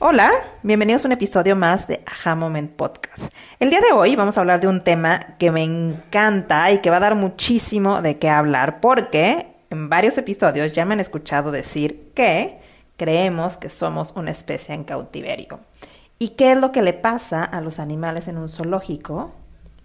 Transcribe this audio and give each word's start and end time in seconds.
Hola, 0.00 0.30
bienvenidos 0.62 1.04
a 1.04 1.08
un 1.08 1.12
episodio 1.12 1.56
más 1.56 1.88
de 1.88 2.04
Aha 2.06 2.36
Moment 2.36 2.70
Podcast. 2.70 3.34
El 3.58 3.68
día 3.68 3.80
de 3.80 3.90
hoy 3.90 4.14
vamos 4.14 4.36
a 4.36 4.40
hablar 4.42 4.60
de 4.60 4.68
un 4.68 4.80
tema 4.80 5.18
que 5.40 5.50
me 5.50 5.64
encanta 5.64 6.70
y 6.70 6.78
que 6.78 6.88
va 6.88 6.98
a 6.98 7.00
dar 7.00 7.16
muchísimo 7.16 8.00
de 8.00 8.16
qué 8.16 8.28
hablar 8.28 8.78
porque 8.78 9.48
en 9.70 9.88
varios 9.88 10.16
episodios 10.16 10.72
ya 10.72 10.84
me 10.84 10.94
han 10.94 11.00
escuchado 11.00 11.50
decir 11.50 12.12
que 12.14 12.60
creemos 12.96 13.56
que 13.56 13.68
somos 13.68 14.12
una 14.14 14.30
especie 14.30 14.72
en 14.72 14.84
cautiverio. 14.84 15.58
¿Y 16.20 16.28
qué 16.30 16.52
es 16.52 16.58
lo 16.58 16.70
que 16.70 16.82
le 16.82 16.92
pasa 16.92 17.42
a 17.42 17.60
los 17.60 17.80
animales 17.80 18.28
en 18.28 18.38
un 18.38 18.48
zoológico? 18.48 19.32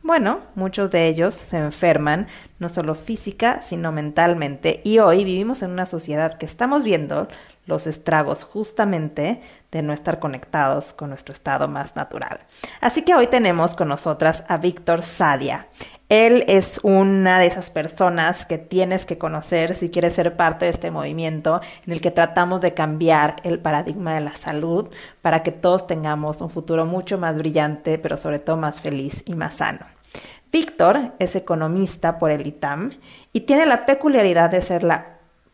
Bueno, 0.03 0.41
muchos 0.53 0.91
de 0.91 1.07
ellos 1.07 1.33
se 1.33 1.57
enferman, 1.57 2.27
no 2.59 2.69
solo 2.69 2.93
física, 2.93 3.61
sino 3.63 3.91
mentalmente, 3.91 4.81
y 4.83 4.99
hoy 4.99 5.23
vivimos 5.23 5.63
en 5.63 5.71
una 5.71 5.85
sociedad 5.85 6.37
que 6.37 6.45
estamos 6.45 6.83
viendo 6.83 7.29
los 7.65 7.87
estragos 7.87 8.43
justamente 8.43 9.41
de 9.71 9.81
no 9.81 9.93
estar 9.93 10.19
conectados 10.19 10.93
con 10.93 11.09
nuestro 11.09 11.33
estado 11.33 11.67
más 11.67 11.95
natural. 11.95 12.39
Así 12.81 13.03
que 13.03 13.15
hoy 13.15 13.27
tenemos 13.27 13.75
con 13.75 13.87
nosotras 13.87 14.43
a 14.47 14.57
Víctor 14.57 15.01
Sadia. 15.01 15.67
Él 16.09 16.43
es 16.47 16.79
una 16.83 17.39
de 17.39 17.47
esas 17.47 17.71
personas 17.71 18.45
que 18.45 18.59
tienes 18.59 19.05
que 19.05 19.17
conocer 19.17 19.73
si 19.73 19.89
quieres 19.89 20.13
ser 20.13 20.35
parte 20.35 20.65
de 20.65 20.71
este 20.71 20.91
movimiento 20.91 21.61
en 21.87 21.93
el 21.93 22.01
que 22.01 22.11
tratamos 22.11 22.61
de 22.61 22.73
cambiar 22.73 23.37
el 23.43 23.57
paradigma 23.57 24.13
de 24.13 24.21
la 24.21 24.35
salud 24.35 24.89
para 25.21 25.41
que 25.41 25.51
todos 25.51 25.87
tengamos 25.87 26.41
un 26.41 26.51
futuro 26.51 26.85
mucho 26.85 27.17
más 27.17 27.35
brillante, 27.35 27.97
pero 27.97 28.17
sobre 28.17 28.39
todo 28.39 28.57
más 28.57 28.81
feliz 28.81 29.23
y 29.25 29.33
más 29.33 29.55
sano. 29.55 29.87
Víctor 30.51 31.13
es 31.17 31.35
economista 31.35 32.19
por 32.19 32.29
el 32.29 32.45
ITAM 32.45 32.91
y 33.31 33.41
tiene 33.41 33.65
la 33.65 33.87
peculiaridad 33.87 34.51
de 34.51 34.61
ser 34.61 34.83
la 34.83 35.12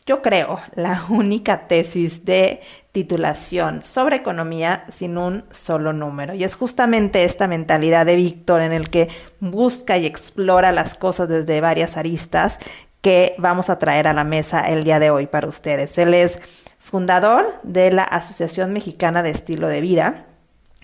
yo 0.10 0.24
creo, 0.24 0.60
la 0.74 1.04
única 1.10 1.68
tesis 1.68 2.26
de 2.26 2.62
titulación 2.92 3.84
sobre 3.84 4.16
economía 4.16 4.86
sin 4.92 5.20
un 5.20 5.46
solo 5.52 5.94
número. 5.94 6.34
Y 6.34 6.44
es 6.44 6.56
justamente 6.56 7.26
esta 7.26 7.48
mentalidad 7.48 8.08
de 8.08 8.16
Víctor 8.16 8.64
en 8.64 8.74
el 8.74 8.90
que 8.90 9.10
busca 9.40 10.00
y 10.00 10.08
explora 10.08 10.72
las 10.72 10.96
cosas 10.96 11.30
desde 11.30 11.62
varias 11.62 11.96
aristas 11.96 12.58
que 13.02 13.36
vamos 13.38 13.70
a 13.70 13.78
traer 13.78 14.08
a 14.08 14.16
la 14.16 14.24
mesa 14.24 14.62
el 14.62 14.84
día 14.84 14.98
de 14.98 15.12
hoy 15.12 15.28
para 15.28 15.48
ustedes. 15.48 15.96
Él 16.00 16.16
es 16.16 16.40
fundador 16.80 17.46
de 17.62 17.92
la 17.92 18.04
Asociación 18.04 18.74
Mexicana 18.74 19.22
de 19.22 19.30
Estilo 19.30 19.68
de 19.68 19.80
Vida. 19.80 20.26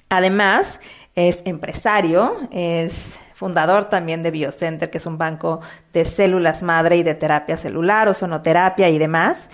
Además, 0.09 0.79
es 1.15 1.41
empresario, 1.45 2.47
es 2.51 3.19
fundador 3.35 3.89
también 3.89 4.23
de 4.23 4.31
Biocenter, 4.31 4.89
que 4.89 4.97
es 4.97 5.05
un 5.05 5.17
banco 5.17 5.59
de 5.93 6.05
células 6.05 6.63
madre 6.63 6.97
y 6.97 7.03
de 7.03 7.13
terapia 7.13 7.57
celular, 7.57 8.07
ozonoterapia 8.07 8.89
y 8.89 8.97
demás. 8.97 9.49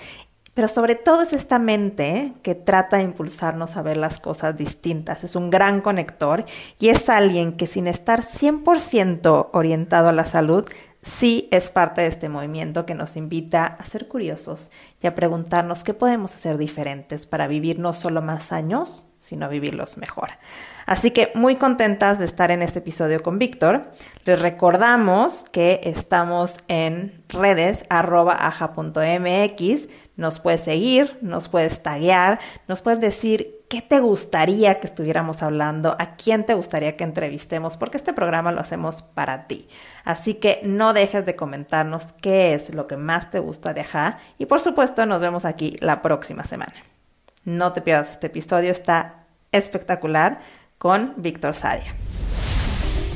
Pero 0.54 0.68
sobre 0.68 0.96
todo 0.96 1.24
es 1.24 1.34
esta 1.34 1.60
mente 1.60 2.34
que 2.44 2.56
trata 2.56 2.98
de 2.98 3.04
impulsarnos 3.04 3.78
a 3.78 3.82
ver 3.82 3.98
las 3.98 4.20
cosas 4.20 4.56
distintas. 4.56 5.24
Es 5.24 5.36
un 5.36 5.50
gran 5.50 5.82
conector 5.82 6.46
y 6.80 6.90
es 6.90 7.10
alguien 7.10 7.54
que 7.54 7.68
sin 7.68 7.88
estar 7.88 8.22
100% 8.22 9.50
orientado 9.54 10.10
a 10.10 10.14
la 10.14 10.26
salud, 10.26 10.66
sí 11.02 11.48
es 11.52 11.70
parte 11.70 12.02
de 12.02 12.08
este 12.08 12.30
movimiento 12.30 12.86
que 12.86 12.96
nos 12.96 13.18
invita 13.18 13.66
a 13.66 13.84
ser 13.86 14.08
curiosos 14.08 14.70
y 15.02 15.08
a 15.08 15.16
preguntarnos 15.16 15.84
qué 15.84 15.94
podemos 15.94 16.36
hacer 16.36 16.58
diferentes 16.58 17.26
para 17.26 17.48
vivir 17.48 17.80
no 17.80 17.94
solo 17.94 18.22
más 18.22 18.52
años, 18.52 19.06
sino 19.22 19.48
vivirlos 19.48 19.98
mejor. 19.98 20.32
Así 20.86 21.12
que 21.12 21.32
muy 21.36 21.56
contentas 21.56 22.20
de 22.20 22.26
estar 22.26 22.52
en 22.52 22.62
este 22.62 22.80
episodio 22.80 23.24
con 23.24 23.40
Víctor. 23.40 23.92
Les 24.26 24.42
recordamos 24.42 25.46
que 25.52 25.80
estamos 25.84 26.58
en 26.68 27.24
redes 27.30 27.86
arroba 27.90 28.34
aja.mx. 28.34 29.88
Nos 30.18 30.40
puedes 30.40 30.62
seguir, 30.62 31.18
nos 31.22 31.48
puedes 31.48 31.82
taguear, 31.82 32.40
nos 32.68 32.82
puedes 32.82 33.00
decir 33.00 33.62
qué 33.70 33.82
te 33.82 34.02
gustaría 34.02 34.82
que 34.82 34.88
estuviéramos 34.88 35.42
hablando, 35.42 35.96
a 35.98 36.16
quién 36.18 36.46
te 36.46 36.54
gustaría 36.54 36.98
que 36.98 37.06
entrevistemos, 37.06 37.78
porque 37.78 37.96
este 37.96 38.12
programa 38.12 38.52
lo 38.52 38.60
hacemos 38.60 39.02
para 39.02 39.48
ti. 39.48 39.70
Así 40.04 40.34
que 40.34 40.60
no 40.64 40.92
dejes 40.92 41.26
de 41.26 41.38
comentarnos 41.38 42.08
qué 42.22 42.54
es 42.54 42.74
lo 42.76 42.88
que 42.88 42.98
más 42.98 43.32
te 43.32 43.40
gusta 43.40 43.74
de 43.74 43.82
Aja 43.82 44.20
y 44.38 44.46
por 44.46 44.60
supuesto 44.60 45.06
nos 45.06 45.22
vemos 45.22 45.46
aquí 45.46 45.76
la 45.80 46.02
próxima 46.02 46.44
semana. 46.44 46.91
No 47.44 47.74
te 47.74 47.82
pierdas 47.82 48.12
este 48.12 48.28
episodio, 48.28 48.72
está 48.72 49.26
espectacular 49.52 50.42
con 50.78 51.14
Víctor 51.18 51.56
Sadia. 51.56 51.96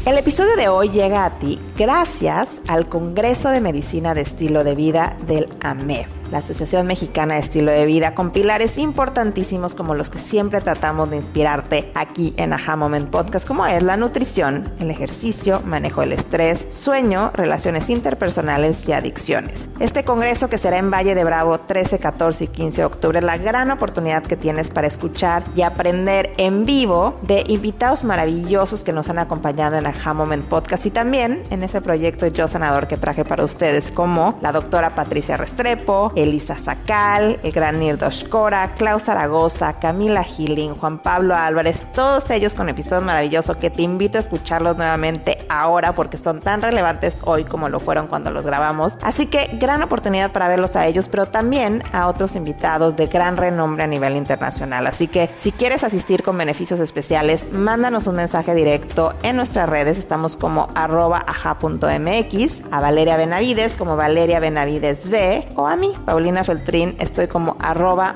El 0.05 0.19
episodio 0.19 0.55
de 0.55 0.67
hoy 0.67 0.89
llega 0.89 1.25
a 1.25 1.39
ti 1.39 1.59
gracias 1.75 2.61
al 2.67 2.87
Congreso 2.87 3.49
de 3.49 3.59
Medicina 3.59 4.13
de 4.13 4.21
Estilo 4.21 4.63
de 4.63 4.75
Vida 4.75 5.17
del 5.25 5.49
AMEF 5.63 6.09
la 6.31 6.39
Asociación 6.39 6.87
Mexicana 6.87 7.35
de 7.35 7.41
Estilo 7.41 7.71
de 7.71 7.85
Vida, 7.85 8.15
con 8.15 8.31
pilares 8.31 8.77
importantísimos 8.77 9.75
como 9.75 9.95
los 9.95 10.09
que 10.09 10.19
siempre 10.19 10.61
tratamos 10.61 11.09
de 11.09 11.17
inspirarte 11.17 11.91
aquí 11.95 12.33
en 12.37 12.53
Aha 12.53 12.75
Moment 12.75 13.09
Podcast, 13.09 13.47
como 13.47 13.65
es 13.65 13.83
la 13.83 13.97
nutrición, 13.97 14.69
el 14.79 14.89
ejercicio, 14.91 15.61
manejo 15.65 16.01
del 16.01 16.13
estrés, 16.13 16.67
sueño, 16.71 17.31
relaciones 17.33 17.89
interpersonales 17.89 18.87
y 18.87 18.93
adicciones. 18.93 19.69
Este 19.79 20.03
congreso 20.03 20.49
que 20.49 20.57
será 20.57 20.77
en 20.77 20.91
Valle 20.91 21.15
de 21.15 21.23
Bravo 21.23 21.59
13, 21.59 21.99
14 21.99 22.45
y 22.45 22.47
15 22.47 22.81
de 22.81 22.85
octubre 22.85 23.19
es 23.19 23.25
la 23.25 23.37
gran 23.37 23.71
oportunidad 23.71 24.23
que 24.23 24.37
tienes 24.37 24.69
para 24.69 24.87
escuchar 24.87 25.43
y 25.55 25.61
aprender 25.61 26.33
en 26.37 26.65
vivo 26.65 27.15
de 27.21 27.43
invitados 27.47 28.03
maravillosos 28.03 28.83
que 28.83 28.93
nos 28.93 29.09
han 29.09 29.19
acompañado 29.19 29.77
en 29.77 29.85
Aha 29.95 30.15
Podcast 30.49 30.85
y 30.85 30.91
también 30.91 31.43
en 31.49 31.63
ese 31.63 31.81
proyecto 31.81 32.27
Yo 32.27 32.47
Sanador 32.47 32.87
que 32.87 32.97
traje 32.97 33.25
para 33.25 33.43
ustedes 33.43 33.91
como 33.91 34.37
la 34.41 34.51
doctora 34.51 34.95
Patricia 34.95 35.37
Restrepo, 35.37 36.11
Elisa 36.15 36.57
Sacal, 36.57 37.39
el 37.43 37.51
gran 37.51 37.79
Nirdo 37.79 38.09
Shkora, 38.09 38.73
Klaus 38.75 39.03
Zaragoza, 39.03 39.73
Camila 39.79 40.23
Gilling, 40.23 40.75
Juan 40.75 40.99
Pablo 40.99 41.35
Álvarez, 41.35 41.81
todos 41.93 42.29
ellos 42.31 42.53
con 42.53 42.69
episodios 42.69 43.03
maravillosos 43.03 43.57
que 43.57 43.69
te 43.69 43.81
invito 43.81 44.17
a 44.17 44.21
escucharlos 44.21 44.77
nuevamente 44.77 45.37
ahora 45.49 45.93
porque 45.95 46.17
son 46.17 46.39
tan 46.39 46.61
relevantes 46.61 47.17
hoy 47.23 47.43
como 47.43 47.69
lo 47.69 47.79
fueron 47.79 48.07
cuando 48.07 48.31
los 48.31 48.45
grabamos. 48.45 48.93
Así 49.01 49.27
que 49.27 49.49
gran 49.59 49.83
oportunidad 49.83 50.31
para 50.31 50.47
verlos 50.47 50.75
a 50.75 50.87
ellos, 50.87 51.07
pero 51.07 51.25
también 51.25 51.83
a 51.91 52.07
otros 52.07 52.35
invitados 52.35 52.95
de 52.95 53.07
gran 53.07 53.37
renombre 53.37 53.83
a 53.83 53.87
nivel 53.87 54.15
internacional. 54.15 54.87
Así 54.87 55.07
que 55.07 55.29
si 55.37 55.51
quieres 55.51 55.83
asistir 55.83 56.23
con 56.23 56.37
beneficios 56.37 56.79
especiales, 56.79 57.51
mándanos 57.51 58.07
un 58.07 58.15
mensaje 58.15 58.53
directo 58.53 59.13
en 59.23 59.35
nuestras 59.35 59.69
Estamos 59.87 60.35
como 60.35 60.67
arroba 60.75 61.19
aja.mx, 61.25 62.61
a 62.71 62.79
Valeria 62.79 63.17
Benavides 63.17 63.75
como 63.75 63.95
Valeria 63.95 64.39
Benavides 64.39 65.09
B 65.09 65.47
o 65.55 65.67
a 65.67 65.75
mí 65.75 65.91
Paulina 66.05 66.43
Feltrín, 66.43 66.95
estoy 66.99 67.27
como 67.27 67.57
arroba. 67.59 68.15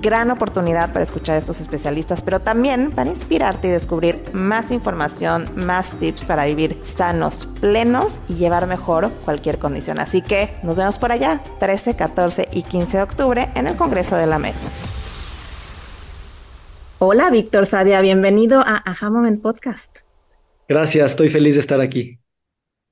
Gran 0.00 0.30
oportunidad 0.30 0.92
para 0.92 1.04
escuchar 1.04 1.36
a 1.36 1.38
estos 1.38 1.60
especialistas, 1.60 2.22
pero 2.22 2.40
también 2.40 2.85
para 2.90 3.10
inspirarte 3.10 3.68
y 3.68 3.70
descubrir 3.70 4.22
más 4.32 4.70
información, 4.70 5.46
más 5.56 5.90
tips 5.98 6.24
para 6.24 6.44
vivir 6.46 6.80
sanos, 6.84 7.48
plenos 7.60 8.18
y 8.28 8.34
llevar 8.34 8.66
mejor 8.66 9.10
cualquier 9.24 9.58
condición. 9.58 9.98
Así 9.98 10.22
que 10.22 10.54
nos 10.62 10.76
vemos 10.76 10.98
por 10.98 11.12
allá 11.12 11.42
13, 11.60 11.96
14 11.96 12.48
y 12.52 12.62
15 12.62 12.96
de 12.96 13.02
octubre 13.02 13.48
en 13.54 13.66
el 13.66 13.76
Congreso 13.76 14.16
de 14.16 14.26
la 14.26 14.38
MEF. 14.38 14.56
Hola 16.98 17.28
Víctor 17.30 17.66
Sadia, 17.66 18.00
bienvenido 18.00 18.60
a 18.60 18.82
Aha 18.84 19.10
Moment 19.10 19.42
Podcast. 19.42 19.98
Gracias, 20.68 21.10
estoy 21.10 21.28
feliz 21.28 21.54
de 21.54 21.60
estar 21.60 21.80
aquí. 21.80 22.18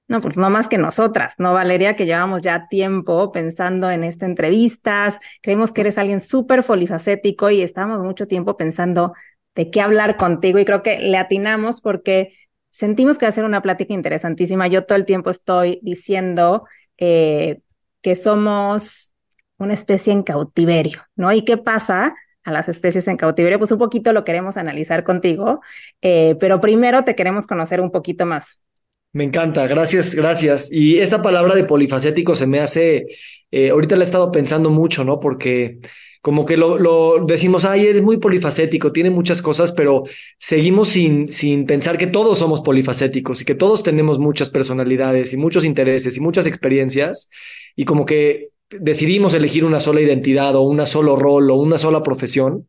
No, 0.06 0.20
pues 0.20 0.36
no 0.36 0.50
más 0.50 0.68
que 0.68 0.76
nosotras, 0.76 1.34
¿no, 1.38 1.54
Valeria? 1.54 1.96
Que 1.96 2.04
llevamos 2.04 2.42
ya 2.42 2.68
tiempo 2.68 3.32
pensando 3.32 3.90
en 3.90 4.04
esta 4.04 4.26
entrevistas, 4.26 5.18
creemos 5.40 5.72
que 5.72 5.80
eres 5.80 5.96
alguien 5.96 6.20
súper 6.20 6.62
polifacético 6.62 7.48
y 7.48 7.62
estamos 7.62 8.00
mucho 8.00 8.28
tiempo 8.28 8.58
pensando 8.58 9.14
de 9.54 9.70
qué 9.70 9.80
hablar 9.80 10.16
contigo 10.16 10.58
y 10.58 10.64
creo 10.64 10.82
que 10.82 10.98
le 10.98 11.16
atinamos 11.16 11.80
porque 11.80 12.34
sentimos 12.70 13.18
que 13.18 13.26
va 13.26 13.30
a 13.30 13.32
ser 13.32 13.44
una 13.44 13.62
plática 13.62 13.94
interesantísima. 13.94 14.66
Yo 14.66 14.84
todo 14.84 14.96
el 14.96 15.04
tiempo 15.04 15.30
estoy 15.30 15.78
diciendo 15.82 16.64
eh, 16.98 17.60
que 18.02 18.16
somos 18.16 19.12
una 19.58 19.74
especie 19.74 20.12
en 20.12 20.22
cautiverio, 20.22 21.02
¿no? 21.14 21.32
¿Y 21.32 21.42
qué 21.44 21.56
pasa 21.56 22.14
a 22.42 22.52
las 22.52 22.68
especies 22.68 23.06
en 23.08 23.16
cautiverio? 23.16 23.58
Pues 23.58 23.72
un 23.72 23.78
poquito 23.78 24.12
lo 24.12 24.24
queremos 24.24 24.56
analizar 24.56 25.04
contigo, 25.04 25.60
eh, 26.02 26.36
pero 26.40 26.60
primero 26.60 27.04
te 27.04 27.14
queremos 27.14 27.46
conocer 27.46 27.80
un 27.80 27.90
poquito 27.90 28.26
más. 28.26 28.58
Me 29.12 29.22
encanta, 29.22 29.66
gracias, 29.68 30.16
gracias. 30.16 30.72
Y 30.72 30.98
esta 30.98 31.22
palabra 31.22 31.54
de 31.54 31.62
polifacético 31.62 32.34
se 32.34 32.48
me 32.48 32.58
hace, 32.58 33.06
eh, 33.52 33.70
ahorita 33.70 33.94
la 33.94 34.02
he 34.02 34.06
estado 34.06 34.32
pensando 34.32 34.70
mucho, 34.70 35.04
¿no? 35.04 35.20
Porque 35.20 35.78
como 36.24 36.46
que 36.46 36.56
lo, 36.56 36.78
lo, 36.78 37.22
decimos, 37.26 37.66
ay, 37.66 37.86
es 37.86 38.00
muy 38.00 38.16
polifacético, 38.16 38.92
tiene 38.92 39.10
muchas 39.10 39.42
cosas, 39.42 39.72
pero 39.72 40.04
seguimos 40.38 40.88
sin, 40.88 41.28
sin 41.28 41.66
pensar 41.66 41.98
que 41.98 42.06
todos 42.06 42.38
somos 42.38 42.62
polifacéticos 42.62 43.42
y 43.42 43.44
que 43.44 43.54
todos 43.54 43.82
tenemos 43.82 44.18
muchas 44.18 44.48
personalidades 44.48 45.34
y 45.34 45.36
muchos 45.36 45.66
intereses 45.66 46.16
y 46.16 46.20
muchas 46.20 46.46
experiencias 46.46 47.28
y 47.76 47.84
como 47.84 48.06
que 48.06 48.48
decidimos 48.70 49.34
elegir 49.34 49.66
una 49.66 49.80
sola 49.80 50.00
identidad 50.00 50.56
o 50.56 50.62
un 50.62 50.86
solo 50.86 51.14
rol 51.14 51.50
o 51.50 51.56
una 51.56 51.76
sola 51.76 52.02
profesión 52.02 52.68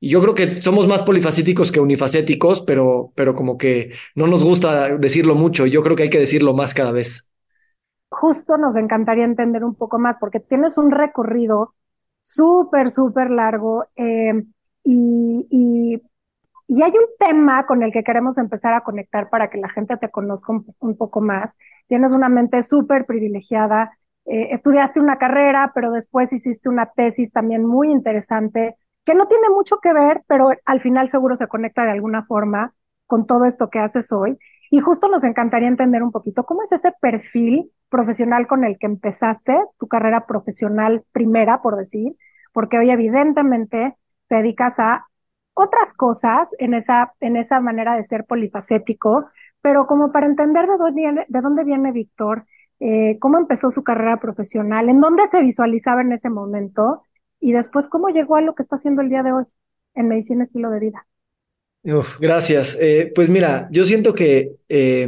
y 0.00 0.08
yo 0.08 0.22
creo 0.22 0.34
que 0.34 0.62
somos 0.62 0.88
más 0.88 1.02
polifacéticos 1.02 1.70
que 1.70 1.80
unifacéticos, 1.80 2.62
pero, 2.62 3.12
pero 3.14 3.34
como 3.34 3.58
que 3.58 3.92
no 4.14 4.26
nos 4.26 4.42
gusta 4.42 4.96
decirlo 4.96 5.34
mucho. 5.34 5.66
Yo 5.66 5.82
creo 5.82 5.96
que 5.96 6.04
hay 6.04 6.10
que 6.10 6.18
decirlo 6.18 6.54
más 6.54 6.72
cada 6.72 6.92
vez. 6.92 7.30
Justo 8.08 8.56
nos 8.56 8.74
encantaría 8.74 9.24
entender 9.26 9.64
un 9.64 9.74
poco 9.74 9.98
más, 9.98 10.16
porque 10.18 10.40
tienes 10.40 10.78
un 10.78 10.90
recorrido 10.90 11.74
súper, 12.26 12.90
súper 12.90 13.30
largo 13.30 13.86
eh, 13.96 14.32
y, 14.84 15.46
y, 15.50 16.02
y, 16.68 16.82
hay 16.82 16.90
un 16.90 17.06
tema 17.18 17.66
con 17.66 17.82
el 17.82 17.92
que 17.92 18.04
queremos 18.04 18.38
empezar 18.38 18.74
a 18.74 18.82
conectar 18.82 19.30
para 19.30 19.48
que 19.50 19.58
la 19.58 19.68
gente 19.68 19.96
te 19.96 20.10
conozca 20.10 20.52
un, 20.52 20.96
poco 20.96 21.20
más. 21.20 21.56
Tienes 21.88 22.12
una 22.12 22.28
mente 22.28 22.62
súper 22.62 23.06
privilegiada, 23.06 23.96
eh, 24.26 24.48
estudiaste 24.52 25.00
una 25.00 25.18
carrera, 25.18 25.72
pero 25.74 25.92
después 25.92 26.32
hiciste 26.32 26.68
una 26.68 26.86
tesis 26.86 27.32
también 27.32 27.64
muy 27.64 27.90
interesante 27.90 28.76
que 29.04 29.14
no 29.14 29.28
tiene 29.28 29.48
mucho 29.50 29.78
que 29.78 29.92
ver, 29.92 30.22
pero 30.26 30.50
al 30.64 30.80
final 30.80 31.08
seguro 31.08 31.36
se 31.36 31.46
conecta 31.46 31.84
de 31.84 31.92
alguna 31.92 32.24
forma 32.24 32.74
con 33.06 33.26
todo 33.26 33.44
esto 33.44 33.70
que 33.70 33.78
haces 33.78 34.10
hoy. 34.12 34.36
Y 34.70 34.80
justo 34.80 35.08
nos 35.08 35.24
encantaría 35.24 35.68
entender 35.68 36.02
un 36.02 36.12
poquito 36.12 36.44
cómo 36.44 36.62
es 36.62 36.72
ese 36.72 36.92
perfil 37.00 37.70
profesional 37.88 38.46
con 38.46 38.64
el 38.64 38.78
que 38.78 38.86
empezaste 38.86 39.56
tu 39.78 39.88
carrera 39.88 40.26
profesional 40.26 41.04
primera, 41.12 41.62
por 41.62 41.76
decir, 41.76 42.14
porque 42.52 42.78
hoy 42.78 42.90
evidentemente 42.90 43.96
te 44.28 44.36
dedicas 44.36 44.78
a 44.78 45.06
otras 45.54 45.92
cosas 45.94 46.50
en 46.58 46.74
esa, 46.74 47.12
en 47.20 47.36
esa 47.36 47.60
manera 47.60 47.96
de 47.96 48.04
ser 48.04 48.24
polifacético, 48.24 49.28
pero 49.62 49.86
como 49.86 50.12
para 50.12 50.26
entender 50.26 50.66
de 50.66 50.76
dónde 50.76 51.00
viene, 51.00 51.26
de 51.28 51.40
dónde 51.40 51.64
viene 51.64 51.92
Víctor, 51.92 52.44
eh, 52.80 53.18
cómo 53.20 53.38
empezó 53.38 53.70
su 53.70 53.82
carrera 53.82 54.18
profesional, 54.20 54.88
en 54.88 55.00
dónde 55.00 55.26
se 55.28 55.40
visualizaba 55.40 56.02
en 56.02 56.12
ese 56.12 56.28
momento 56.28 57.02
y 57.40 57.52
después 57.52 57.88
cómo 57.88 58.08
llegó 58.10 58.36
a 58.36 58.42
lo 58.42 58.54
que 58.54 58.62
está 58.62 58.76
haciendo 58.76 59.02
el 59.02 59.08
día 59.08 59.22
de 59.22 59.32
hoy 59.32 59.44
en 59.94 60.08
medicina 60.08 60.44
estilo 60.44 60.70
de 60.70 60.80
vida. 60.80 61.06
Gracias. 62.18 62.76
Eh, 62.80 63.12
pues 63.14 63.28
mira, 63.28 63.68
yo 63.70 63.84
siento 63.84 64.12
que 64.12 64.50
eh, 64.68 65.06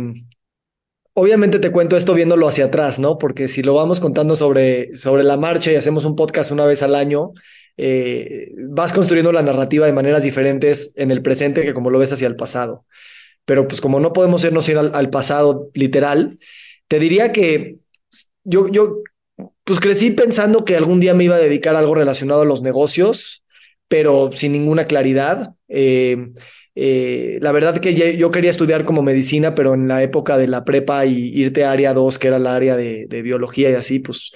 obviamente 1.12 1.58
te 1.58 1.72
cuento 1.72 1.96
esto 1.96 2.14
viéndolo 2.14 2.46
hacia 2.46 2.66
atrás, 2.66 3.00
¿no? 3.00 3.18
Porque 3.18 3.48
si 3.48 3.62
lo 3.62 3.74
vamos 3.74 3.98
contando 3.98 4.36
sobre, 4.36 4.96
sobre 4.96 5.24
la 5.24 5.36
marcha 5.36 5.72
y 5.72 5.74
hacemos 5.74 6.04
un 6.04 6.14
podcast 6.14 6.52
una 6.52 6.66
vez 6.66 6.84
al 6.84 6.94
año, 6.94 7.32
eh, 7.76 8.52
vas 8.68 8.92
construyendo 8.92 9.32
la 9.32 9.42
narrativa 9.42 9.86
de 9.86 9.92
maneras 9.92 10.22
diferentes 10.22 10.92
en 10.96 11.10
el 11.10 11.20
presente 11.20 11.62
que 11.62 11.74
como 11.74 11.90
lo 11.90 11.98
ves 11.98 12.12
hacia 12.12 12.28
el 12.28 12.36
pasado. 12.36 12.84
Pero 13.44 13.66
pues 13.66 13.80
como 13.80 13.98
no 13.98 14.12
podemos 14.12 14.44
irnos 14.44 14.68
ir 14.68 14.78
al, 14.78 15.10
pasado 15.10 15.70
literal, 15.74 16.38
te 16.86 17.00
diría 17.00 17.32
que 17.32 17.78
yo, 18.44 18.68
yo 18.68 18.98
pues 19.64 19.80
crecí 19.80 20.12
pensando 20.12 20.64
que 20.64 20.76
algún 20.76 21.00
día 21.00 21.14
me 21.14 21.24
iba 21.24 21.36
a 21.36 21.40
dedicar 21.40 21.74
a 21.74 21.80
algo 21.80 21.96
relacionado 21.96 22.42
a 22.42 22.44
los 22.44 22.62
negocios, 22.62 23.42
pero 23.88 24.30
sin 24.30 24.52
ninguna 24.52 24.84
claridad. 24.84 25.54
Eh, 26.80 27.40
la 27.42 27.50
verdad 27.50 27.80
que 27.80 28.16
yo 28.16 28.30
quería 28.30 28.50
estudiar 28.50 28.84
como 28.84 29.02
medicina, 29.02 29.56
pero 29.56 29.74
en 29.74 29.88
la 29.88 30.00
época 30.00 30.38
de 30.38 30.46
la 30.46 30.64
prepa 30.64 31.06
y 31.06 31.32
irte 31.34 31.64
a 31.64 31.72
área 31.72 31.92
2, 31.92 32.20
que 32.20 32.28
era 32.28 32.38
la 32.38 32.54
área 32.54 32.76
de, 32.76 33.06
biología 33.22 33.68
y 33.68 33.74
así, 33.74 33.98
pues 33.98 34.30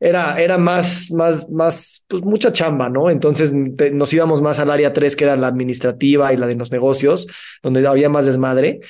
era, 0.00 0.40
era 0.42 0.58
más, 0.58 1.12
más, 1.12 1.48
más, 1.50 2.04
pues 2.08 2.22
mucha 2.22 2.52
chamba, 2.52 2.88
¿no? 2.88 3.10
Entonces 3.10 3.52
nos 3.52 4.12
íbamos 4.12 4.42
más 4.42 4.58
al 4.58 4.72
área 4.72 4.92
3, 4.92 5.14
que 5.14 5.22
era 5.22 5.36
la 5.36 5.46
administrativa 5.46 6.32
y 6.32 6.36
la 6.36 6.48
de 6.48 6.56
los 6.56 6.72
negocios, 6.72 7.28
donde 7.62 7.86
había 7.86 8.08
más 8.08 8.26
desmadre. 8.26 8.80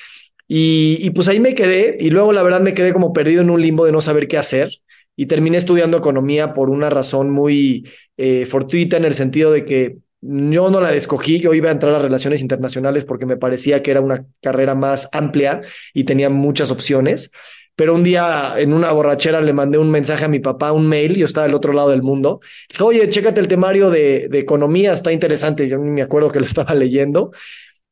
Y, 0.49 0.97
y 1.03 1.11
pues 1.11 1.29
ahí 1.29 1.41
me 1.41 1.55
quedé 1.55 1.99
y 2.01 2.09
luego 2.09 2.33
la 2.33 2.43
verdad 2.43 2.63
me 2.63 2.73
quedé 2.73 2.95
como 2.95 3.13
perdido 3.13 3.43
en 3.43 3.51
un 3.51 3.61
limbo 3.61 3.85
de 3.85 3.93
no 3.93 4.01
saber 4.01 4.29
qué 4.29 4.39
hacer 4.39 4.71
y 5.15 5.27
terminé 5.27 5.59
estudiando 5.59 5.99
economía 5.99 6.55
por 6.55 6.71
una 6.71 6.89
razón 6.89 7.31
muy 7.31 7.87
eh, 8.17 8.47
fortuita 8.47 8.97
en 8.97 9.05
el 9.05 9.15
sentido 9.15 9.53
de 9.53 9.65
que 9.67 9.99
yo 10.27 10.71
no 10.71 10.81
la 10.81 10.95
escogí, 10.95 11.39
yo 11.39 11.53
iba 11.53 11.69
a 11.69 11.73
entrar 11.73 11.95
a 11.95 11.99
relaciones 11.99 12.41
internacionales 12.41 13.05
porque 13.05 13.27
me 13.27 13.37
parecía 13.37 13.83
que 13.83 13.91
era 13.91 14.01
una 14.01 14.25
carrera 14.41 14.75
más 14.75 15.09
amplia 15.13 15.61
y 15.93 16.05
tenía 16.05 16.31
muchas 16.31 16.71
opciones. 16.71 17.31
Pero 17.77 17.95
un 17.95 18.05
día 18.05 18.55
en 18.57 18.73
una 18.73 18.93
borrachera 18.93 19.41
le 19.41 19.53
mandé 19.53 19.79
un 19.79 19.91
mensaje 19.91 20.25
a 20.25 20.29
mi 20.29 20.39
papá, 20.39 20.73
un 20.73 20.87
mail, 20.87 21.17
yo 21.17 21.27
estaba 21.27 21.47
del 21.47 21.57
otro 21.57 21.73
lado 21.73 21.91
del 21.91 22.03
mundo. 22.03 22.41
Dije, 22.71 22.85
oye, 22.85 23.09
chécate 23.11 23.41
el 23.41 23.49
temario 23.49 23.91
de, 23.91 24.29
economía, 24.33 24.93
está 24.93 25.13
interesante. 25.13 25.69
Yo 25.69 25.79
ni 25.79 25.91
me 25.91 26.03
acuerdo 26.03 26.31
que 26.31 26.39
lo 26.39 26.47
estaba 26.47 26.75
leyendo. 26.75 27.33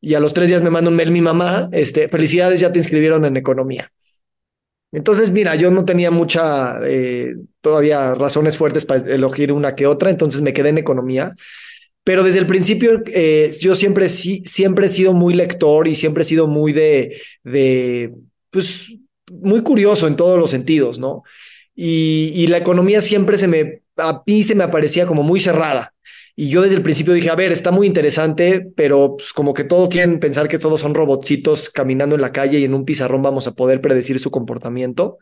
Y 0.00 0.14
a 0.14 0.20
los 0.20 0.32
tres 0.34 0.48
días 0.48 0.62
me 0.62 0.70
manda 0.70 0.90
un 0.90 0.96
mail 0.96 1.10
mi 1.10 1.20
mamá, 1.20 1.68
este, 1.72 2.08
felicidades, 2.08 2.60
ya 2.60 2.72
te 2.72 2.78
inscribieron 2.78 3.24
en 3.24 3.36
economía. 3.36 3.92
Entonces, 4.92 5.30
mira, 5.30 5.54
yo 5.54 5.70
no 5.70 5.84
tenía 5.84 6.10
mucha, 6.10 6.78
eh, 6.86 7.34
todavía 7.60 8.14
razones 8.14 8.56
fuertes 8.56 8.84
para 8.84 9.02
elegir 9.12 9.52
una 9.52 9.74
que 9.74 9.86
otra, 9.86 10.10
entonces 10.10 10.42
me 10.42 10.52
quedé 10.52 10.68
en 10.70 10.78
economía. 10.78 11.34
Pero 12.04 12.24
desde 12.24 12.40
el 12.40 12.46
principio, 12.46 13.02
eh, 13.06 13.54
yo 13.60 13.74
siempre, 13.74 14.08
sí, 14.08 14.42
siempre 14.44 14.86
he 14.86 14.88
sido 14.88 15.12
muy 15.12 15.34
lector 15.34 15.86
y 15.86 15.94
siempre 15.94 16.24
he 16.24 16.26
sido 16.26 16.46
muy 16.46 16.72
de, 16.72 17.20
de, 17.44 18.12
pues, 18.50 18.96
muy 19.30 19.62
curioso 19.62 20.06
en 20.06 20.16
todos 20.16 20.38
los 20.38 20.50
sentidos, 20.50 20.98
¿no? 20.98 21.22
Y, 21.74 22.32
y 22.34 22.48
la 22.48 22.58
economía 22.58 23.00
siempre 23.00 23.38
se 23.38 23.48
me, 23.48 23.82
a 23.96 24.22
mí 24.26 24.42
se 24.42 24.54
me 24.54 24.64
aparecía 24.64 25.06
como 25.06 25.22
muy 25.22 25.40
cerrada. 25.40 25.94
Y 26.34 26.48
yo 26.48 26.62
desde 26.62 26.76
el 26.76 26.82
principio 26.82 27.12
dije, 27.12 27.30
a 27.30 27.34
ver, 27.34 27.52
está 27.52 27.70
muy 27.70 27.86
interesante, 27.86 28.66
pero 28.74 29.16
pues, 29.16 29.32
como 29.32 29.52
que 29.52 29.64
todos 29.64 29.88
quieren 29.88 30.18
pensar 30.18 30.48
que 30.48 30.58
todos 30.58 30.80
son 30.80 30.94
robotcitos 30.94 31.68
caminando 31.68 32.14
en 32.14 32.22
la 32.22 32.32
calle 32.32 32.58
y 32.58 32.64
en 32.64 32.74
un 32.74 32.84
pizarrón 32.84 33.22
vamos 33.22 33.46
a 33.46 33.52
poder 33.52 33.80
predecir 33.80 34.18
su 34.18 34.30
comportamiento. 34.30 35.18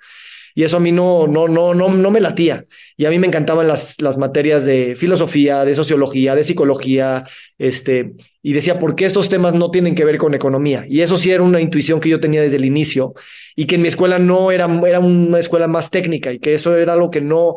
Y 0.54 0.64
eso 0.64 0.76
a 0.76 0.80
mí 0.80 0.92
no, 0.92 1.26
no, 1.26 1.48
no, 1.48 1.74
no, 1.74 1.88
no 1.88 2.10
me 2.10 2.20
latía. 2.20 2.64
Y 2.96 3.04
a 3.04 3.10
mí 3.10 3.18
me 3.18 3.26
encantaban 3.26 3.68
las, 3.68 4.00
las 4.00 4.18
materias 4.18 4.64
de 4.64 4.96
filosofía, 4.96 5.64
de 5.64 5.74
sociología, 5.74 6.34
de 6.34 6.44
psicología, 6.44 7.24
este, 7.58 8.14
y 8.42 8.52
decía, 8.52 8.78
¿por 8.78 8.94
qué 8.94 9.04
estos 9.04 9.28
temas 9.28 9.54
no 9.54 9.70
tienen 9.70 9.94
que 9.94 10.04
ver 10.04 10.18
con 10.18 10.34
economía? 10.34 10.84
Y 10.88 11.00
eso 11.00 11.16
sí 11.16 11.30
era 11.30 11.42
una 11.42 11.60
intuición 11.60 12.00
que 12.00 12.08
yo 12.08 12.20
tenía 12.20 12.42
desde 12.42 12.56
el 12.56 12.64
inicio 12.64 13.14
y 13.54 13.66
que 13.66 13.74
en 13.74 13.82
mi 13.82 13.88
escuela 13.88 14.18
no 14.18 14.50
era, 14.50 14.68
era 14.86 15.00
una 15.00 15.38
escuela 15.38 15.68
más 15.68 15.90
técnica 15.90 16.32
y 16.32 16.38
que 16.38 16.54
eso 16.54 16.76
era 16.76 16.94
algo 16.94 17.10
que 17.10 17.20
no, 17.20 17.56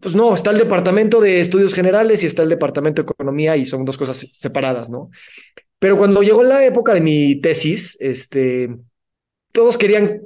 pues 0.00 0.14
no, 0.14 0.34
está 0.34 0.50
el 0.50 0.58
departamento 0.58 1.20
de 1.20 1.40
estudios 1.40 1.74
generales 1.74 2.22
y 2.22 2.26
está 2.26 2.42
el 2.42 2.48
departamento 2.48 3.02
de 3.02 3.10
economía 3.10 3.56
y 3.56 3.66
son 3.66 3.84
dos 3.84 3.98
cosas 3.98 4.26
separadas, 4.32 4.90
¿no? 4.90 5.10
Pero 5.78 5.96
cuando 5.96 6.22
llegó 6.22 6.42
la 6.42 6.64
época 6.64 6.94
de 6.94 7.00
mi 7.00 7.40
tesis, 7.40 7.96
este, 8.00 8.76
todos 9.52 9.78
querían, 9.78 10.20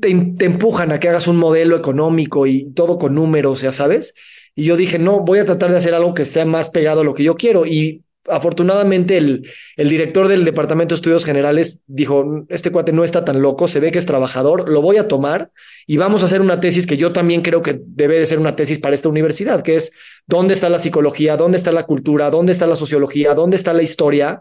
te, 0.00 0.10
empujan 0.10 0.92
a 0.92 1.00
que 1.00 1.08
hagas 1.08 1.26
un 1.26 1.36
modelo 1.36 1.76
económico 1.76 2.46
y 2.46 2.72
todo 2.72 2.98
con 2.98 3.14
números, 3.14 3.60
ya 3.60 3.72
sabes. 3.72 4.14
Y 4.54 4.64
yo 4.64 4.76
dije, 4.76 4.98
no, 4.98 5.20
voy 5.20 5.40
a 5.40 5.44
tratar 5.44 5.70
de 5.70 5.78
hacer 5.78 5.94
algo 5.94 6.14
que 6.14 6.24
sea 6.24 6.44
más 6.44 6.70
pegado 6.70 7.00
a 7.00 7.04
lo 7.04 7.14
que 7.14 7.24
yo 7.24 7.36
quiero. 7.36 7.66
Y 7.66 8.04
afortunadamente 8.26 9.16
el, 9.16 9.48
el, 9.76 9.88
director 9.88 10.28
del 10.28 10.44
Departamento 10.44 10.94
de 10.94 10.96
Estudios 10.96 11.24
Generales 11.24 11.80
dijo, 11.86 12.46
este 12.48 12.70
cuate 12.70 12.92
no 12.92 13.04
está 13.04 13.24
tan 13.24 13.42
loco, 13.42 13.68
se 13.68 13.80
ve 13.80 13.92
que 13.92 13.98
es 13.98 14.06
trabajador, 14.06 14.68
lo 14.68 14.80
voy 14.80 14.96
a 14.96 15.08
tomar 15.08 15.50
y 15.86 15.98
vamos 15.98 16.22
a 16.22 16.26
hacer 16.26 16.40
una 16.40 16.60
tesis 16.60 16.86
que 16.86 16.96
yo 16.96 17.12
también 17.12 17.42
creo 17.42 17.60
que 17.60 17.80
debe 17.84 18.18
de 18.18 18.26
ser 18.26 18.38
una 18.38 18.56
tesis 18.56 18.78
para 18.78 18.94
esta 18.94 19.10
universidad, 19.10 19.62
que 19.62 19.76
es 19.76 19.92
dónde 20.26 20.54
está 20.54 20.70
la 20.70 20.78
psicología, 20.78 21.36
dónde 21.36 21.58
está 21.58 21.70
la 21.72 21.84
cultura, 21.84 22.30
dónde 22.30 22.52
está 22.52 22.66
la 22.66 22.76
sociología, 22.76 23.34
dónde 23.34 23.56
está 23.56 23.74
la 23.74 23.82
historia 23.82 24.40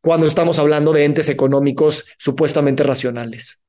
cuando 0.00 0.26
estamos 0.26 0.58
hablando 0.58 0.92
de 0.92 1.04
entes 1.04 1.28
económicos 1.28 2.04
supuestamente 2.18 2.84
racionales. 2.84 3.64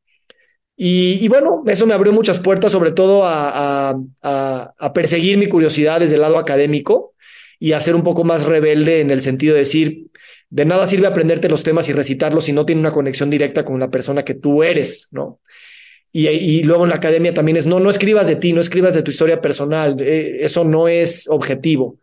Y, 0.78 1.28
bueno, 1.30 1.64
eso 1.68 1.88
me 1.88 1.94
abrió 1.94 2.12
muchas 2.12 2.40
puertas, 2.40 2.72
sobre 2.72 2.92
todo 2.92 3.24
a, 3.24 3.92
a, 3.92 3.96
a, 4.22 4.74
a 4.78 4.94
perseguir 4.94 5.38
mi 5.38 5.48
curiosidad 5.48 6.02
desde 6.02 6.16
el 6.16 6.22
lado 6.22 6.38
académico 6.38 7.14
y 7.60 7.72
hacer 7.72 7.96
un 7.96 8.04
poco 8.04 8.26
más 8.26 8.46
rebelde 8.46 9.00
en 9.00 9.10
el 9.10 9.22
sentido 9.22 9.54
de 9.54 9.62
decir, 9.62 10.08
de 10.50 10.66
nada 10.66 10.86
sirve 10.86 11.08
aprenderte 11.08 11.50
los 11.50 11.64
temas 11.64 11.88
y 11.90 11.94
recitarlos 11.94 12.46
si 12.46 12.54
no 12.54 12.66
tiene 12.66 12.82
una 12.82 12.92
conexión 12.92 13.30
directa 13.30 13.64
con 13.64 13.80
la 13.80 13.90
persona 13.90 14.24
que 14.24 14.36
tú 14.36 14.64
eres, 14.64 15.08
¿no? 15.12 15.40
Y, 16.12 16.28
y, 16.28 16.64
luego 16.64 16.84
en 16.86 16.92
la 16.92 16.96
academia 16.96 17.34
también 17.34 17.58
es, 17.58 17.66
no, 17.66 17.80
no 17.80 17.90
escribas 17.90 18.28
de 18.28 18.38
ti, 18.38 18.54
no 18.54 18.62
escribas 18.62 18.94
de 18.94 19.04
tu 19.04 19.12
historia 19.12 19.42
personal, 19.42 19.98
eh, 20.00 20.38
eso 20.40 20.64
no 20.64 20.88
es 20.88 21.28
objetivo. 21.28 22.00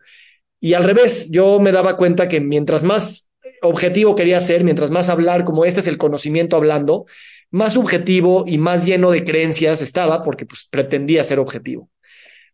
Y 0.59 0.75
al 0.75 0.83
revés, 0.83 1.29
yo 1.31 1.59
me 1.59 1.71
daba 1.71 1.97
cuenta 1.97 2.27
que 2.27 2.39
mientras 2.39 2.83
más 2.83 3.31
objetivo 3.63 4.13
quería 4.13 4.39
ser, 4.39 4.63
mientras 4.63 4.91
más 4.91 5.09
hablar, 5.09 5.45
como 5.45 5.65
este 5.65 5.79
es 5.79 5.87
el 5.87 5.97
conocimiento 5.97 6.55
hablando, 6.55 7.05
más 7.53 7.73
subjetivo 7.73 8.45
y 8.47 8.57
más 8.57 8.83
lleno 8.83 9.11
de 9.11 9.23
creencias 9.23 9.79
estaba 9.81 10.23
porque 10.23 10.45
pues 10.45 10.67
pretendía 10.69 11.23
ser 11.23 11.37
objetivo. 11.37 11.89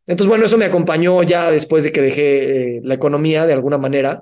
Entonces, 0.05 0.27
bueno, 0.27 0.45
eso 0.45 0.57
me 0.57 0.65
acompañó 0.65 1.23
ya 1.23 1.49
después 1.51 1.85
de 1.85 1.93
que 1.93 2.01
dejé 2.01 2.77
eh, 2.77 2.81
la 2.83 2.95
economía 2.95 3.45
de 3.45 3.53
alguna 3.53 3.77
manera. 3.77 4.21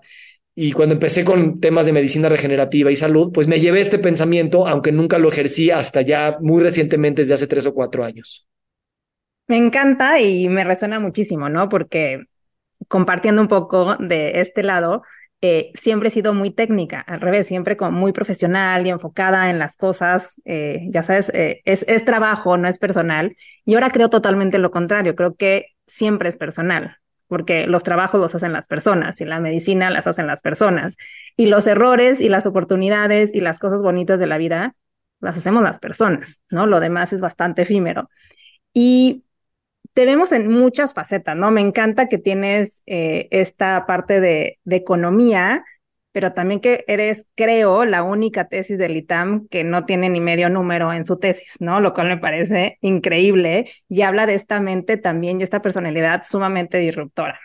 Y 0.53 0.71
cuando 0.73 0.93
empecé 0.93 1.23
con 1.23 1.59
temas 1.59 1.87
de 1.87 1.93
medicina 1.93 2.29
regenerativa 2.29 2.91
y 2.91 2.95
salud, 2.95 3.31
pues 3.33 3.47
me 3.47 3.59
llevé 3.59 3.79
este 3.79 3.97
pensamiento, 3.97 4.67
aunque 4.67 4.91
nunca 4.91 5.17
lo 5.17 5.29
ejercí 5.29 5.71
hasta 5.71 6.01
ya 6.01 6.37
muy 6.41 6.61
recientemente, 6.61 7.23
desde 7.23 7.33
hace 7.33 7.47
tres 7.47 7.65
o 7.65 7.73
cuatro 7.73 8.03
años. 8.03 8.47
Me 9.47 9.57
encanta 9.57 10.19
y 10.19 10.47
me 10.47 10.63
resuena 10.63 10.99
muchísimo, 10.99 11.49
¿no? 11.49 11.69
Porque 11.69 12.25
compartiendo 12.87 13.41
un 13.41 13.47
poco 13.47 13.95
de 13.95 14.41
este 14.41 14.61
lado, 14.61 15.01
eh, 15.41 15.71
siempre 15.75 16.09
he 16.09 16.11
sido 16.11 16.33
muy 16.33 16.49
técnica, 16.51 17.01
al 17.01 17.21
revés, 17.21 17.47
siempre 17.47 17.77
como 17.77 17.91
muy 17.91 18.11
profesional 18.11 18.85
y 18.87 18.89
enfocada 18.89 19.49
en 19.49 19.59
las 19.59 19.75
cosas, 19.75 20.41
eh, 20.45 20.87
ya 20.89 21.03
sabes, 21.03 21.29
eh, 21.33 21.61
es, 21.65 21.85
es 21.87 22.05
trabajo, 22.05 22.57
no 22.57 22.67
es 22.67 22.79
personal. 22.79 23.35
Y 23.65 23.75
ahora 23.75 23.89
creo 23.91 24.09
totalmente 24.09 24.57
lo 24.57 24.71
contrario, 24.71 25.15
creo 25.15 25.35
que 25.35 25.75
siempre 25.85 26.29
es 26.29 26.37
personal, 26.37 26.97
porque 27.27 27.67
los 27.67 27.83
trabajos 27.83 28.19
los 28.19 28.33
hacen 28.35 28.53
las 28.53 28.67
personas 28.67 29.21
y 29.21 29.25
la 29.25 29.39
medicina 29.39 29.91
las 29.91 30.07
hacen 30.07 30.27
las 30.27 30.41
personas. 30.41 30.97
Y 31.35 31.47
los 31.47 31.67
errores 31.67 32.19
y 32.19 32.29
las 32.29 32.45
oportunidades 32.47 33.33
y 33.33 33.41
las 33.41 33.59
cosas 33.59 33.81
bonitas 33.83 34.19
de 34.19 34.27
la 34.27 34.37
vida 34.39 34.75
las 35.19 35.37
hacemos 35.37 35.63
las 35.63 35.79
personas, 35.79 36.41
¿no? 36.49 36.67
Lo 36.67 36.79
demás 36.79 37.13
es 37.13 37.21
bastante 37.21 37.63
efímero. 37.63 38.09
Y 38.73 39.25
te 39.97 40.05
vemos 40.05 40.31
en 40.31 40.47
muchas 40.47 40.93
facetas, 40.93 41.35
¿no? 41.35 41.49
Me 41.49 41.59
encanta 41.59 42.07
que 42.07 42.19
tienes 42.19 42.83
eh, 42.85 43.27
esta 43.31 43.87
parte 43.87 44.19
de, 44.19 44.59
economía, 44.69 45.65
pero 46.11 46.33
también 46.33 46.59
que 46.59 46.85
eres, 46.87 47.25
creo, 47.33 47.83
la 47.83 48.03
única 48.03 48.47
tesis 48.47 48.77
del 48.77 48.95
ITAM 48.95 49.47
que 49.47 49.63
no 49.63 49.85
tiene 49.85 50.11
ni 50.11 50.21
medio 50.21 50.51
número 50.51 50.93
en 50.93 51.07
su 51.07 51.17
tesis, 51.17 51.55
¿no? 51.61 51.81
Lo 51.81 51.95
cual 51.95 52.09
me 52.09 52.19
parece 52.19 52.77
increíble 52.81 53.71
y 53.89 54.03
habla 54.03 54.27
de 54.27 54.35
esta 54.35 54.59
mente 54.59 54.97
también 54.97 55.41
y 55.41 55.43
esta 55.43 55.63
personalidad 55.63 56.23
sumamente 56.23 56.77
disruptora. 56.77 57.39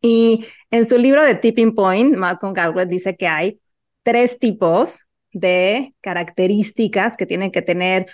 Y 0.00 0.46
en 0.70 0.86
su 0.86 0.96
libro 0.96 1.22
de 1.22 1.34
Tipping 1.34 1.74
Point, 1.74 2.16
Malcolm 2.16 2.54
Gladwell 2.54 2.88
dice 2.88 3.16
que 3.16 3.28
hay 3.28 3.60
tres 4.02 4.38
tipos 4.38 5.02
de 5.30 5.94
características 6.00 7.18
que 7.18 7.26
tienen 7.26 7.50
que 7.50 7.60
tener 7.60 8.06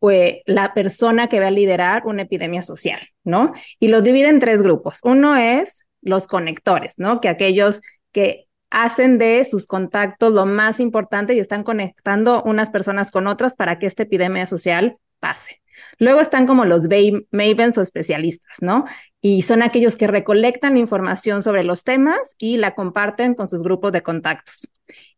pues, 0.00 0.38
la 0.46 0.74
persona 0.74 1.28
que 1.28 1.38
va 1.38 1.46
a 1.46 1.52
liderar 1.52 2.02
una 2.06 2.22
epidemia 2.22 2.62
social, 2.62 3.00
¿no? 3.22 3.52
Y 3.78 3.88
los 3.88 4.02
divide 4.02 4.28
en 4.28 4.40
tres 4.40 4.62
grupos. 4.62 4.98
Uno 5.04 5.36
es 5.36 5.84
los 6.02 6.26
conectores, 6.26 6.94
¿no? 6.98 7.20
Que 7.20 7.28
aquellos 7.28 7.82
que 8.10 8.46
hacen 8.70 9.18
de 9.18 9.44
sus 9.44 9.66
contactos 9.66 10.32
lo 10.32 10.46
más 10.46 10.80
importante 10.80 11.34
y 11.34 11.38
están 11.38 11.62
conectando 11.64 12.42
unas 12.44 12.70
personas 12.70 13.10
con 13.10 13.26
otras 13.26 13.54
para 13.54 13.78
que 13.78 13.86
esta 13.86 14.04
epidemia 14.04 14.46
social 14.46 14.96
pase. 15.18 15.60
Luego 15.98 16.20
están 16.20 16.46
como 16.46 16.64
los 16.64 16.88
mavens 17.30 17.78
o 17.78 17.82
especialistas, 17.82 18.58
¿no? 18.60 18.84
Y 19.20 19.42
son 19.42 19.62
aquellos 19.62 19.96
que 19.96 20.06
recolectan 20.06 20.76
información 20.76 21.42
sobre 21.42 21.64
los 21.64 21.84
temas 21.84 22.34
y 22.38 22.56
la 22.56 22.74
comparten 22.74 23.34
con 23.34 23.48
sus 23.48 23.62
grupos 23.62 23.92
de 23.92 24.02
contactos. 24.02 24.68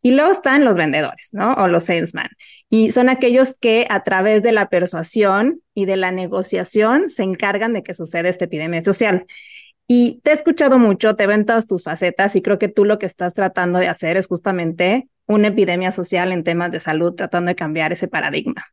Y 0.01 0.11
luego 0.11 0.31
están 0.31 0.65
los 0.65 0.75
vendedores, 0.75 1.29
¿no? 1.31 1.53
O 1.53 1.67
los 1.67 1.85
salesmen. 1.85 2.27
Y 2.69 2.91
son 2.91 3.09
aquellos 3.09 3.55
que 3.55 3.87
a 3.89 4.03
través 4.03 4.43
de 4.43 4.51
la 4.51 4.69
persuasión 4.69 5.61
y 5.73 5.85
de 5.85 5.97
la 5.97 6.11
negociación 6.11 7.09
se 7.09 7.23
encargan 7.23 7.73
de 7.73 7.83
que 7.83 7.93
suceda 7.93 8.29
esta 8.29 8.45
epidemia 8.45 8.81
social. 8.81 9.25
Y 9.87 10.21
te 10.23 10.31
he 10.31 10.33
escuchado 10.33 10.79
mucho, 10.79 11.15
te 11.15 11.27
ven 11.27 11.45
todas 11.45 11.67
tus 11.67 11.83
facetas 11.83 12.35
y 12.35 12.41
creo 12.41 12.57
que 12.57 12.69
tú 12.69 12.85
lo 12.85 12.99
que 12.99 13.05
estás 13.05 13.33
tratando 13.33 13.79
de 13.79 13.87
hacer 13.87 14.17
es 14.17 14.27
justamente 14.27 15.09
una 15.25 15.49
epidemia 15.49 15.91
social 15.91 16.31
en 16.31 16.43
temas 16.43 16.71
de 16.71 16.79
salud, 16.79 17.13
tratando 17.15 17.49
de 17.49 17.55
cambiar 17.55 17.91
ese 17.93 18.07
paradigma. 18.07 18.65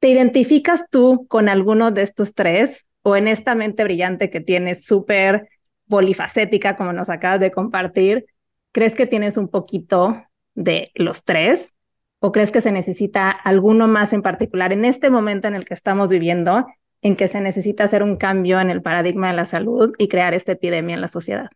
¿Te 0.00 0.08
identificas 0.08 0.84
tú 0.90 1.26
con 1.28 1.48
alguno 1.48 1.90
de 1.90 2.02
estos 2.02 2.34
tres 2.34 2.86
o 3.02 3.16
en 3.16 3.26
esta 3.28 3.54
mente 3.54 3.84
brillante 3.84 4.30
que 4.30 4.40
tienes 4.40 4.84
súper 4.84 5.48
polifacética, 5.88 6.76
como 6.76 6.92
nos 6.92 7.10
acabas 7.10 7.40
de 7.40 7.50
compartir? 7.50 8.26
¿Crees 8.72 8.94
que 8.94 9.06
tienes 9.06 9.36
un 9.36 9.48
poquito 9.48 10.22
de 10.54 10.92
los 10.94 11.24
tres? 11.24 11.74
¿O 12.20 12.32
crees 12.32 12.50
que 12.50 12.60
se 12.60 12.72
necesita 12.72 13.30
alguno 13.30 13.88
más 13.88 14.12
en 14.12 14.22
particular 14.22 14.72
en 14.72 14.84
este 14.84 15.10
momento 15.10 15.48
en 15.48 15.54
el 15.54 15.64
que 15.64 15.74
estamos 15.74 16.08
viviendo, 16.08 16.66
en 17.02 17.16
que 17.16 17.28
se 17.28 17.40
necesita 17.40 17.84
hacer 17.84 18.02
un 18.02 18.16
cambio 18.16 18.60
en 18.60 18.70
el 18.70 18.82
paradigma 18.82 19.28
de 19.28 19.36
la 19.36 19.46
salud 19.46 19.92
y 19.98 20.08
crear 20.08 20.34
esta 20.34 20.52
epidemia 20.52 20.94
en 20.94 21.00
la 21.00 21.08
sociedad? 21.08 21.48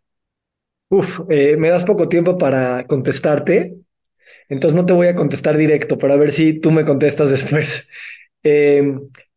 Uf, 0.89 1.21
eh, 1.29 1.55
me 1.57 1.69
das 1.69 1.85
poco 1.85 2.07
tiempo 2.07 2.37
para 2.37 2.85
contestarte, 2.87 3.77
entonces 4.49 4.75
no 4.75 4.85
te 4.85 4.93
voy 4.93 5.07
a 5.07 5.15
contestar 5.15 5.57
directo, 5.57 5.97
pero 5.97 6.13
a 6.13 6.17
ver 6.17 6.31
si 6.31 6.59
tú 6.59 6.71
me 6.71 6.85
contestas 6.85 7.31
después. 7.31 7.87
Eh, 8.43 8.83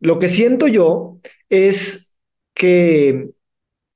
lo 0.00 0.18
que 0.18 0.28
siento 0.28 0.66
yo 0.66 1.18
es 1.48 2.14
que 2.54 3.30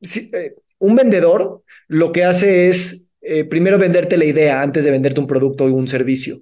eh, 0.03 0.55
un 0.79 0.97
vendedor 0.97 1.63
lo 1.89 2.13
que 2.13 2.25
hace 2.25 2.69
es 2.69 3.11
eh, 3.23 3.45
primero 3.45 3.79
venderte 3.79 4.17
la 4.17 4.25
idea 4.25 4.63
antes 4.63 4.85
de 4.85 4.91
venderte 4.91 5.21
un 5.21 5.27
producto 5.27 5.65
o 5.65 5.73
un 5.73 5.89
servicio. 5.89 6.41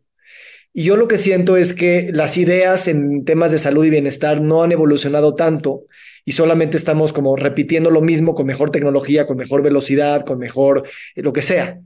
Y 0.72 0.84
yo 0.84 0.96
lo 0.96 1.08
que 1.08 1.18
siento 1.18 1.56
es 1.56 1.75
que 1.75 2.10
las 2.12 2.37
ideas 2.37 2.88
en 2.88 3.25
temas 3.25 3.50
de 3.50 3.58
salud 3.58 3.84
y 3.84 3.90
bienestar 3.90 4.40
no 4.40 4.62
han 4.62 4.72
evolucionado 4.72 5.34
tanto 5.34 5.87
y 6.25 6.32
solamente 6.32 6.76
estamos 6.76 7.12
como 7.12 7.37
repitiendo 7.37 7.90
lo 7.90 8.02
mismo 8.02 8.34
con 8.34 8.46
mejor 8.46 8.70
tecnología, 8.70 9.26
con 9.26 9.38
mejor 9.38 9.62
velocidad, 9.62 10.25
con 10.25 10.38
mejor 10.38 10.87
eh, 11.16 11.22
lo 11.22 11.32
que 11.32 11.42
sea. 11.42 11.80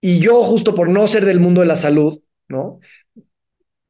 Y 0.00 0.18
yo 0.18 0.42
justo 0.42 0.74
por 0.74 0.88
no 0.88 1.06
ser 1.06 1.24
del 1.24 1.40
mundo 1.40 1.60
de 1.60 1.66
la 1.66 1.76
salud, 1.76 2.20
¿no? 2.48 2.80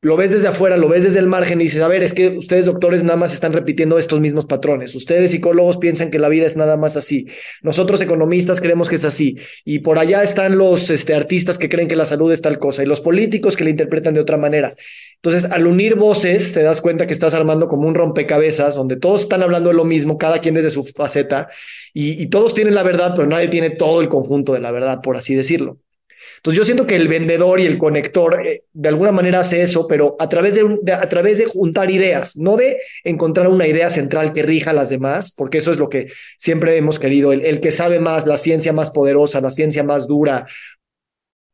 Lo 0.03 0.17
ves 0.17 0.33
desde 0.33 0.49
afuera, 0.49 0.79
lo 0.79 0.89
ves 0.89 1.05
desde 1.05 1.19
el 1.19 1.27
margen 1.27 1.61
y 1.61 1.65
dices, 1.65 1.83
a 1.83 1.89
ver, 1.89 2.03
es 2.03 2.15
que 2.15 2.29
ustedes 2.29 2.65
doctores 2.65 3.03
nada 3.03 3.19
más 3.19 3.35
están 3.35 3.53
repitiendo 3.53 3.99
estos 3.99 4.21
mismos 4.21 4.47
patrones. 4.47 4.95
Ustedes 4.95 5.31
psicólogos 5.31 5.77
piensan 5.77 6.11
que 6.11 6.19
la 6.19 6.31
vida 6.31 6.47
es 6.47 6.57
nada 6.57 6.79
más 6.79 6.97
así. 6.97 7.27
Nosotros 7.61 8.01
economistas 8.01 8.63
creemos 8.63 8.89
que 8.89 8.95
es 8.95 9.05
así. 9.05 9.37
Y 9.63 9.81
por 9.81 9.99
allá 9.99 10.23
están 10.23 10.57
los 10.57 10.89
este, 10.89 11.15
artistas 11.15 11.59
que 11.59 11.69
creen 11.69 11.87
que 11.87 11.97
la 11.97 12.07
salud 12.07 12.33
es 12.33 12.41
tal 12.41 12.59
cosa 12.59 12.83
y 12.83 12.87
los 12.87 13.03
políticos 13.03 13.57
que 13.59 13.65
la 13.65 13.71
interpretan 13.71 14.15
de 14.15 14.21
otra 14.21 14.39
manera. 14.39 14.73
Entonces, 15.17 15.45
al 15.51 15.67
unir 15.67 15.97
voces, 15.97 16.53
te 16.53 16.63
das 16.63 16.81
cuenta 16.81 17.07
que 17.07 17.13
estás 17.13 17.35
armando 17.35 17.67
como 17.67 17.87
un 17.87 17.95
rompecabezas 17.95 18.77
donde 18.77 18.97
todos 18.97 19.23
están 19.23 19.43
hablando 19.43 19.69
de 19.69 19.75
lo 19.75 19.85
mismo, 19.85 20.17
cada 20.17 20.41
quien 20.41 20.55
desde 20.55 20.71
su 20.71 20.83
faceta, 20.83 21.49
y, 21.93 22.23
y 22.23 22.29
todos 22.29 22.55
tienen 22.55 22.75
la 22.75 22.83
verdad, 22.83 23.13
pero 23.15 23.29
nadie 23.29 23.49
tiene 23.49 23.69
todo 23.69 24.01
el 24.01 24.09
conjunto 24.09 24.55
de 24.55 24.61
la 24.61 24.71
verdad, 24.71 25.03
por 25.03 25.19
así 25.19 25.35
decirlo. 25.35 25.79
Entonces 26.37 26.59
yo 26.59 26.65
siento 26.65 26.87
que 26.87 26.97
el 26.97 27.09
vendedor 27.09 27.61
y 27.61 27.67
el 27.67 27.79
conector 27.79 28.47
eh, 28.47 28.65
de 28.73 28.89
alguna 28.89 29.13
manera 29.13 29.41
hace 29.41 29.63
eso, 29.63 29.87
pero 29.87 30.17
a 30.19 30.29
través 30.29 30.55
de, 30.55 30.93
a 30.93 31.09
través 31.09 31.39
de 31.39 31.47
juntar 31.47 31.91
ideas, 31.91 32.37
no 32.37 32.57
de 32.57 32.79
encontrar 33.05 33.49
una 33.49 33.67
idea 33.67 33.91
central 33.91 34.33
que 34.33 34.43
rija 34.43 34.71
a 34.71 34.75
las 34.75 34.91
demás, 34.91 35.33
porque 35.33 35.59
eso 35.59 35.71
es 35.71 35.79
lo 35.79 35.89
que 35.89 36.11
siempre 36.39 36.77
hemos 36.77 36.99
querido, 36.99 37.33
el, 37.33 37.43
el 37.43 37.61
que 37.61 37.71
sabe 37.71 38.01
más, 38.01 38.27
la 38.27 38.39
ciencia 38.39 38.73
más 38.73 38.91
poderosa, 38.91 39.41
la 39.41 39.51
ciencia 39.51 39.85
más 39.85 40.07
dura, 40.07 40.47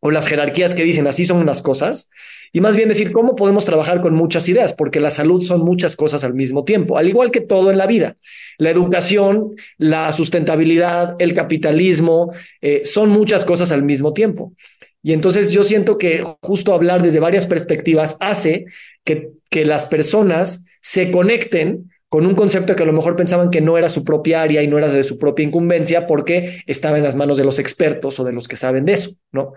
o 0.01 0.11
las 0.11 0.29
jerarquías 0.29 0.75
que 0.75 0.85
dicen 0.85 1.07
así 1.07 1.25
son 1.25 1.39
unas 1.39 1.63
cosas, 1.63 2.11
y 2.57 2.63
más 2.63 2.75
bien 2.75 2.89
decir 2.89 3.13
cómo 3.13 3.37
podemos 3.37 3.67
trabajar 3.67 4.01
con 4.01 4.15
muchas 4.15 4.49
ideas, 4.49 4.73
porque 4.73 4.99
la 4.99 5.11
salud 5.11 5.45
son 5.45 5.61
muchas 5.61 5.95
cosas 5.95 6.25
al 6.25 6.33
mismo 6.33 6.65
tiempo, 6.65 6.97
al 6.97 7.07
igual 7.07 7.31
que 7.31 7.43
todo 7.43 7.71
en 7.71 7.77
la 7.77 7.87
vida. 7.87 8.17
La 8.57 8.71
educación, 8.71 9.57
la 9.77 10.11
sustentabilidad, 10.15 11.17
el 11.19 11.35
capitalismo, 11.35 12.33
eh, 12.63 12.81
son 12.87 13.11
muchas 13.11 13.45
cosas 13.45 13.73
al 13.73 13.83
mismo 13.83 14.15
tiempo. 14.15 14.55
Y 15.03 15.13
entonces 15.13 15.51
yo 15.51 15.65
siento 15.65 15.99
que 15.99 16.23
justo 16.41 16.73
hablar 16.73 17.03
desde 17.03 17.21
varias 17.21 17.47
perspectivas 17.47 18.17
hace 18.21 18.65
que, 19.05 19.33
que 19.51 19.67
las 19.67 19.85
personas 19.85 20.65
se 20.81 21.11
conecten 21.11 21.91
con 22.17 22.25
un 22.25 22.35
concepto 22.35 22.75
que 22.75 22.83
a 22.83 22.87
lo 22.87 22.95
mejor 22.95 23.15
pensaban 23.15 23.51
que 23.51 23.61
no 23.61 23.77
era 23.77 23.91
su 23.91 24.03
propia 24.03 24.41
área 24.41 24.63
y 24.63 24.69
no 24.69 24.79
era 24.79 24.89
de 24.89 25.05
su 25.05 25.19
propia 25.19 25.45
incumbencia 25.45 26.07
porque 26.07 26.63
estaba 26.65 26.97
en 26.97 27.03
las 27.03 27.15
manos 27.15 27.37
de 27.37 27.45
los 27.45 27.59
expertos 27.59 28.19
o 28.19 28.25
de 28.25 28.33
los 28.33 28.49
que 28.49 28.57
saben 28.57 28.87
de 28.87 28.95
eso, 28.95 29.11
¿no? 29.33 29.53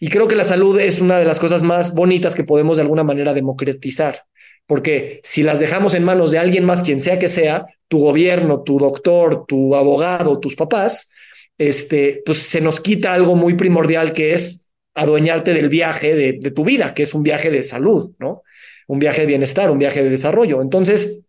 Y 0.00 0.08
creo 0.08 0.26
que 0.26 0.34
la 0.34 0.42
salud 0.42 0.80
es 0.80 1.00
una 1.00 1.20
de 1.20 1.24
las 1.24 1.38
cosas 1.38 1.62
más 1.62 1.94
bonitas 1.94 2.34
que 2.34 2.42
podemos 2.42 2.78
de 2.78 2.82
alguna 2.82 3.04
manera 3.04 3.32
democratizar, 3.32 4.24
porque 4.66 5.20
si 5.22 5.44
las 5.44 5.60
dejamos 5.60 5.94
en 5.94 6.02
manos 6.02 6.32
de 6.32 6.40
alguien 6.40 6.64
más, 6.64 6.82
quien 6.82 7.00
sea 7.00 7.20
que 7.20 7.28
sea, 7.28 7.66
tu 7.86 7.98
gobierno, 7.98 8.64
tu 8.64 8.80
doctor, 8.80 9.46
tu 9.46 9.76
abogado, 9.76 10.40
tus 10.40 10.56
papás, 10.56 11.12
este, 11.58 12.24
pues 12.26 12.38
se 12.38 12.60
nos 12.60 12.80
quita 12.80 13.14
algo 13.14 13.36
muy 13.36 13.54
primordial 13.54 14.12
que 14.12 14.32
es 14.32 14.66
adueñarte 14.96 15.54
del 15.54 15.68
viaje 15.68 16.16
de, 16.16 16.50
tu 16.50 16.64
vida, 16.64 16.92
que 16.92 17.04
es 17.04 17.14
un 17.14 17.22
viaje 17.22 17.52
de 17.52 17.62
salud, 17.62 18.10
¿no? 18.18 18.42
Un 18.88 18.98
viaje 18.98 19.20
de 19.20 19.28
bienestar, 19.28 19.70
un 19.70 19.78
viaje 19.78 20.02
de 20.02 20.10
desarrollo. 20.10 20.60
Entonces, 20.60 21.22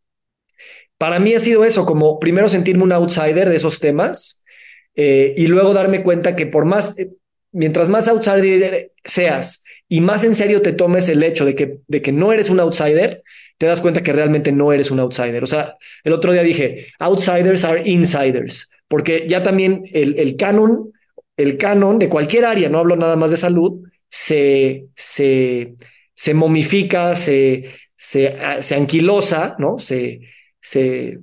para 1.01 1.17
mí 1.17 1.33
ha 1.33 1.39
sido 1.39 1.65
eso, 1.65 1.83
como 1.83 2.19
primero 2.19 2.47
sentirme 2.47 2.83
un 2.83 2.91
outsider 2.91 3.49
de 3.49 3.55
esos 3.55 3.79
temas 3.79 4.45
eh, 4.93 5.33
y 5.35 5.47
luego 5.47 5.73
darme 5.73 6.03
cuenta 6.03 6.35
que 6.35 6.45
por 6.45 6.65
más, 6.65 6.95
eh, 6.99 7.09
mientras 7.51 7.89
más 7.89 8.07
outsider 8.07 8.91
seas 9.03 9.63
y 9.89 9.99
más 9.99 10.23
en 10.23 10.35
serio 10.35 10.61
te 10.61 10.73
tomes 10.73 11.09
el 11.09 11.23
hecho 11.23 11.43
de 11.43 11.55
que, 11.55 11.79
de 11.87 12.03
que 12.03 12.11
no 12.11 12.31
eres 12.31 12.51
un 12.51 12.59
outsider, 12.59 13.23
te 13.57 13.65
das 13.65 13.81
cuenta 13.81 14.03
que 14.03 14.13
realmente 14.13 14.51
no 14.51 14.71
eres 14.71 14.91
un 14.91 14.99
outsider. 14.99 15.43
O 15.43 15.47
sea, 15.47 15.75
el 16.03 16.13
otro 16.13 16.33
día 16.33 16.43
dije, 16.43 16.85
outsiders 16.99 17.63
are 17.63 17.81
insiders, 17.83 18.69
porque 18.87 19.25
ya 19.27 19.41
también 19.41 19.81
el, 19.93 20.19
el 20.19 20.35
canon 20.35 20.91
el 21.35 21.57
canon 21.57 21.97
de 21.97 22.09
cualquier 22.09 22.45
área, 22.45 22.69
no 22.69 22.77
hablo 22.77 22.95
nada 22.95 23.15
más 23.15 23.31
de 23.31 23.37
salud, 23.37 23.81
se, 24.07 24.85
se, 24.95 25.73
se 26.13 26.33
momifica, 26.35 27.15
se, 27.15 27.71
se, 27.97 28.37
se 28.59 28.75
anquilosa, 28.75 29.55
¿no? 29.57 29.79
Se, 29.79 30.19
se, 30.61 31.19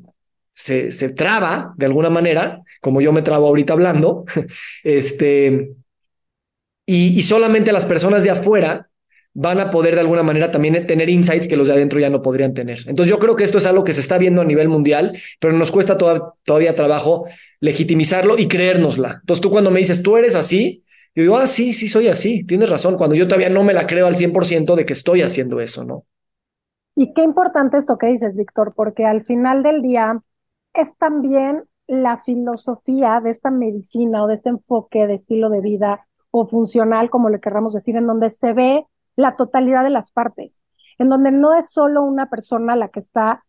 se, 0.52 0.92
se 0.92 1.11
traba 1.11 1.75
de 1.76 1.87
alguna 1.87 2.11
manera, 2.11 2.62
como 2.80 3.00
yo 3.00 3.12
me 3.12 3.23
trabo 3.23 3.47
ahorita 3.47 3.73
hablando, 3.73 4.25
este, 4.85 5.73
y, 6.87 7.18
y 7.18 7.23
solamente 7.23 7.73
las 7.73 7.87
personas 7.87 8.25
de 8.25 8.30
afuera 8.30 8.88
van 9.40 9.61
a 9.61 9.71
poder 9.71 9.95
de 9.95 10.00
alguna 10.00 10.25
manera 10.25 10.50
también 10.50 10.85
tener 10.85 11.09
insights 11.09 11.47
que 11.47 11.57
los 11.57 11.68
de 11.68 11.75
adentro 11.75 12.00
ya 12.00 12.11
no 12.11 12.23
podrían 12.23 12.54
tener. 12.54 12.80
Entonces 12.87 13.09
yo 13.09 13.21
creo 13.21 13.37
que 13.37 13.45
esto 13.45 13.59
es 13.59 13.66
algo 13.66 13.85
que 13.85 13.92
se 13.92 14.00
está 14.00 14.18
viendo 14.18 14.40
a 14.40 14.45
nivel 14.45 14.68
mundial, 14.68 15.16
pero 15.38 15.52
nos 15.52 15.71
cuesta 15.71 15.97
toda, 15.97 16.35
todavía 16.42 16.75
trabajo 16.75 17.28
legitimizarlo 17.61 18.37
y 18.37 18.49
creérnosla. 18.49 19.18
Entonces 19.21 19.40
tú 19.40 19.50
cuando 19.50 19.71
me 19.71 19.78
dices, 19.78 20.02
tú 20.02 20.16
eres 20.16 20.35
así, 20.35 20.83
yo 21.14 21.23
digo, 21.23 21.37
ah, 21.37 21.47
sí, 21.47 21.73
sí, 21.73 21.87
soy 21.87 22.09
así, 22.09 22.45
tienes 22.45 22.68
razón, 22.68 22.97
cuando 22.97 23.14
yo 23.16 23.26
todavía 23.26 23.49
no 23.49 23.62
me 23.62 23.73
la 23.73 23.87
creo 23.87 24.07
al 24.07 24.16
100% 24.16 24.75
de 24.75 24.85
que 24.85 24.92
estoy 24.92 25.23
haciendo 25.23 25.61
eso, 25.61 25.85
¿no? 25.85 26.04
Y 27.00 27.14
qué 27.14 27.22
importante 27.22 27.76
esto 27.76 27.96
que 27.96 28.08
dices, 28.08 28.34
Víctor, 28.34 28.74
porque 28.74 29.06
al 29.06 29.24
final 29.24 29.62
del 29.62 29.82
día 29.82 30.20
es 30.74 30.96
también 30.96 31.62
la 31.86 32.24
filosofía 32.24 33.20
de 33.20 33.30
esta 33.30 33.52
medicina 33.52 34.24
o 34.24 34.26
de 34.26 34.34
este 34.34 34.48
enfoque 34.48 35.06
de 35.06 35.14
estilo 35.14 35.48
de 35.48 35.60
vida 35.60 36.08
o 36.32 36.46
funcional, 36.46 37.08
como 37.08 37.30
le 37.30 37.38
querramos 37.38 37.72
decir, 37.72 37.94
en 37.94 38.08
donde 38.08 38.30
se 38.30 38.52
ve 38.52 38.84
la 39.14 39.36
totalidad 39.36 39.84
de 39.84 39.90
las 39.90 40.10
partes, 40.10 40.64
en 40.98 41.08
donde 41.08 41.30
no 41.30 41.54
es 41.54 41.70
solo 41.70 42.02
una 42.02 42.30
persona 42.30 42.74
la 42.74 42.88
que 42.88 42.98
está 42.98 43.44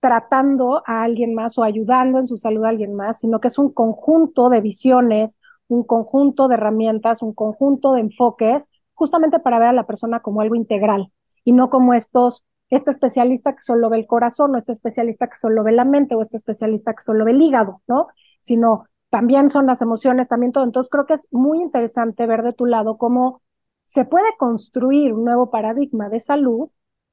tratando 0.00 0.82
a 0.84 1.04
alguien 1.04 1.36
más 1.36 1.56
o 1.58 1.62
ayudando 1.62 2.18
en 2.18 2.26
su 2.26 2.36
salud 2.36 2.64
a 2.64 2.70
alguien 2.70 2.96
más, 2.96 3.20
sino 3.20 3.38
que 3.38 3.46
es 3.46 3.58
un 3.58 3.72
conjunto 3.72 4.48
de 4.48 4.60
visiones, 4.60 5.36
un 5.68 5.84
conjunto 5.84 6.48
de 6.48 6.54
herramientas, 6.54 7.22
un 7.22 7.32
conjunto 7.32 7.92
de 7.92 8.00
enfoques, 8.00 8.66
justamente 8.92 9.38
para 9.38 9.60
ver 9.60 9.68
a 9.68 9.72
la 9.72 9.86
persona 9.86 10.18
como 10.18 10.40
algo 10.40 10.56
integral 10.56 11.12
y 11.44 11.52
no 11.52 11.70
como 11.70 11.94
estos, 11.94 12.44
este 12.76 12.90
especialista 12.90 13.54
que 13.54 13.62
solo 13.62 13.90
ve 13.90 13.98
el 13.98 14.06
corazón 14.06 14.54
o 14.54 14.58
este 14.58 14.72
especialista 14.72 15.26
que 15.28 15.36
solo 15.36 15.62
ve 15.62 15.72
la 15.72 15.84
mente 15.84 16.14
o 16.14 16.22
este 16.22 16.38
especialista 16.38 16.94
que 16.94 17.02
solo 17.02 17.24
ve 17.24 17.32
el 17.32 17.42
hígado, 17.42 17.82
¿no? 17.86 18.08
Sino 18.40 18.86
también 19.10 19.50
son 19.50 19.66
las 19.66 19.82
emociones, 19.82 20.28
también 20.28 20.52
todo. 20.52 20.64
Entonces 20.64 20.90
creo 20.90 21.04
que 21.06 21.14
es 21.14 21.22
muy 21.30 21.60
interesante 21.60 22.26
ver 22.26 22.42
de 22.42 22.54
tu 22.54 22.64
lado 22.66 22.96
cómo 22.96 23.42
se 23.84 24.06
puede 24.06 24.26
construir 24.38 25.12
un 25.12 25.24
nuevo 25.24 25.50
paradigma 25.50 26.08
de 26.08 26.20
salud 26.20 26.70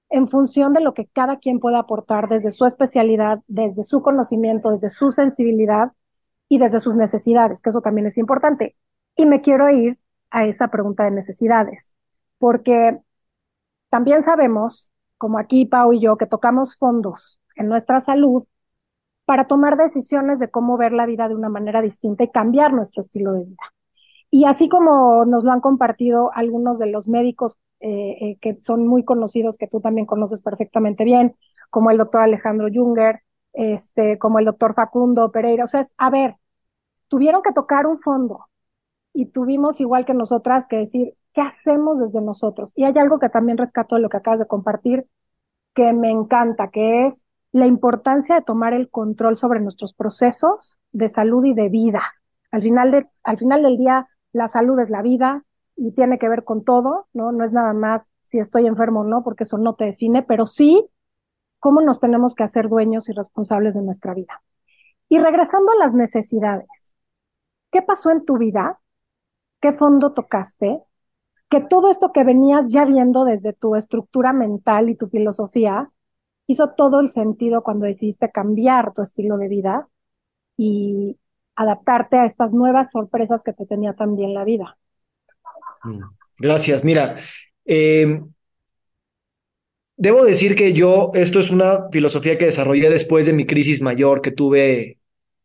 en 0.10 0.30
función 0.30 0.74
de 0.74 0.80
lo 0.82 0.94
que 0.94 1.08
cada 1.08 1.40
quien 1.40 1.60
puede 1.60 1.78
aportar 1.78 2.30
desde 2.30 2.54
su 2.54 2.66
especialidad, 2.66 3.42
desde 3.48 3.84
su 3.84 4.02
conocimiento, 4.02 4.72
desde 4.72 4.90
su 4.90 5.12
sensibilidad 5.12 5.92
y 6.48 6.58
desde 6.58 6.80
sus 6.80 6.96
necesidades, 6.96 7.62
que 7.62 7.70
eso 7.72 7.82
también 7.82 8.08
es 8.08 8.18
importante. 8.18 8.76
Y 9.18 9.26
me 9.26 9.42
quiero 9.42 9.70
ir 9.70 10.00
a 10.32 10.46
esa 10.46 10.70
pregunta 10.70 11.04
de 11.04 11.12
necesidades, 11.12 11.96
porque 12.38 12.98
también 13.90 14.24
sabemos, 14.24 14.92
como 15.20 15.38
aquí 15.40 15.68
Pau 15.68 15.94
y 15.94 16.02
yo, 16.02 16.18
que 16.18 16.26
tocamos 16.26 16.78
fondos 16.78 17.40
en 17.56 17.68
nuestra 17.68 18.02
salud 18.02 18.46
para 19.26 19.48
tomar 19.48 19.78
decisiones 19.78 20.40
de 20.40 20.50
cómo 20.50 20.78
ver 20.78 20.94
la 20.94 21.06
vida 21.06 21.28
de 21.28 21.36
una 21.36 21.50
manera 21.50 21.82
distinta 21.84 22.24
y 22.24 22.30
cambiar 22.32 22.74
nuestro 22.74 23.02
estilo 23.02 23.34
de 23.34 23.46
vida. 23.46 23.64
Y 24.32 24.46
así 24.46 24.70
como 24.70 25.26
nos 25.26 25.44
lo 25.44 25.52
han 25.52 25.62
compartido 25.62 26.32
algunos 26.34 26.80
de 26.80 26.88
los 26.88 27.08
médicos 27.08 27.58
eh, 27.82 28.18
eh, 28.22 28.38
que 28.42 28.60
son 28.64 28.88
muy 28.88 29.04
conocidos, 29.06 29.58
que 29.58 29.68
tú 29.68 29.82
también 29.82 30.06
conoces 30.08 30.42
perfectamente 30.42 31.04
bien, 31.04 31.36
como 31.70 31.92
el 31.92 31.98
doctor 31.98 32.22
Alejandro 32.22 32.68
Junger, 32.74 33.22
este, 33.54 34.18
como 34.20 34.40
el 34.40 34.46
doctor 34.46 34.74
Facundo 34.76 35.32
Pereira. 35.32 35.66
O 35.66 35.68
sea, 35.68 35.82
es, 35.82 35.94
a 35.98 36.10
ver, 36.10 36.36
tuvieron 37.08 37.42
que 37.44 37.54
tocar 37.54 37.88
un 37.88 38.00
fondo 38.00 38.46
y 39.14 39.28
tuvimos 39.28 39.82
igual 39.82 40.06
que 40.06 40.14
nosotras 40.14 40.68
que 40.68 40.78
decir, 40.78 41.14
¿qué 41.34 41.42
hacemos 41.42 42.00
desde 42.00 42.22
nosotros? 42.22 42.72
Y 42.76 42.84
hay 42.84 42.98
algo 42.98 43.20
que 43.20 43.30
también 43.30 43.58
rescato 43.58 43.96
de 43.96 44.02
lo 44.02 44.10
que 44.10 44.18
acabas 44.18 44.40
de 44.40 44.48
compartir, 44.48 45.06
que 45.76 45.94
me 45.94 46.12
encanta, 46.12 46.70
que 46.70 47.08
es 47.08 47.24
la 47.52 47.66
importancia 47.68 48.36
de 48.36 48.42
tomar 48.42 48.74
el 48.74 48.90
control 48.90 49.38
sobre 49.38 49.60
nuestros 49.60 49.94
procesos 49.94 50.78
de 50.92 51.10
salud 51.10 51.46
y 51.46 51.54
de 51.54 51.70
vida. 51.70 52.02
Al 52.52 52.62
final, 52.62 52.92
de, 52.92 53.08
al 53.24 53.38
final 53.38 53.64
del 53.64 53.78
día, 53.78 54.08
la 54.34 54.48
salud 54.48 54.80
es 54.80 54.90
la 54.90 55.02
vida 55.02 55.44
y 55.76 55.92
tiene 55.94 56.20
que 56.20 56.30
ver 56.30 56.44
con 56.44 56.64
todo, 56.64 57.08
¿no? 57.14 57.32
No 57.32 57.44
es 57.44 57.54
nada 57.54 57.74
más 57.74 58.04
si 58.24 58.40
estoy 58.40 58.68
enfermo 58.68 59.02
o 59.02 59.04
no, 59.04 59.24
porque 59.24 59.44
eso 59.44 59.58
no 59.58 59.76
te 59.76 59.86
define, 59.86 60.24
pero 60.24 60.46
sí 60.46 60.86
cómo 61.60 61.82
nos 61.82 62.00
tenemos 62.00 62.36
que 62.36 62.44
hacer 62.44 62.70
dueños 62.70 63.10
y 63.10 63.14
responsables 63.14 63.74
de 63.74 63.82
nuestra 63.82 64.14
vida. 64.14 64.42
Y 65.10 65.20
regresando 65.20 65.72
a 65.72 65.76
las 65.76 65.94
necesidades, 65.94 66.96
¿qué 67.72 67.82
pasó 67.82 68.12
en 68.12 68.26
tu 68.26 68.38
vida? 68.38 68.80
¿Qué 69.62 69.74
fondo 69.74 70.14
tocaste? 70.14 70.82
Que 71.50 71.62
todo 71.62 71.90
esto 71.90 72.12
que 72.12 72.24
venías 72.24 72.66
ya 72.70 72.86
viendo 72.86 73.26
desde 73.26 73.54
tu 73.54 73.76
estructura 73.76 74.34
mental 74.34 74.90
y 74.90 74.96
tu 74.96 75.08
filosofía 75.08 75.90
hizo 76.48 76.70
todo 76.70 77.00
el 77.00 77.10
sentido 77.10 77.64
cuando 77.64 77.86
decidiste 77.86 78.32
cambiar 78.32 78.94
tu 78.94 79.02
estilo 79.02 79.38
de 79.38 79.48
vida 79.48 79.88
y, 80.58 81.18
adaptarte 81.60 82.16
a 82.16 82.26
estas 82.26 82.54
nuevas 82.54 82.90
sorpresas 82.90 83.44
que 83.44 83.52
te 83.52 83.66
tenía 83.66 83.92
también 83.94 84.34
la 84.34 84.46
vida. 84.46 84.78
Mm, 85.84 86.04
gracias. 86.38 86.86
Mira, 86.86 87.18
eh, 87.66 88.22
debo 89.98 90.24
decir 90.24 90.56
que 90.56 90.72
yo, 90.72 91.12
esto 91.16 91.42
es 91.42 91.52
una 91.52 91.90
filosofía 91.92 92.38
que 92.38 92.46
desarrollé 92.46 92.90
después 92.90 93.26
de 93.26 93.34
mi 93.34 93.46
crisis 93.46 93.82
mayor 93.82 94.22
que 94.22 94.32
tuve. 94.32 95.00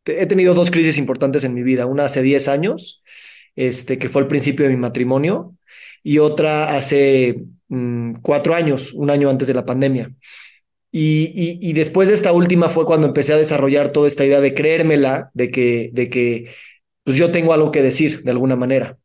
He 0.04 0.26
tenido 0.26 0.54
dos 0.54 0.70
crisis 0.70 0.98
importantes 0.98 1.42
en 1.42 1.52
mi 1.52 1.64
vida, 1.64 1.86
una 1.86 2.04
hace 2.04 2.22
10 2.22 2.46
años, 2.46 3.02
este, 3.56 3.98
que 3.98 4.08
fue 4.08 4.22
el 4.22 4.28
principio 4.28 4.66
de 4.66 4.70
mi 4.70 4.76
matrimonio, 4.76 5.56
y 6.04 6.18
otra 6.18 6.76
hace 6.76 7.42
mm, 7.68 8.16
cuatro 8.22 8.54
años, 8.54 8.92
un 8.92 9.10
año 9.10 9.28
antes 9.28 9.48
de 9.48 9.54
la 9.54 9.64
pandemia. 9.64 10.14
Y, 10.96 11.72
después 11.72 12.06
de 12.06 12.14
esta 12.14 12.30
última 12.30 12.68
fue 12.68 12.86
cuando 12.86 13.08
empecé 13.08 13.32
a 13.32 13.36
desarrollar 13.36 13.90
toda 13.90 14.06
esta 14.06 14.24
idea 14.24 14.40
de 14.40 14.54
creérmela, 14.54 15.32
de 15.34 15.50
que, 15.50 15.90
de 15.92 16.08
que 16.08 16.50
pues 17.02 17.16
yo 17.16 17.32
tengo 17.32 17.52
algo 17.52 17.72
que 17.72 17.82
decir 17.82 18.22
de 18.22 18.30
alguna 18.30 18.54
manera. 18.54 18.96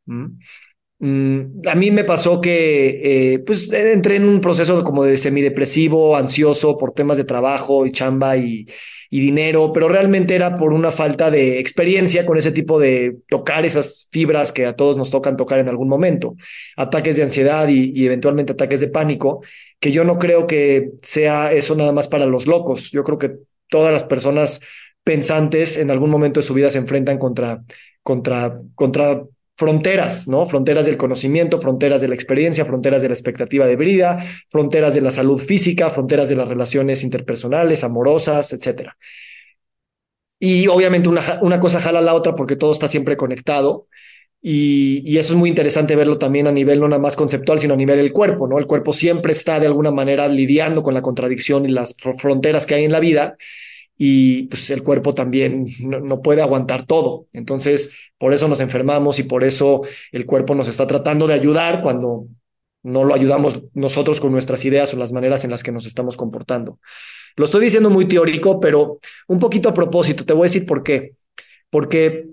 A 1.02 1.76
mí 1.76 1.92
me 1.92 2.04
pasó 2.04 2.42
que 2.42 3.34
eh, 3.34 3.40
pues 3.40 3.72
entré 3.72 4.18
en 4.18 4.26
un 4.26 4.42
proceso 4.42 4.84
como 4.84 5.06
de 5.06 5.18
semidepresivo, 5.18 6.18
ansioso 6.18 6.78
por 6.78 6.94
temas 6.94 7.16
de 7.16 7.24
trabajo 7.24 7.86
y 7.86 7.92
chamba 7.92 8.36
y, 8.36 8.68
dinero, 9.10 9.72
pero 9.74 9.88
realmente 9.88 10.36
era 10.36 10.58
por 10.58 10.72
una 10.72 10.92
falta 10.92 11.32
de 11.32 11.60
experiencia 11.60 12.28
con 12.28 12.38
ese 12.38 12.52
tipo 12.52 12.80
de 12.80 13.18
tocar 13.28 13.66
esas 13.66 14.08
fibras 14.12 14.52
que 14.52 14.68
a 14.68 14.76
todos 14.76 14.98
nos 14.98 15.10
tocan 15.10 15.36
tocar 15.36 15.58
en 15.60 15.68
algún 15.68 15.90
momento, 15.90 16.36
ataques 16.78 17.16
de 17.16 17.24
ansiedad 17.24 17.68
y, 17.70 17.92
y 17.96 18.06
eventualmente 18.06 18.52
ataques 18.52 18.82
de 18.82 18.90
pánico, 18.90 19.42
que 19.80 19.92
yo 19.92 20.04
no 20.04 20.20
creo 20.20 20.46
que 20.46 20.92
sea 21.02 21.52
eso 21.52 21.76
nada 21.76 21.92
más 21.92 22.08
para 22.08 22.28
los 22.28 22.46
locos, 22.46 22.92
yo 22.92 23.04
creo 23.04 23.18
que 23.18 23.32
todas 23.68 23.92
las 23.92 24.04
personas 24.04 24.60
pensantes 25.04 25.78
en 25.78 25.90
algún 25.90 26.12
momento 26.12 26.42
de 26.42 26.46
su 26.46 26.54
vida 26.54 26.70
se 26.70 26.78
enfrentan 26.78 27.18
contra, 27.18 27.64
contra, 28.04 28.54
contra 28.76 29.24
fronteras, 29.60 30.30
¿no? 30.30 30.46
Fronteras 30.46 30.86
del 30.86 30.96
conocimiento, 30.96 31.60
fronteras 31.60 32.00
de 32.00 32.08
la 32.08 32.16
experiencia, 32.16 32.64
fronteras 32.64 33.02
de 33.02 33.10
la 33.10 33.14
expectativa 33.14 33.68
de 33.68 33.76
vida, 33.76 34.18
fronteras 34.50 34.94
de 34.94 35.02
la 35.02 35.12
salud 35.12 35.38
física, 35.38 35.90
fronteras 35.90 36.30
de 36.30 36.38
las 36.38 36.48
relaciones 36.48 37.04
interpersonales, 37.04 37.84
amorosas, 37.84 38.54
etcétera. 38.54 38.96
Y 40.40 40.68
obviamente 40.68 41.10
una, 41.10 41.22
una, 41.42 41.60
cosa 41.60 41.82
jala 41.82 42.00
a 42.00 42.02
la 42.02 42.14
otra 42.14 42.36
porque 42.36 42.56
todo 42.56 42.72
está 42.72 42.88
siempre 42.88 43.18
conectado. 43.18 43.88
Y, 44.42 45.02
y, 45.04 45.18
eso 45.18 45.34
es 45.34 45.38
muy 45.38 45.50
interesante 45.50 45.98
verlo 45.98 46.18
también 46.18 46.48
a 46.48 46.54
nivel 46.54 46.80
no 46.80 46.88
nada 46.88 47.02
más 47.02 47.18
conceptual, 47.18 47.60
sino 47.60 47.74
a 47.74 47.78
nivel 47.78 47.98
del 47.98 48.14
cuerpo, 48.14 48.48
¿no? 48.48 48.60
El 48.60 48.66
cuerpo 48.66 48.94
siempre 48.94 49.34
está 49.34 49.60
de 49.60 49.68
alguna 49.68 49.92
manera 49.92 50.30
lidiando 50.30 50.82
con 50.84 50.94
la 50.94 51.02
contradicción 51.02 51.66
y 51.66 51.74
las 51.74 51.98
fronteras 51.98 52.66
que 52.66 52.76
hay 52.76 52.86
en 52.86 52.94
la 52.94 53.02
vida 53.02 53.36
y 54.02 54.44
pues 54.44 54.70
el 54.70 54.82
cuerpo 54.82 55.14
también 55.14 55.66
no, 55.82 56.22
puede 56.22 56.42
aguantar 56.42 56.86
todo. 56.86 57.28
Entonces, 57.34 58.12
por 58.18 58.34
eso 58.34 58.48
nos 58.48 58.62
enfermamos 58.62 59.20
y 59.20 59.24
por 59.24 59.44
eso 59.44 59.82
el 60.14 60.26
cuerpo 60.26 60.56
nos 60.56 60.70
está 60.70 60.88
tratando 60.88 61.28
de 61.28 61.34
ayudar 61.34 61.82
cuando 61.82 62.26
no 62.82 63.04
lo 63.04 63.14
ayudamos 63.14 63.62
nosotros 63.74 64.22
con 64.22 64.32
nuestras 64.32 64.64
ideas 64.64 64.94
o 64.94 64.98
las 64.98 65.12
maneras 65.12 65.44
en 65.44 65.52
las 65.52 65.64
que 65.64 65.74
nos 65.74 65.86
estamos 65.86 66.16
comportando. 66.16 66.80
Lo 67.36 67.44
estoy 67.44 67.66
diciendo 67.66 67.90
muy 67.90 68.08
teórico, 68.08 68.62
pero 68.62 69.00
un 69.28 69.38
poquito 69.38 69.68
a 69.68 69.74
propósito, 69.74 70.24
te 70.24 70.32
voy 70.32 70.44
a 70.44 70.50
decir 70.50 70.66
por 70.66 70.82
qué. 70.82 71.16
Porque 71.70 72.30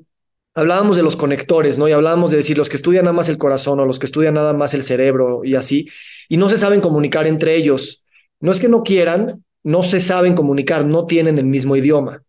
hablábamos 0.55 0.97
de 0.97 1.03
los 1.03 1.17
conectores, 1.17 1.79
¿no? 1.79 1.89
Y 1.89 1.93
hablábamos 1.93 2.31
de 2.31 2.37
decir 2.37 2.57
los 2.57 2.69
que 2.69 2.77
estudian 2.77 3.07
nada 3.07 3.13
más 3.13 3.29
el 3.29 3.39
corazón 3.39 3.81
o 3.81 3.85
los 3.85 3.99
que 3.99 4.07
estudian 4.07 4.35
nada 4.35 4.53
más 4.53 4.73
el 4.73 4.85
cerebro 4.85 5.45
y 5.45 5.57
así, 5.57 5.89
y 6.29 6.37
no 6.37 6.49
se 6.49 6.59
saben 6.59 6.81
comunicar 6.81 7.27
entre 7.27 7.57
ellos. 7.57 8.05
No 8.39 8.53
es 8.53 8.61
que 8.61 8.69
no 8.69 8.85
quieran, 8.85 9.45
no 9.67 9.83
se 9.83 9.99
saben 9.99 10.35
comunicar, 10.35 10.85
no 10.85 11.07
tienen 11.07 11.39
el 11.39 11.45
mismo 11.45 11.75
idioma. 11.75 12.23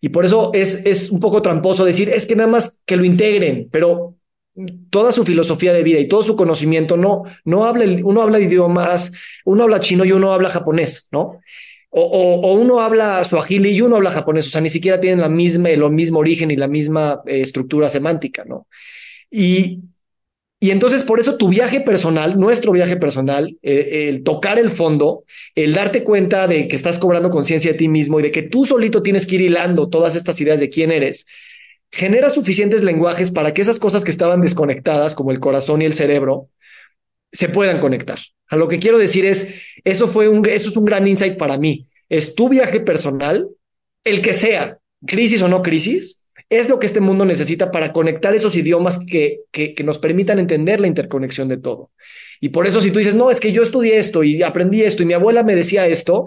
Y 0.00 0.08
por 0.08 0.24
eso 0.24 0.50
es, 0.52 0.84
es 0.84 1.10
un 1.10 1.20
poco 1.20 1.40
tramposo 1.40 1.84
decir, 1.84 2.08
es 2.08 2.26
que 2.26 2.34
nada 2.34 2.50
más 2.50 2.82
que 2.84 2.96
lo 2.96 3.04
integren, 3.04 3.68
pero 3.70 4.16
toda 4.90 5.12
su 5.12 5.24
filosofía 5.24 5.72
de 5.72 5.84
vida 5.84 6.00
y 6.00 6.08
todo 6.08 6.24
su 6.24 6.34
conocimiento 6.34 6.96
no, 6.96 7.22
no 7.44 7.66
habla, 7.66 7.84
uno 8.02 8.20
habla 8.20 8.38
de 8.38 8.44
idiomas, 8.46 9.12
uno 9.44 9.62
habla 9.62 9.78
chino 9.78 10.04
y 10.04 10.10
uno 10.10 10.32
habla 10.32 10.48
japonés, 10.48 11.08
¿no? 11.12 11.38
O, 11.90 12.52
uno 12.54 12.80
habla 12.80 13.24
suajili 13.24 13.70
y 13.70 13.80
uno 13.80 13.96
habla 13.96 14.10
japonés, 14.10 14.48
o 14.48 14.50
sea, 14.50 14.60
ni 14.60 14.70
siquiera 14.70 14.98
tienen 14.98 15.20
la 15.20 15.28
misma, 15.28 15.70
el 15.70 15.88
mismo 15.90 16.18
origen 16.18 16.50
y 16.50 16.56
la 16.56 16.66
misma 16.66 17.22
eh, 17.26 17.42
estructura 17.42 17.88
semántica, 17.88 18.44
¿no? 18.44 18.66
Y, 19.30 19.82
Y 20.62 20.70
entonces 20.70 21.02
por 21.02 21.18
eso 21.18 21.36
tu 21.36 21.48
viaje 21.48 21.80
personal, 21.80 22.38
nuestro 22.38 22.70
viaje 22.70 22.96
personal, 22.96 23.58
eh, 23.62 24.06
el 24.08 24.22
tocar 24.22 24.60
el 24.60 24.70
fondo, 24.70 25.24
el 25.56 25.74
darte 25.74 26.04
cuenta 26.04 26.46
de 26.46 26.68
que 26.68 26.76
estás 26.76 27.00
cobrando 27.00 27.30
conciencia 27.30 27.72
de 27.72 27.78
ti 27.78 27.88
mismo 27.88 28.20
y 28.20 28.22
de 28.22 28.30
que 28.30 28.42
tú 28.42 28.64
solito 28.64 29.02
tienes 29.02 29.26
que 29.26 29.34
ir 29.34 29.40
hilando 29.40 29.88
todas 29.88 30.14
estas 30.14 30.40
ideas 30.40 30.60
de 30.60 30.70
quién 30.70 30.92
eres, 30.92 31.26
genera 31.90 32.30
suficientes 32.30 32.84
lenguajes 32.84 33.32
para 33.32 33.52
que 33.52 33.60
esas 33.60 33.80
cosas 33.80 34.04
que 34.04 34.12
estaban 34.12 34.40
desconectadas, 34.40 35.16
como 35.16 35.32
el 35.32 35.40
corazón 35.40 35.82
y 35.82 35.84
el 35.84 35.94
cerebro, 35.94 36.48
se 37.32 37.48
puedan 37.48 37.80
conectar. 37.80 38.20
A 38.46 38.54
lo 38.54 38.68
que 38.68 38.78
quiero 38.78 38.98
decir 38.98 39.24
es, 39.24 39.48
eso 39.82 40.06
fue 40.06 40.28
un, 40.28 40.46
eso 40.46 40.68
es 40.68 40.76
un 40.76 40.84
gran 40.84 41.08
insight 41.08 41.38
para 41.38 41.58
mí. 41.58 41.88
Es 42.08 42.36
tu 42.36 42.48
viaje 42.48 42.78
personal, 42.78 43.48
el 44.04 44.22
que 44.22 44.32
sea, 44.32 44.78
crisis 45.04 45.42
o 45.42 45.48
no 45.48 45.60
crisis, 45.60 46.21
es 46.52 46.68
lo 46.68 46.78
que 46.78 46.84
este 46.84 47.00
mundo 47.00 47.24
necesita 47.24 47.70
para 47.70 47.92
conectar 47.92 48.34
esos 48.34 48.54
idiomas 48.54 48.98
que, 49.06 49.40
que, 49.50 49.74
nos 49.84 49.96
permitan 49.96 50.38
entender 50.38 50.80
la 50.80 50.86
interconexión 50.86 51.48
de 51.48 51.56
todo. 51.56 51.92
Y 52.42 52.50
por 52.50 52.66
eso 52.66 52.82
si 52.82 52.90
tú 52.90 52.98
dices, 52.98 53.14
no, 53.14 53.30
es 53.30 53.40
que 53.40 53.52
yo 53.52 53.62
estudié 53.62 53.96
esto 53.96 54.22
y 54.22 54.42
aprendí 54.42 54.82
esto 54.82 55.02
y 55.02 55.06
mi 55.06 55.14
abuela 55.14 55.44
me 55.44 55.54
decía 55.54 55.86
esto, 55.86 56.26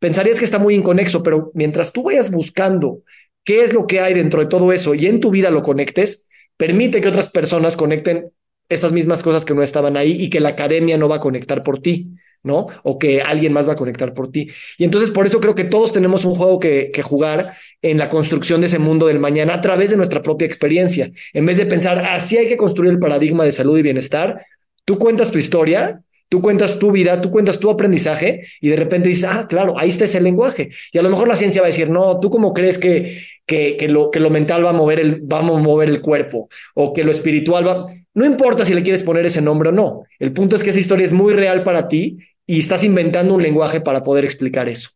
pensarías 0.00 0.40
que 0.40 0.44
está 0.44 0.58
muy 0.58 0.74
inconexo, 0.74 1.22
pero 1.22 1.52
mientras 1.54 1.92
tú 1.92 2.02
vayas 2.02 2.32
buscando 2.32 3.02
qué 3.44 3.62
es 3.62 3.72
lo 3.72 3.86
que 3.86 4.00
hay 4.00 4.12
dentro 4.12 4.40
de 4.40 4.46
todo 4.46 4.72
eso 4.72 4.92
y 4.96 5.06
en 5.06 5.20
tu 5.20 5.30
vida 5.30 5.50
lo 5.50 5.62
conectes, 5.62 6.28
permite 6.56 7.00
que 7.00 7.08
otras 7.08 7.28
personas 7.28 7.76
conecten 7.76 8.32
esas 8.68 8.90
mismas 8.90 9.22
cosas 9.22 9.44
que 9.44 9.54
no 9.54 9.62
estaban 9.62 9.96
ahí 9.96 10.20
y 10.20 10.30
que 10.30 10.40
la 10.40 10.48
academia 10.48 10.98
no 10.98 11.08
va 11.08 11.16
a 11.16 11.20
conectar 11.20 11.62
por 11.62 11.80
ti. 11.80 12.08
¿No? 12.42 12.68
O 12.82 12.98
que 12.98 13.20
alguien 13.20 13.52
más 13.52 13.68
va 13.68 13.72
a 13.72 13.76
conectar 13.76 14.14
por 14.14 14.30
ti. 14.30 14.50
Y 14.78 14.84
entonces 14.84 15.10
por 15.10 15.26
eso 15.26 15.40
creo 15.40 15.54
que 15.54 15.64
todos 15.64 15.92
tenemos 15.92 16.24
un 16.24 16.34
juego 16.34 16.58
que, 16.58 16.90
jugar 17.02 17.54
en 17.82 17.98
la 17.98 18.08
construcción 18.10 18.60
de 18.60 18.66
ese 18.66 18.78
mundo 18.78 19.06
del 19.06 19.18
mañana 19.18 19.54
a 19.54 19.60
través 19.60 19.90
de 19.90 19.96
nuestra 19.96 20.22
propia 20.22 20.46
experiencia. 20.46 21.10
En 21.32 21.46
vez 21.46 21.56
de 21.56 21.66
pensar, 21.66 21.98
así 21.98 22.36
hay 22.36 22.46
que 22.46 22.56
construir 22.56 22.92
el 22.92 22.98
paradigma 22.98 23.44
de 23.44 23.52
salud 23.52 23.78
y 23.78 23.82
bienestar, 23.82 24.44
tú 24.84 24.98
cuentas 24.98 25.30
tu 25.30 25.38
historia, 25.38 26.02
tú 26.30 26.40
cuentas 26.40 26.78
tu 26.78 26.92
vida, 26.92 27.20
tú 27.20 27.30
cuentas 27.30 27.58
tu 27.58 27.68
aprendizaje 27.68 28.46
y 28.60 28.68
de 28.68 28.76
repente 28.76 29.08
dices, 29.08 29.28
ah, 29.30 29.46
claro, 29.48 29.78
ahí 29.78 29.88
está 29.88 30.04
ese 30.04 30.20
lenguaje. 30.20 30.70
Y 30.92 30.98
a 30.98 31.02
lo 31.02 31.10
mejor 31.10 31.26
la 31.26 31.36
ciencia 31.36 31.60
va 31.60 31.66
a 31.66 31.70
decir, 31.74 31.90
no, 31.90 32.20
tú 32.20 32.30
cómo 32.30 32.54
crees 32.54 32.78
que, 32.78 33.18
que, 33.46 33.76
que, 33.76 33.88
lo, 33.88 34.10
que 34.10 34.20
lo 34.20 34.30
mental 34.30 34.64
va 34.64 34.70
a 34.70 34.74
mover 34.74 35.00
el, 35.00 35.30
va 35.30 35.40
a 35.40 35.42
mover 35.42 35.88
el 35.88 36.00
cuerpo 36.00 36.48
o 36.74 36.92
que 36.92 37.04
lo 37.04 37.10
espiritual 37.10 37.66
va... 37.66 37.84
No 38.14 38.24
importa 38.24 38.64
si 38.64 38.74
le 38.74 38.82
quieres 38.82 39.02
poner 39.02 39.26
ese 39.26 39.42
nombre 39.42 39.70
o 39.70 39.72
no. 39.72 40.04
El 40.18 40.32
punto 40.32 40.56
es 40.56 40.62
que 40.62 40.70
esa 40.70 40.78
historia 40.78 41.04
es 41.04 41.12
muy 41.12 41.32
real 41.32 41.62
para 41.62 41.88
ti 41.88 42.18
y 42.50 42.58
estás 42.58 42.82
inventando 42.82 43.34
un 43.34 43.42
lenguaje 43.44 43.80
para 43.80 44.02
poder 44.02 44.24
explicar 44.24 44.68
eso. 44.68 44.90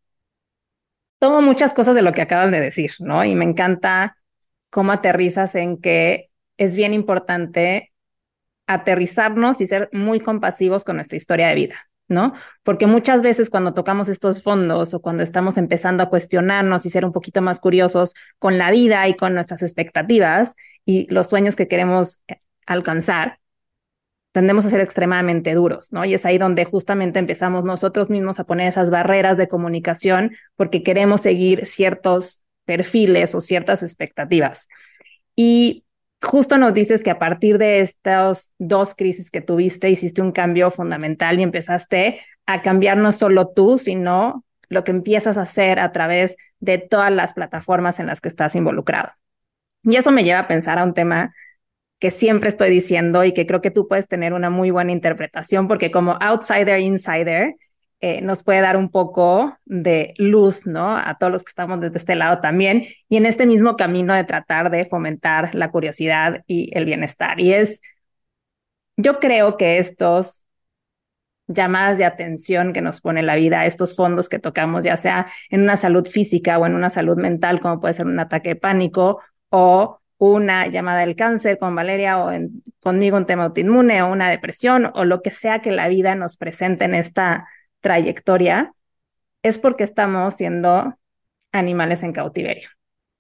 Tomo 1.20 1.40
muchas 1.40 1.72
cosas 1.72 1.94
de 1.94 2.02
lo 2.02 2.12
que 2.12 2.20
acabas 2.20 2.50
de 2.50 2.58
decir, 2.58 2.90
¿no? 2.98 3.24
Y 3.24 3.36
me 3.36 3.44
encanta 3.44 4.16
cómo 4.70 4.90
aterrizas 4.90 5.54
en 5.54 5.80
que 5.80 6.30
es 6.56 6.74
bien 6.74 6.92
importante 6.92 7.92
aterrizarnos 8.66 9.60
y 9.60 9.68
ser 9.68 9.88
muy 9.92 10.18
compasivos 10.18 10.82
con 10.82 10.96
nuestra 10.96 11.16
historia 11.16 11.46
de 11.46 11.54
vida, 11.54 11.76
¿no? 12.08 12.32
Porque 12.64 12.88
muchas 12.88 13.22
veces 13.22 13.50
cuando 13.50 13.72
tocamos 13.72 14.08
estos 14.08 14.42
fondos 14.42 14.92
o 14.92 15.00
cuando 15.00 15.22
estamos 15.22 15.56
empezando 15.56 16.02
a 16.02 16.10
cuestionarnos 16.10 16.84
y 16.86 16.90
ser 16.90 17.04
un 17.04 17.12
poquito 17.12 17.40
más 17.40 17.60
curiosos 17.60 18.14
con 18.40 18.58
la 18.58 18.72
vida 18.72 19.06
y 19.06 19.14
con 19.14 19.32
nuestras 19.32 19.62
expectativas 19.62 20.56
y 20.84 21.06
los 21.08 21.28
sueños 21.28 21.54
que 21.54 21.68
queremos 21.68 22.20
alcanzar, 22.66 23.38
tendemos 24.34 24.66
a 24.66 24.70
ser 24.70 24.80
extremadamente 24.80 25.54
duros, 25.54 25.92
¿no? 25.92 26.04
Y 26.04 26.12
es 26.12 26.26
ahí 26.26 26.38
donde 26.38 26.64
justamente 26.64 27.20
empezamos 27.20 27.62
nosotros 27.62 28.10
mismos 28.10 28.40
a 28.40 28.44
poner 28.44 28.66
esas 28.66 28.90
barreras 28.90 29.36
de 29.36 29.46
comunicación 29.46 30.32
porque 30.56 30.82
queremos 30.82 31.20
seguir 31.20 31.66
ciertos 31.66 32.42
perfiles 32.64 33.36
o 33.36 33.40
ciertas 33.40 33.84
expectativas. 33.84 34.66
Y 35.36 35.84
justo 36.20 36.58
nos 36.58 36.74
dices 36.74 37.04
que 37.04 37.12
a 37.12 37.20
partir 37.20 37.58
de 37.58 37.78
estas 37.78 38.50
dos 38.58 38.96
crisis 38.96 39.30
que 39.30 39.40
tuviste, 39.40 39.88
hiciste 39.88 40.20
un 40.20 40.32
cambio 40.32 40.72
fundamental 40.72 41.38
y 41.38 41.44
empezaste 41.44 42.20
a 42.44 42.60
cambiar 42.60 42.96
no 42.96 43.12
solo 43.12 43.50
tú, 43.50 43.78
sino 43.78 44.44
lo 44.68 44.82
que 44.82 44.90
empiezas 44.90 45.38
a 45.38 45.42
hacer 45.42 45.78
a 45.78 45.92
través 45.92 46.34
de 46.58 46.78
todas 46.78 47.12
las 47.12 47.34
plataformas 47.34 48.00
en 48.00 48.08
las 48.08 48.20
que 48.20 48.30
estás 48.30 48.56
involucrado. 48.56 49.12
Y 49.84 49.94
eso 49.94 50.10
me 50.10 50.24
lleva 50.24 50.40
a 50.40 50.48
pensar 50.48 50.80
a 50.80 50.82
un 50.82 50.92
tema 50.92 51.32
que 52.04 52.10
siempre 52.10 52.50
estoy 52.50 52.68
diciendo 52.68 53.24
y 53.24 53.32
que 53.32 53.46
creo 53.46 53.62
que 53.62 53.70
tú 53.70 53.88
puedes 53.88 54.06
tener 54.06 54.34
una 54.34 54.50
muy 54.50 54.70
buena 54.70 54.92
interpretación 54.92 55.68
porque 55.68 55.90
como 55.90 56.18
outsider, 56.20 56.78
insider, 56.80 57.54
eh, 58.02 58.20
nos 58.20 58.42
puede 58.42 58.60
dar 58.60 58.76
un 58.76 58.90
poco 58.90 59.56
de 59.64 60.12
luz, 60.18 60.66
¿no? 60.66 60.94
A 60.98 61.16
todos 61.18 61.32
los 61.32 61.44
que 61.44 61.48
estamos 61.48 61.80
desde 61.80 61.96
este 61.96 62.14
lado 62.14 62.42
también 62.42 62.84
y 63.08 63.16
en 63.16 63.24
este 63.24 63.46
mismo 63.46 63.76
camino 63.76 64.12
de 64.12 64.24
tratar 64.24 64.70
de 64.70 64.84
fomentar 64.84 65.54
la 65.54 65.70
curiosidad 65.70 66.44
y 66.46 66.76
el 66.76 66.84
bienestar. 66.84 67.40
Y 67.40 67.54
es, 67.54 67.80
yo 68.98 69.18
creo 69.18 69.56
que 69.56 69.78
estos 69.78 70.44
llamadas 71.46 71.96
de 71.96 72.04
atención 72.04 72.74
que 72.74 72.82
nos 72.82 73.00
pone 73.00 73.22
la 73.22 73.34
vida, 73.34 73.64
estos 73.64 73.96
fondos 73.96 74.28
que 74.28 74.38
tocamos, 74.38 74.82
ya 74.84 74.98
sea 74.98 75.26
en 75.48 75.62
una 75.62 75.78
salud 75.78 76.06
física 76.06 76.58
o 76.58 76.66
en 76.66 76.74
una 76.74 76.90
salud 76.90 77.16
mental, 77.16 77.60
como 77.60 77.80
puede 77.80 77.94
ser 77.94 78.04
un 78.04 78.20
ataque 78.20 78.50
de 78.50 78.56
pánico 78.56 79.22
o 79.48 80.02
una 80.32 80.66
llamada 80.66 81.00
del 81.00 81.16
cáncer 81.16 81.58
con 81.58 81.74
Valeria 81.74 82.18
o 82.18 82.30
conmigo 82.80 83.16
un 83.16 83.26
tema 83.26 83.44
autoinmune 83.44 84.02
o 84.02 84.12
una 84.12 84.28
depresión 84.28 84.90
o 84.94 85.04
lo 85.04 85.22
que 85.22 85.30
sea 85.30 85.60
que 85.60 85.72
la 85.72 85.88
vida 85.88 86.14
nos 86.14 86.36
presente 86.36 86.84
en 86.84 86.94
esta 86.94 87.48
trayectoria, 87.80 88.72
es 89.42 89.58
porque 89.58 89.84
estamos 89.84 90.34
siendo 90.34 90.98
animales 91.52 92.02
en 92.02 92.12
cautiverio, 92.12 92.68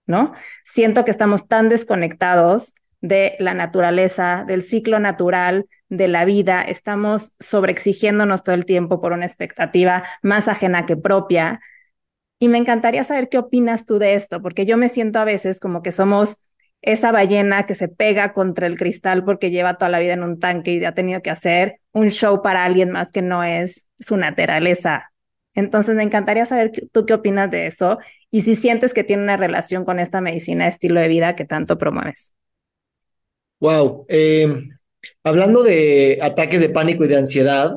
¿no? 0.06 0.32
Siento 0.64 1.04
que 1.04 1.10
estamos 1.10 1.48
tan 1.48 1.68
desconectados 1.68 2.74
de 3.00 3.36
la 3.38 3.52
naturaleza, 3.52 4.44
del 4.46 4.62
ciclo 4.62 4.98
natural, 4.98 5.66
de 5.90 6.08
la 6.08 6.24
vida, 6.24 6.62
estamos 6.62 7.34
sobreexigiéndonos 7.38 8.42
todo 8.42 8.54
el 8.54 8.64
tiempo 8.64 9.00
por 9.00 9.12
una 9.12 9.26
expectativa 9.26 10.04
más 10.22 10.48
ajena 10.48 10.86
que 10.86 10.96
propia. 10.96 11.60
Y 12.38 12.48
me 12.48 12.58
encantaría 12.58 13.04
saber 13.04 13.28
qué 13.28 13.38
opinas 13.38 13.84
tú 13.84 13.98
de 13.98 14.14
esto, 14.14 14.40
porque 14.40 14.64
yo 14.64 14.76
me 14.78 14.88
siento 14.88 15.18
a 15.18 15.24
veces 15.24 15.60
como 15.60 15.82
que 15.82 15.92
somos 15.92 16.44
esa 16.84 17.12
ballena 17.12 17.64
que 17.64 17.74
se 17.74 17.88
pega 17.88 18.34
contra 18.34 18.66
el 18.66 18.76
cristal 18.76 19.24
porque 19.24 19.50
lleva 19.50 19.78
toda 19.78 19.88
la 19.88 20.00
vida 20.00 20.12
en 20.12 20.22
un 20.22 20.38
tanque 20.38 20.72
y 20.74 20.84
ha 20.84 20.92
tenido 20.92 21.22
que 21.22 21.30
hacer 21.30 21.80
un 21.92 22.10
show 22.10 22.42
para 22.42 22.62
alguien 22.64 22.90
más 22.90 23.10
que 23.10 23.22
no 23.22 23.42
es 23.42 23.86
su 23.98 24.18
naturaleza. 24.18 25.10
Entonces, 25.54 25.96
me 25.96 26.02
encantaría 26.02 26.44
saber 26.44 26.72
tú 26.92 27.06
qué 27.06 27.14
opinas 27.14 27.50
de 27.50 27.66
eso 27.66 27.98
y 28.30 28.42
si 28.42 28.54
sientes 28.54 28.92
que 28.92 29.02
tiene 29.02 29.22
una 29.22 29.38
relación 29.38 29.86
con 29.86 29.98
esta 29.98 30.20
medicina 30.20 30.64
de 30.64 30.70
estilo 30.70 31.00
de 31.00 31.08
vida 31.08 31.34
que 31.36 31.46
tanto 31.46 31.78
promueves. 31.78 32.32
Wow. 33.60 34.04
Em, 34.08 34.68
hablando 35.22 35.62
de 35.62 36.18
ataques 36.20 36.60
de 36.60 36.68
pánico 36.68 37.04
y 37.04 37.08
de 37.08 37.16
ansiedad, 37.16 37.76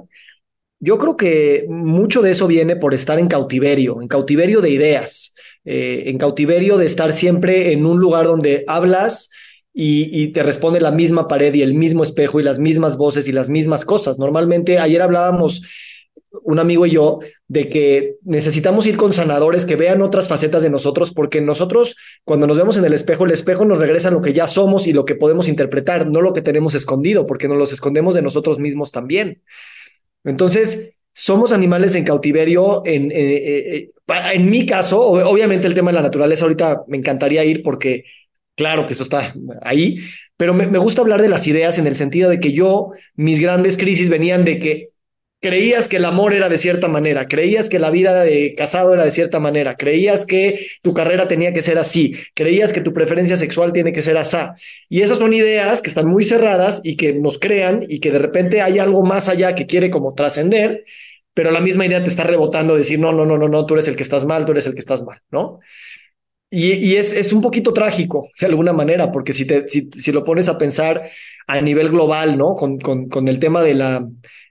yo 0.79 0.97
creo 0.97 1.15
que 1.15 1.65
mucho 1.69 2.21
de 2.21 2.31
eso 2.31 2.45
viene 2.45 2.75
por 2.75 2.93
estar 2.93 3.19
en 3.19 3.27
cautiverio, 3.27 4.01
en 4.01 4.09
cautiverio 4.09 4.59
de 4.59 4.71
ideas. 4.71 5.33
Eh, 5.69 6.09
en 6.09 6.17
cautiverio 6.17 6.77
de 6.77 6.85
estar 6.85 7.11
siempre 7.11 7.73
en 7.73 7.85
un 7.85 7.99
lugar 7.99 8.25
donde 8.25 8.63
hablas 8.67 9.29
y, 9.73 10.29
te 10.29 10.41
responde 10.41 10.79
la 10.79 10.91
misma 10.91 11.27
pared 11.27 11.53
y 11.53 11.61
el 11.61 11.73
mismo 11.73 12.03
espejo 12.03 12.39
y 12.39 12.43
las 12.43 12.57
mismas 12.57 12.97
voces 12.97 13.27
y 13.27 13.33
las 13.33 13.49
mismas 13.49 13.83
cosas. 13.83 14.17
Normalmente, 14.17 14.79
ayer 14.79 15.01
hablábamos 15.01 15.63
un 16.43 16.59
amigo 16.59 16.85
y 16.85 16.91
yo 16.91 17.19
de 17.49 17.69
que 17.69 18.15
necesitamos 18.23 18.87
ir 18.87 18.95
con 18.95 19.11
sanadores 19.11 19.65
que 19.65 19.75
vean 19.75 20.01
otras 20.01 20.29
facetas 20.29 20.63
de 20.63 20.69
nosotros, 20.69 21.11
porque 21.11 21.41
nosotros 21.41 21.97
cuando 22.23 22.47
nos 22.47 22.55
vemos 22.55 22.77
en 22.77 22.85
el 22.85 22.93
espejo, 22.93 23.25
el 23.25 23.31
espejo 23.31 23.65
nos 23.65 23.79
regresa 23.79 24.09
lo 24.09 24.21
que 24.21 24.31
ya 24.31 24.47
somos 24.47 24.87
y 24.87 24.93
lo 24.93 25.03
que 25.03 25.15
podemos 25.15 25.49
interpretar, 25.49 26.07
no 26.07 26.21
lo 26.21 26.31
que 26.31 26.41
tenemos 26.41 26.75
escondido, 26.75 27.25
porque 27.25 27.49
nos 27.49 27.57
los 27.57 27.73
escondemos 27.73 28.15
de 28.15 28.21
nosotros 28.21 28.57
mismos 28.57 28.93
también. 28.93 29.43
Entonces, 30.23 30.96
somos 31.17 31.51
animales 31.51 31.95
en 31.95 32.03
cautiverio. 32.03 32.83
En, 32.85 33.09
eh, 33.09 33.15
eh, 33.15 33.75
eh, 33.75 33.91
en 34.33 34.49
mi 34.51 34.67
caso, 34.67 35.01
obviamente 35.01 35.65
el 35.65 35.73
tema 35.73 35.89
de 35.89 35.95
la 35.95 36.03
naturaleza 36.03 36.45
ahorita 36.45 36.83
me 36.87 36.97
encantaría 36.97 37.43
ir 37.43 37.63
porque, 37.63 38.03
claro 38.55 38.85
que 38.85 38.93
eso 38.93 39.01
está 39.01 39.33
ahí, 39.63 39.97
pero 40.37 40.53
me, 40.53 40.67
me 40.67 40.77
gusta 40.77 41.01
hablar 41.01 41.23
de 41.23 41.29
las 41.29 41.47
ideas 41.47 41.79
en 41.79 41.87
el 41.87 41.95
sentido 41.95 42.29
de 42.29 42.39
que 42.39 42.53
yo, 42.53 42.91
mis 43.15 43.39
grandes 43.39 43.77
crisis 43.77 44.09
venían 44.09 44.45
de 44.45 44.59
que 44.59 44.89
creías 45.47 45.87
que 45.87 45.95
el 45.95 46.03
amor 46.03 46.33
era 46.33 46.49
de 46.49 46.57
cierta 46.57 46.89
manera, 46.89 47.29
creías 47.29 47.69
que 47.69 47.79
la 47.79 47.89
vida 47.89 48.23
de 48.25 48.53
casado 48.53 48.93
era 48.93 49.05
de 49.05 49.11
cierta 49.13 49.39
manera, 49.39 49.77
creías 49.77 50.25
que 50.25 50.59
tu 50.81 50.93
carrera 50.93 51.29
tenía 51.29 51.53
que 51.53 51.61
ser 51.61 51.77
así, 51.77 52.15
creías 52.33 52.73
que 52.73 52.81
tu 52.81 52.93
preferencia 52.93 53.37
sexual 53.37 53.71
tiene 53.71 53.93
que 53.93 54.03
ser 54.03 54.17
así. 54.17 54.37
Y 54.89 55.03
esas 55.03 55.19
son 55.19 55.33
ideas 55.33 55.81
que 55.81 55.87
están 55.87 56.07
muy 56.07 56.25
cerradas 56.25 56.81
y 56.83 56.97
que 56.97 57.13
nos 57.13 57.39
crean 57.39 57.85
y 57.87 58.01
que 58.01 58.11
de 58.11 58.19
repente 58.19 58.61
hay 58.61 58.77
algo 58.77 59.03
más 59.03 59.29
allá 59.29 59.55
que 59.55 59.65
quiere 59.67 59.89
como 59.89 60.13
trascender 60.13 60.83
pero 61.33 61.51
la 61.51 61.61
misma 61.61 61.85
idea 61.85 62.03
te 62.03 62.09
está 62.09 62.23
rebotando, 62.23 62.75
decir, 62.75 62.97
no, 62.97 63.11
no, 63.11 63.23
no, 63.23 63.37
no, 63.37 63.47
no, 63.47 63.63
tú 63.63 63.75
eres 63.75 63.87
el 63.87 63.95
que 63.95 64.01
estás 64.01 64.25
mal, 64.25 64.43
tú 64.43 64.53
eres 64.53 64.65
el 64.65 64.73
que 64.73 64.79
estás 64.79 65.03
mal, 65.03 65.19
¿no? 65.29 65.59
Y, 66.49 66.73
y 66.73 66.95
es, 66.95 67.13
es, 67.13 67.31
un 67.31 67.43
poquito 67.43 67.73
trágico, 67.73 68.27
de 68.39 68.47
alguna 68.47 68.73
manera, 68.73 69.11
porque 69.11 69.33
si, 69.33 69.45
te, 69.45 69.67
si, 69.67 69.87
si 69.91 70.11
lo 70.11 70.23
pones 70.23 70.49
a 70.49 70.57
pensar 70.57 71.07
a 71.45 71.61
nivel 71.61 71.89
global, 71.89 72.39
¿no? 72.39 72.55
Con, 72.55 72.79
con, 72.79 73.07
con, 73.07 73.27
el 73.27 73.37
tema 73.37 73.61
de, 73.61 73.75
la, 73.75 74.07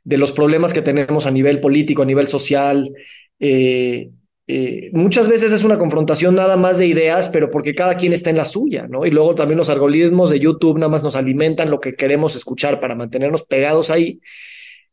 de 0.06 0.16
los 0.18 0.30
problemas 0.30 0.72
que 0.72 0.82
tenemos 0.82 1.26
a 1.26 1.32
nivel 1.32 1.58
político, 1.58 2.02
a 2.02 2.06
nivel 2.06 2.28
social, 2.28 2.92
eh, 3.40 4.10
eh, 4.46 4.90
muchas 4.92 5.28
veces 5.28 5.50
es 5.50 5.64
una 5.64 5.78
confrontación 5.78 6.36
nada 6.36 6.56
más 6.56 6.78
de 6.78 6.86
ideas, 6.86 7.28
pero 7.28 7.50
porque 7.50 7.74
cada 7.74 7.96
quien 7.96 8.12
está 8.12 8.30
en 8.30 8.36
la 8.36 8.44
suya, 8.44 8.86
¿no? 8.88 9.04
Y 9.04 9.10
luego 9.10 9.34
también 9.34 9.58
los 9.58 9.68
algoritmos 9.68 10.30
de 10.30 10.38
YouTube 10.38 10.78
nada 10.78 10.88
más 10.88 11.02
nos 11.02 11.16
alimentan 11.16 11.72
lo 11.72 11.80
que 11.80 11.94
queremos 11.94 12.36
escuchar 12.36 12.78
para 12.78 12.94
mantenernos 12.94 13.42
pegados 13.42 13.90
ahí. 13.90 14.20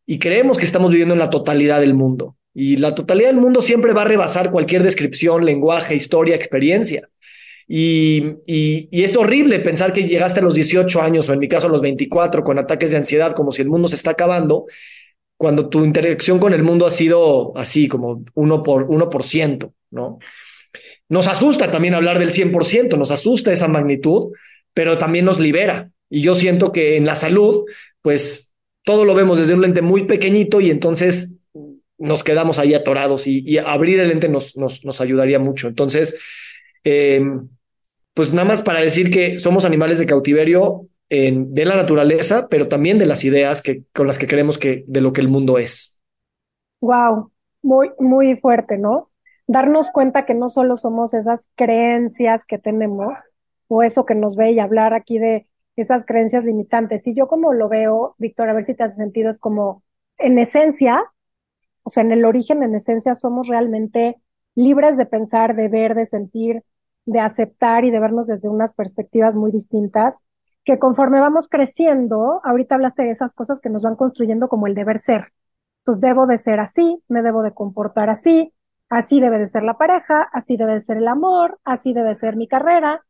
Y 0.08 0.18
creemos 0.18 0.58
que 0.58 0.66
estamos 0.66 0.90
viviendo 0.90 1.14
en 1.14 1.20
la 1.20 1.30
totalidad 1.30 1.80
del 1.80 1.94
mundo. 1.94 2.36
Y 2.56 2.78
la 2.78 2.96
totalidad 2.96 3.30
del 3.30 3.40
mundo 3.40 3.62
siempre 3.62 3.94
va 3.94 4.02
a 4.02 4.06
rebasar 4.06 4.50
cualquier 4.50 4.82
descripción, 4.82 5.46
lenguaje, 5.46 5.96
historia, 5.96 6.34
experiencia. 6.34 7.08
Y, 7.68 8.24
y, 8.48 8.90
y, 8.92 9.04
es 9.04 9.16
horrible 9.16 9.60
pensar 9.60 9.94
que 9.94 10.04
llegaste 10.04 10.40
a 10.40 10.44
los 10.44 10.56
18 10.56 11.02
años 11.02 11.30
o 11.30 11.34
en 11.34 11.40
mi 11.40 11.48
caso 11.48 11.68
a 11.68 11.70
los 11.70 11.82
24 11.82 12.44
con 12.44 12.60
ataques 12.60 12.92
de 12.92 12.98
ansiedad 12.98 13.34
como 13.34 13.52
si 13.52 13.62
el 13.62 13.70
mundo 13.70 13.88
se 13.88 13.96
está 13.96 14.12
acabando 14.12 14.66
cuando 15.38 15.70
tu 15.70 15.84
interacción 15.84 16.40
con 16.40 16.54
el 16.54 16.64
mundo 16.64 16.86
ha 16.86 16.92
sido 16.92 17.58
así, 17.58 17.88
como 17.88 18.24
uno 18.34 18.64
por, 18.64 18.84
uno 18.84 19.10
por 19.10 19.24
ciento, 19.24 19.74
¿no? 19.92 20.20
Nos 21.10 21.28
asusta 21.28 21.70
también 21.70 21.94
hablar 21.94 22.18
del 22.18 22.32
100%, 22.32 22.98
nos 22.98 23.12
asusta 23.12 23.52
esa 23.52 23.68
magnitud, 23.68 24.32
pero 24.74 24.98
también 24.98 25.26
nos 25.26 25.40
libera. 25.40 25.92
Y 26.10 26.22
yo 26.22 26.34
siento 26.36 26.72
que 26.72 26.96
en 26.96 27.06
la 27.06 27.16
salud, 27.16 27.66
pues 28.02 28.54
todo 28.84 29.06
lo 29.06 29.14
vemos 29.14 29.40
desde 29.40 29.54
un 29.54 29.62
lente 29.62 29.82
muy 29.82 30.06
pequeñito 30.06 30.62
y 30.62 30.70
entonces 30.70 31.36
nos 31.98 32.24
quedamos 32.24 32.60
ahí 32.60 32.74
atorados 32.74 33.28
y, 33.28 33.58
abrir 33.58 34.00
el 34.00 34.10
lente 34.10 34.28
nos, 34.30 34.56
nos, 34.58 35.02
ayudaría 35.02 35.40
mucho. 35.40 35.68
Entonces, 35.68 36.20
eh, 36.84 37.24
pues 38.14 38.34
nada 38.34 38.48
más 38.48 38.62
para 38.62 38.82
decir 38.82 39.10
que 39.10 39.38
somos 39.38 39.66
animales 39.66 40.00
de 40.00 40.06
cautiverio, 40.06 40.88
de 41.14 41.66
la 41.66 41.76
naturaleza, 41.76 42.48
pero 42.50 42.68
también 42.68 42.98
de 42.98 43.06
las 43.06 43.24
ideas 43.24 43.62
que, 43.62 43.84
con 43.94 44.08
las 44.08 44.18
que 44.18 44.28
creemos 44.28 44.58
que 44.58 44.84
de 44.88 45.02
lo 45.02 45.14
que 45.14 45.22
el 45.22 45.28
mundo 45.28 45.60
es. 45.60 46.02
Wow, 46.82 47.32
muy, 47.62 47.92
muy 48.00 48.36
fuerte, 48.38 48.78
¿no? 48.78 49.12
Darnos 49.46 49.92
cuenta 49.92 50.26
que 50.26 50.34
no 50.34 50.50
solo 50.50 50.76
somos 50.76 51.14
esas 51.14 51.46
creencias 51.56 52.46
que 52.46 52.58
tenemos 52.58 53.14
o 53.68 53.84
eso 53.84 54.06
que 54.06 54.16
nos 54.16 54.36
ve 54.36 54.54
y 54.54 54.60
hablar 54.60 54.96
aquí 54.96 55.20
de 55.20 55.48
esas 55.76 56.04
creencias 56.04 56.46
limitantes. 56.46 57.06
Y 57.06 57.14
yo 57.14 57.28
como 57.28 57.54
lo 57.54 57.70
veo, 57.70 58.16
Víctor, 58.18 58.50
a 58.50 58.54
ver 58.54 58.66
si 58.66 58.74
te 58.74 58.84
hace 58.84 58.96
sentido, 58.96 59.30
es 59.30 59.38
como 59.38 59.84
en 60.18 60.40
esencia, 60.40 61.00
o 61.84 61.90
sea, 61.90 62.04
en 62.04 62.12
el 62.12 62.26
origen, 62.26 62.64
en 62.64 62.74
esencia, 62.74 63.14
somos 63.14 63.48
realmente 63.48 64.16
libres 64.56 64.98
de 64.98 65.06
pensar, 65.06 65.56
de 65.56 65.68
ver, 65.68 65.94
de 65.94 66.06
sentir, 66.06 66.64
de 67.06 67.20
aceptar 67.20 67.86
y 67.86 67.92
de 67.92 68.00
vernos 68.00 68.28
desde 68.28 68.50
unas 68.50 68.74
perspectivas 68.74 69.36
muy 69.36 69.52
distintas 69.52 70.18
que 70.66 70.80
conforme 70.80 71.20
vamos 71.20 71.48
creciendo, 71.50 72.42
ahorita 72.44 72.76
hablaste 72.76 73.04
de 73.04 73.12
esas 73.12 73.34
cosas 73.34 73.60
que 73.60 73.70
nos 73.70 73.82
van 73.84 73.96
construyendo 73.96 74.48
como 74.48 74.68
el 74.68 74.76
deber 74.76 75.00
ser. 75.00 75.34
Entonces, 75.80 76.02
debo 76.02 76.28
de 76.28 76.38
ser 76.38 76.60
así, 76.60 77.04
me 77.10 77.22
debo 77.22 77.42
de 77.44 77.54
comportar 77.54 78.10
así, 78.10 78.54
así 78.90 79.20
debe 79.20 79.40
de 79.40 79.48
ser 79.48 79.64
la 79.64 79.78
pareja, 79.78 80.30
así 80.32 80.56
debe 80.58 80.74
de 80.76 80.82
ser 80.82 80.98
el 80.98 81.08
amor, 81.08 81.60
así 81.66 81.94
debe 81.94 82.16
ser 82.16 82.38
mi 82.38 82.48
carrera. 82.48 83.04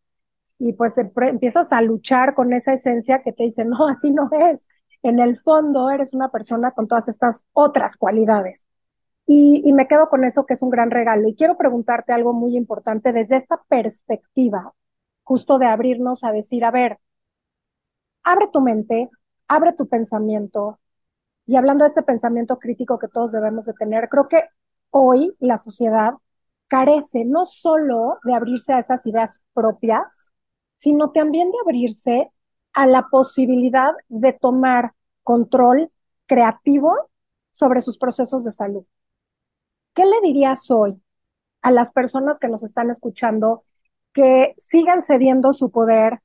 Y 0.59 0.73
pues 0.73 0.97
empiezas 0.97 1.71
a 1.73 1.81
luchar 1.81 2.35
con 2.35 2.53
esa 2.53 2.73
esencia 2.73 3.21
que 3.23 3.33
te 3.33 3.43
dice, 3.43 3.65
no, 3.65 3.87
así 3.89 4.11
no 4.11 4.29
es. 4.51 4.65
En 5.03 5.19
el 5.19 5.37
fondo 5.39 5.89
eres 5.91 6.13
una 6.13 6.29
persona 6.29 6.71
con 6.71 6.87
todas 6.87 7.07
estas 7.09 7.45
otras 7.53 7.97
cualidades. 7.97 8.65
Y 9.25 9.71
me 9.73 9.87
quedo 9.87 10.09
con 10.09 10.25
eso 10.25 10.45
que 10.45 10.53
es 10.53 10.61
un 10.61 10.69
gran 10.69 10.91
regalo. 10.91 11.27
Y 11.27 11.35
quiero 11.35 11.57
preguntarte 11.57 12.13
algo 12.13 12.33
muy 12.33 12.57
importante 12.57 13.13
desde 13.13 13.37
esta 13.37 13.61
perspectiva, 13.69 14.73
justo 15.23 15.59
de 15.59 15.65
abrirnos 15.67 16.23
a 16.23 16.31
decir, 16.31 16.65
a 16.65 16.71
ver, 16.71 16.99
abre 18.23 18.47
tu 18.51 18.61
mente, 18.61 19.09
abre 19.47 19.73
tu 19.73 19.87
pensamiento. 19.87 20.79
Y 21.45 21.55
hablando 21.57 21.83
de 21.83 21.89
este 21.89 22.03
pensamiento 22.03 22.59
crítico 22.59 22.99
que 22.99 23.07
todos 23.07 23.31
debemos 23.31 23.65
de 23.65 23.73
tener, 23.73 24.09
creo 24.09 24.27
que 24.27 24.43
hoy 24.91 25.35
la 25.39 25.57
sociedad 25.57 26.13
carece 26.67 27.25
no 27.25 27.45
solo 27.45 28.19
de 28.23 28.33
abrirse 28.33 28.73
a 28.73 28.79
esas 28.79 29.05
ideas 29.05 29.41
propias, 29.53 30.31
sino 30.75 31.11
también 31.11 31.51
de 31.51 31.57
abrirse 31.63 32.31
a 32.73 32.87
la 32.87 33.07
posibilidad 33.09 33.93
de 34.09 34.33
tomar 34.33 34.93
control 35.23 35.91
creativo 36.25 37.09
sobre 37.51 37.81
sus 37.81 37.97
procesos 37.97 38.43
de 38.43 38.51
salud. 38.51 38.85
¿Qué 39.93 40.05
le 40.05 40.21
dirías 40.21 40.69
hoy 40.71 40.99
a 41.61 41.71
las 41.71 41.91
personas 41.91 42.39
que 42.39 42.47
nos 42.47 42.63
están 42.63 42.89
escuchando 42.89 43.63
que 44.13 44.55
sigan 44.57 45.01
cediendo 45.03 45.53
su 45.53 45.71
poder 45.71 46.19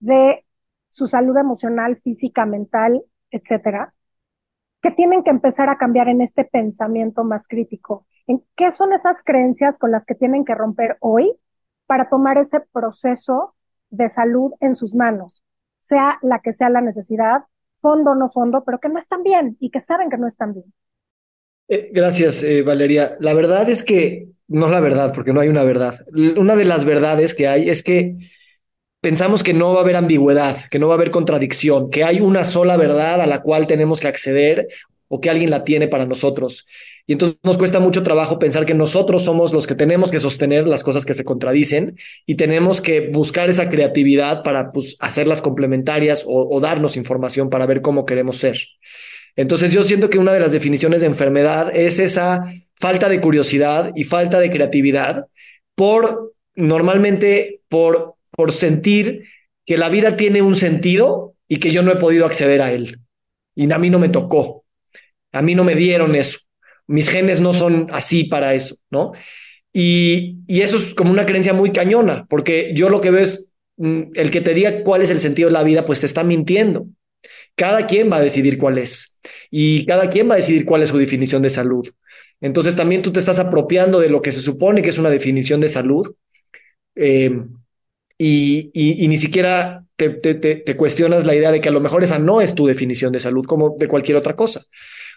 de 0.00 0.44
su 0.88 1.06
salud 1.06 1.36
emocional, 1.36 2.00
física, 2.02 2.46
mental, 2.46 3.02
etcétera, 3.30 3.94
que 4.82 4.90
tienen 4.90 5.22
que 5.22 5.30
empezar 5.30 5.68
a 5.68 5.78
cambiar 5.78 6.08
en 6.08 6.20
este 6.20 6.44
pensamiento 6.44 7.24
más 7.24 7.46
crítico. 7.46 8.06
¿En 8.26 8.42
qué 8.56 8.70
son 8.70 8.92
esas 8.92 9.16
creencias 9.24 9.78
con 9.78 9.90
las 9.90 10.04
que 10.04 10.14
tienen 10.14 10.44
que 10.44 10.54
romper 10.54 10.96
hoy 11.00 11.32
para 11.86 12.08
tomar 12.08 12.38
ese 12.38 12.60
proceso 12.72 13.54
de 13.90 14.08
salud 14.08 14.52
en 14.60 14.74
sus 14.74 14.94
manos? 14.94 15.42
Sea 15.78 16.18
la 16.22 16.40
que 16.40 16.52
sea 16.52 16.68
la 16.68 16.80
necesidad, 16.80 17.44
fondo 17.80 18.12
o 18.12 18.14
no 18.14 18.30
fondo, 18.30 18.64
pero 18.64 18.78
que 18.78 18.88
no 18.88 18.98
están 18.98 19.22
bien 19.22 19.56
y 19.60 19.70
que 19.70 19.80
saben 19.80 20.10
que 20.10 20.18
no 20.18 20.26
están 20.26 20.54
bien. 20.54 20.72
Eh, 21.68 21.90
gracias, 21.92 22.42
eh, 22.42 22.62
Valeria. 22.62 23.16
La 23.20 23.34
verdad 23.34 23.68
es 23.68 23.82
que, 23.82 24.28
no 24.46 24.68
la 24.68 24.80
verdad, 24.80 25.12
porque 25.14 25.32
no 25.32 25.40
hay 25.40 25.48
una 25.48 25.64
verdad. 25.64 25.94
Una 26.36 26.56
de 26.56 26.64
las 26.64 26.84
verdades 26.84 27.34
que 27.34 27.46
hay 27.46 27.68
es 27.68 27.82
que 27.82 28.16
pensamos 29.00 29.42
que 29.42 29.54
no 29.54 29.72
va 29.72 29.80
a 29.80 29.82
haber 29.82 29.96
ambigüedad, 29.96 30.68
que 30.70 30.78
no 30.78 30.88
va 30.88 30.94
a 30.94 30.96
haber 30.96 31.10
contradicción, 31.10 31.90
que 31.90 32.04
hay 32.04 32.20
una 32.20 32.44
sola 32.44 32.76
verdad 32.76 33.20
a 33.20 33.26
la 33.26 33.42
cual 33.42 33.66
tenemos 33.66 34.00
que 34.00 34.08
acceder 34.08 34.68
o 35.08 35.20
que 35.20 35.30
alguien 35.30 35.50
la 35.50 35.64
tiene 35.64 35.88
para 35.88 36.06
nosotros. 36.06 36.66
Y 37.06 37.12
entonces 37.12 37.38
nos 37.42 37.56
cuesta 37.56 37.80
mucho 37.80 38.02
trabajo 38.02 38.38
pensar 38.38 38.66
que 38.66 38.74
nosotros 38.74 39.24
somos 39.24 39.54
los 39.54 39.66
que 39.66 39.74
tenemos 39.74 40.10
que 40.10 40.20
sostener 40.20 40.68
las 40.68 40.82
cosas 40.82 41.06
que 41.06 41.14
se 41.14 41.24
contradicen 41.24 41.96
y 42.26 42.34
tenemos 42.34 42.82
que 42.82 43.08
buscar 43.08 43.48
esa 43.48 43.70
creatividad 43.70 44.42
para 44.42 44.70
pues, 44.70 44.96
hacerlas 45.00 45.40
complementarias 45.40 46.24
o, 46.26 46.54
o 46.54 46.60
darnos 46.60 46.96
información 46.96 47.48
para 47.48 47.64
ver 47.64 47.80
cómo 47.80 48.04
queremos 48.04 48.36
ser. 48.36 48.58
Entonces 49.36 49.72
yo 49.72 49.82
siento 49.82 50.10
que 50.10 50.18
una 50.18 50.34
de 50.34 50.40
las 50.40 50.52
definiciones 50.52 51.00
de 51.00 51.06
enfermedad 51.06 51.74
es 51.74 51.98
esa 51.98 52.52
falta 52.74 53.08
de 53.08 53.20
curiosidad 53.20 53.92
y 53.94 54.04
falta 54.04 54.38
de 54.40 54.50
creatividad 54.50 55.28
por 55.74 56.34
normalmente 56.54 57.60
por 57.68 58.17
por 58.38 58.52
sentir 58.52 59.24
que 59.66 59.76
la 59.76 59.88
vida 59.88 60.16
tiene 60.16 60.42
un 60.42 60.54
sentido 60.54 61.34
y 61.48 61.56
que 61.56 61.72
yo 61.72 61.82
no 61.82 61.90
he 61.90 61.96
podido 61.96 62.24
acceder 62.24 62.62
a 62.62 62.70
él. 62.70 63.00
Y 63.56 63.68
a 63.72 63.78
mí 63.78 63.90
no 63.90 63.98
me 63.98 64.10
tocó. 64.10 64.64
A 65.32 65.42
mí 65.42 65.56
no 65.56 65.64
me 65.64 65.74
dieron 65.74 66.14
eso. 66.14 66.38
Mis 66.86 67.10
genes 67.10 67.40
no 67.40 67.52
son 67.52 67.88
así 67.90 68.24
para 68.24 68.54
eso, 68.54 68.76
¿no? 68.90 69.10
Y, 69.72 70.36
y 70.46 70.60
eso 70.60 70.76
es 70.76 70.94
como 70.94 71.10
una 71.10 71.26
creencia 71.26 71.52
muy 71.52 71.72
cañona, 71.72 72.26
porque 72.30 72.70
yo 72.76 72.88
lo 72.88 73.00
que 73.00 73.10
veo 73.10 73.24
es 73.24 73.52
mm, 73.76 74.02
el 74.14 74.30
que 74.30 74.40
te 74.40 74.54
diga 74.54 74.84
cuál 74.84 75.02
es 75.02 75.10
el 75.10 75.18
sentido 75.18 75.48
de 75.48 75.54
la 75.54 75.64
vida, 75.64 75.84
pues 75.84 75.98
te 75.98 76.06
está 76.06 76.22
mintiendo. 76.22 76.86
Cada 77.56 77.88
quien 77.88 78.08
va 78.08 78.18
a 78.18 78.22
decidir 78.22 78.56
cuál 78.56 78.78
es 78.78 79.18
y 79.50 79.84
cada 79.84 80.10
quien 80.10 80.30
va 80.30 80.34
a 80.34 80.36
decidir 80.36 80.64
cuál 80.64 80.84
es 80.84 80.90
su 80.90 80.96
definición 80.96 81.42
de 81.42 81.50
salud. 81.50 81.88
Entonces 82.40 82.76
también 82.76 83.02
tú 83.02 83.10
te 83.10 83.18
estás 83.18 83.40
apropiando 83.40 83.98
de 83.98 84.10
lo 84.10 84.22
que 84.22 84.30
se 84.30 84.42
supone 84.42 84.80
que 84.80 84.90
es 84.90 84.98
una 84.98 85.10
definición 85.10 85.60
de 85.60 85.68
salud 85.68 86.14
eh, 86.94 87.32
y, 88.18 89.06
ni 89.08 89.16
siquiera 89.16 89.84
te, 89.96 90.76
cuestionas 90.76 91.24
la 91.24 91.34
idea 91.34 91.52
de 91.52 91.60
que 91.60 91.68
a 91.68 91.72
lo 91.72 91.80
mejor 91.80 92.02
esa 92.02 92.18
no 92.18 92.40
es 92.40 92.54
tu 92.54 92.66
definición 92.66 93.12
de 93.12 93.20
salud 93.20 93.44
como 93.46 93.76
de 93.78 93.88
cualquier 93.88 94.16
otra 94.16 94.34
cosa. 94.34 94.62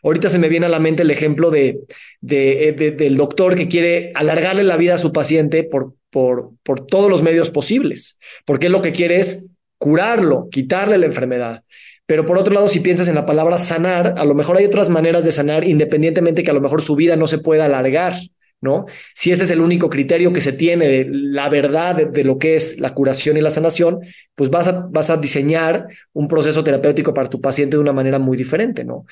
Ahorita 0.04 0.30
se 0.30 0.40
me 0.40 0.50
viene 0.50 0.68
a 0.68 0.70
la 0.70 0.80
mente 0.80 1.04
el 1.04 1.12
ejemplo 1.12 1.52
de, 1.52 1.80
de, 2.22 2.94
del 2.98 3.18
doctor 3.18 3.56
que 3.56 3.68
quiere 3.68 4.12
alargarle 4.16 4.64
la 4.64 4.78
vida 4.78 4.96
a 4.96 5.00
su 5.00 5.12
paciente 5.12 5.64
por, 5.64 5.96
por, 6.10 6.52
por 6.64 6.86
todos 6.86 7.10
los 7.10 7.22
medios 7.24 7.50
posibles, 7.50 8.20
porque 8.46 8.70
lo 8.70 8.82
que 8.82 8.92
quiere 8.92 9.20
es 9.20 9.50
curarlo, 9.78 10.48
quitarle 10.52 10.98
la 10.98 11.08
enfermedad. 11.08 11.64
Pero 12.06 12.26
por 12.26 12.38
otro 12.38 12.54
lado, 12.54 12.68
si 12.68 12.82
piensas 12.82 13.08
en 13.08 13.16
la 13.16 13.26
palabra 13.26 13.58
sanar, 13.58 14.16
a 14.18 14.26
lo 14.26 14.36
mejor 14.36 14.58
hay 14.58 14.66
otras 14.66 14.90
maneras 14.90 15.24
de 15.24 15.32
sanar, 15.32 15.64
independientemente 15.64 16.44
que 16.44 16.52
a 16.52 16.54
lo 16.54 16.62
mejor 16.62 16.82
su 16.82 16.96
vida 16.96 17.16
no 17.16 17.26
se 17.26 17.38
pueda 17.38 17.66
alargar. 17.66 18.14
¿No? 18.62 18.86
Si 19.15 19.32
ese 19.32 19.43
es 19.43 19.52
el 19.52 19.60
único 19.60 19.89
criterio 19.89 20.32
que 20.32 20.39
se 20.39 20.54
tiene 20.54 20.88
de 20.88 21.08
la 21.10 21.50
verdad 21.50 21.95
de, 21.95 22.24
lo 22.24 22.38
que 22.38 22.56
es 22.56 22.80
la 22.80 22.93
curación 22.93 23.36
y 23.36 23.41
la 23.41 23.50
sanación, 23.50 24.00
pues 24.36 24.50
vas 24.50 24.67
a, 24.67 24.88
vas 24.89 25.10
a 25.10 25.17
diseñar 25.17 25.88
un 26.13 26.28
proceso 26.28 26.63
terapéutico 26.63 27.13
para 27.13 27.30
tu 27.30 27.41
paciente 27.41 27.76
de 27.76 27.82
una 27.82 27.93
manera 27.93 28.19
muy 28.19 28.38
diferente, 28.38 28.84
¿no? 28.84 29.06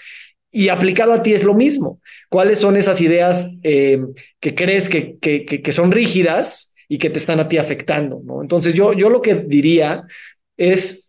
Y 0.51 0.69
aplicado 0.69 1.13
a 1.13 1.21
ti 1.21 1.33
es 1.33 1.43
lo 1.43 1.53
mismo. 1.53 1.99
¿Cuáles 2.29 2.59
son 2.59 2.77
esas 2.77 3.01
ideas 3.01 3.57
eh, 3.63 3.99
que 4.39 4.55
crees 4.55 4.89
que, 4.89 5.17
que, 5.19 5.45
que, 5.45 5.71
son 5.71 5.91
rígidas 5.91 6.73
y 6.87 6.97
que 6.97 7.09
te 7.09 7.19
están 7.19 7.39
a 7.39 7.47
ti 7.47 7.57
afectando, 7.57 8.21
¿no? 8.23 8.41
Entonces 8.41 8.73
yo, 8.73 8.93
yo 8.93 9.09
lo 9.09 9.21
que 9.21 9.35
diría 9.35 10.03
es 10.57 11.08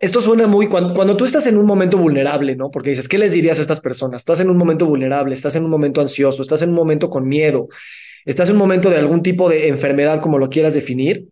esto 0.00 0.22
suena 0.22 0.46
muy 0.46 0.66
cuando, 0.66 0.94
cuando 0.94 1.14
tú 1.14 1.26
estás 1.26 1.46
en 1.46 1.58
un 1.58 1.66
momento 1.66 1.98
vulnerable, 1.98 2.56
¿no? 2.56 2.70
Porque 2.70 2.90
dices, 2.90 3.06
¿qué 3.06 3.18
les 3.18 3.34
dirías 3.34 3.58
a 3.58 3.62
estas 3.62 3.82
personas? 3.82 4.22
Estás 4.22 4.40
en 4.40 4.48
un 4.48 4.56
momento 4.56 4.86
vulnerable, 4.86 5.34
estás 5.34 5.54
en 5.56 5.64
un 5.64 5.70
momento 5.70 6.00
ansioso, 6.00 6.40
estás 6.40 6.62
en 6.62 6.70
un 6.70 6.74
momento 6.74 7.10
con 7.10 7.28
miedo, 7.28 7.68
estás 8.24 8.48
en 8.48 8.54
un 8.54 8.60
momento 8.60 8.88
de 8.88 8.96
algún 8.96 9.22
tipo 9.22 9.50
de 9.50 9.68
enfermedad, 9.68 10.22
como 10.22 10.38
lo 10.38 10.48
quieras 10.48 10.72
definir. 10.72 11.28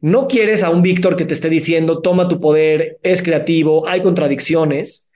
No 0.00 0.28
quieres 0.28 0.62
a 0.62 0.70
un 0.70 0.82
Víctor 0.82 1.16
que 1.16 1.24
te 1.24 1.34
esté 1.34 1.48
diciendo, 1.48 2.00
toma 2.00 2.28
tu 2.28 2.40
poder, 2.40 2.98
es 3.02 3.22
creativo, 3.22 3.88
hay 3.88 4.02
contradicciones. 4.02 5.10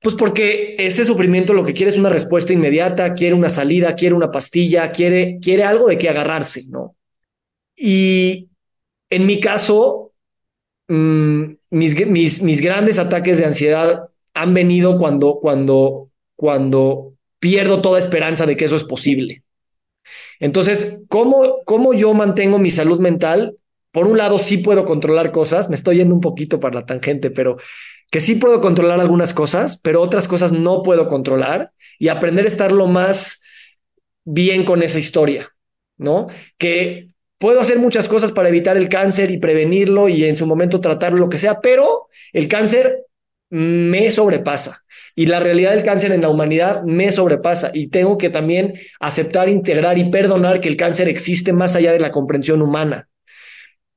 Pues 0.00 0.16
porque 0.16 0.74
ese 0.80 1.04
sufrimiento 1.04 1.54
lo 1.54 1.62
que 1.62 1.74
quiere 1.74 1.90
es 1.90 1.96
una 1.96 2.08
respuesta 2.08 2.52
inmediata, 2.52 3.14
quiere 3.14 3.36
una 3.36 3.48
salida, 3.48 3.94
quiere 3.94 4.16
una 4.16 4.32
pastilla, 4.32 4.90
quiere, 4.90 5.38
quiere 5.40 5.62
algo 5.62 5.86
de 5.86 5.96
que 5.96 6.08
agarrarse, 6.08 6.64
¿no? 6.70 6.96
Y 7.76 8.48
en 9.10 9.26
mi 9.26 9.38
caso, 9.38 10.12
mmm, 10.88 11.52
mis, 11.72 12.06
mis, 12.06 12.42
mis, 12.42 12.60
grandes 12.60 12.98
ataques 12.98 13.38
de 13.38 13.46
ansiedad 13.46 14.08
han 14.34 14.52
venido 14.52 14.98
cuando, 14.98 15.38
cuando, 15.40 16.10
cuando 16.36 17.14
pierdo 17.38 17.80
toda 17.80 17.98
esperanza 17.98 18.44
de 18.44 18.58
que 18.58 18.66
eso 18.66 18.76
es 18.76 18.84
posible. 18.84 19.42
Entonces, 20.38 21.04
¿cómo, 21.08 21.62
¿cómo 21.64 21.94
yo 21.94 22.12
mantengo 22.12 22.58
mi 22.58 22.68
salud 22.68 23.00
mental? 23.00 23.56
Por 23.90 24.06
un 24.06 24.18
lado, 24.18 24.38
sí 24.38 24.58
puedo 24.58 24.84
controlar 24.84 25.32
cosas, 25.32 25.70
me 25.70 25.76
estoy 25.76 25.96
yendo 25.96 26.14
un 26.14 26.20
poquito 26.20 26.60
para 26.60 26.80
la 26.80 26.86
tangente, 26.86 27.30
pero 27.30 27.56
que 28.10 28.20
sí 28.20 28.34
puedo 28.34 28.60
controlar 28.60 29.00
algunas 29.00 29.32
cosas, 29.32 29.80
pero 29.80 30.02
otras 30.02 30.28
cosas 30.28 30.52
no 30.52 30.82
puedo 30.82 31.08
controlar 31.08 31.70
y 31.98 32.08
aprender 32.08 32.44
a 32.44 32.48
estar 32.48 32.70
lo 32.70 32.86
más 32.86 33.42
bien 34.24 34.64
con 34.64 34.82
esa 34.82 34.98
historia, 34.98 35.48
¿no? 35.96 36.26
Que 36.58 37.08
puedo 37.42 37.58
hacer 37.58 37.80
muchas 37.80 38.08
cosas 38.08 38.30
para 38.30 38.50
evitar 38.50 38.76
el 38.76 38.88
cáncer 38.88 39.32
y 39.32 39.38
prevenirlo 39.38 40.08
y 40.08 40.26
en 40.26 40.36
su 40.36 40.46
momento 40.46 40.80
tratarlo, 40.80 41.18
lo 41.18 41.28
que 41.28 41.40
sea, 41.40 41.60
pero 41.60 42.06
el 42.32 42.46
cáncer 42.46 43.06
me 43.50 44.12
sobrepasa. 44.12 44.78
Y 45.16 45.26
la 45.26 45.40
realidad 45.40 45.72
del 45.72 45.82
cáncer 45.82 46.12
en 46.12 46.20
la 46.20 46.28
humanidad 46.28 46.84
me 46.84 47.10
sobrepasa. 47.10 47.72
Y 47.74 47.88
tengo 47.88 48.16
que 48.16 48.30
también 48.30 48.74
aceptar, 49.00 49.48
integrar 49.48 49.98
y 49.98 50.08
perdonar 50.08 50.60
que 50.60 50.68
el 50.68 50.76
cáncer 50.76 51.08
existe 51.08 51.52
más 51.52 51.74
allá 51.74 51.90
de 51.90 51.98
la 51.98 52.12
comprensión 52.12 52.62
humana. 52.62 53.08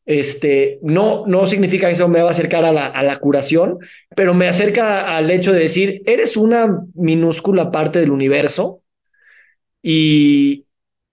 Este, 0.08 0.80
no, 0.82 1.28
no 1.28 1.46
significa 1.46 1.86
que 1.86 1.94
eso 1.94 2.08
me 2.08 2.24
va 2.24 2.30
a 2.30 2.32
acercar 2.32 2.66
a 2.66 2.72
la, 2.72 2.88
a 2.88 3.04
la 3.04 3.18
curación, 3.18 3.78
pero 4.16 4.34
me 4.34 4.48
acerca 4.48 5.16
al 5.16 5.30
hecho 5.30 5.54
de 5.54 5.60
decir, 5.60 6.02
eres 6.08 6.36
una 6.36 6.80
minúscula 6.96 7.70
parte 7.72 8.00
del 8.00 8.10
universo 8.10 8.82
y, 9.84 10.65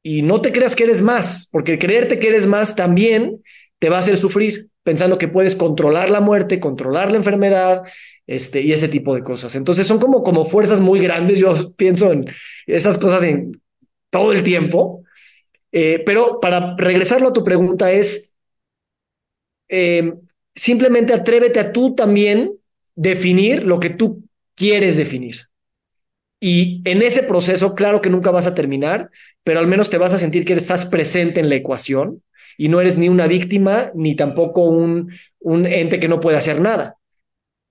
y 0.02 0.22
no 0.22 0.40
te 0.40 0.52
creas 0.52 0.74
que 0.74 0.84
eres 0.84 1.02
más, 1.02 1.48
porque 1.52 1.78
creerte 1.78 2.18
que 2.18 2.28
eres 2.28 2.46
más 2.46 2.74
también 2.74 3.42
te 3.78 3.88
va 3.88 3.96
a 3.96 4.00
hacer 4.00 4.16
sufrir, 4.16 4.68
pensando 4.82 5.18
que 5.18 5.28
puedes 5.28 5.56
controlar 5.56 6.10
la 6.10 6.20
muerte, 6.20 6.60
controlar 6.60 7.10
la 7.10 7.18
enfermedad, 7.18 7.82
este, 8.26 8.60
y 8.62 8.72
ese 8.72 8.88
tipo 8.88 9.14
de 9.14 9.22
cosas. 9.22 9.54
Entonces 9.54 9.86
son 9.86 9.98
como, 9.98 10.22
como 10.22 10.44
fuerzas 10.44 10.80
muy 10.80 11.00
grandes, 11.00 11.38
yo 11.38 11.52
pienso 11.76 12.12
en 12.12 12.26
esas 12.66 12.98
cosas 12.98 13.24
en 13.24 13.60
todo 14.10 14.32
el 14.32 14.42
tiempo, 14.42 15.02
eh, 15.72 16.02
pero 16.04 16.38
para 16.40 16.76
regresarlo 16.76 17.28
a 17.28 17.32
tu 17.32 17.44
pregunta 17.44 17.90
es, 17.92 18.34
eh, 19.68 20.12
simplemente 20.54 21.14
atrévete 21.14 21.60
a 21.60 21.72
tú 21.72 21.94
también 21.94 22.52
definir 22.94 23.64
lo 23.64 23.80
que 23.80 23.90
tú 23.90 24.24
quieres 24.54 24.96
definir. 24.96 25.48
Y 26.44 26.82
en 26.86 27.02
ese 27.02 27.22
proceso, 27.22 27.76
claro 27.76 28.00
que 28.00 28.10
nunca 28.10 28.32
vas 28.32 28.48
a 28.48 28.54
terminar, 28.56 29.10
pero 29.44 29.60
al 29.60 29.68
menos 29.68 29.90
te 29.90 29.96
vas 29.96 30.12
a 30.12 30.18
sentir 30.18 30.44
que 30.44 30.54
estás 30.54 30.86
presente 30.86 31.38
en 31.38 31.48
la 31.48 31.54
ecuación 31.54 32.24
y 32.58 32.68
no 32.68 32.80
eres 32.80 32.98
ni 32.98 33.08
una 33.08 33.28
víctima 33.28 33.92
ni 33.94 34.16
tampoco 34.16 34.62
un, 34.62 35.12
un 35.38 35.66
ente 35.66 36.00
que 36.00 36.08
no 36.08 36.18
puede 36.18 36.36
hacer 36.36 36.60
nada. 36.60 36.96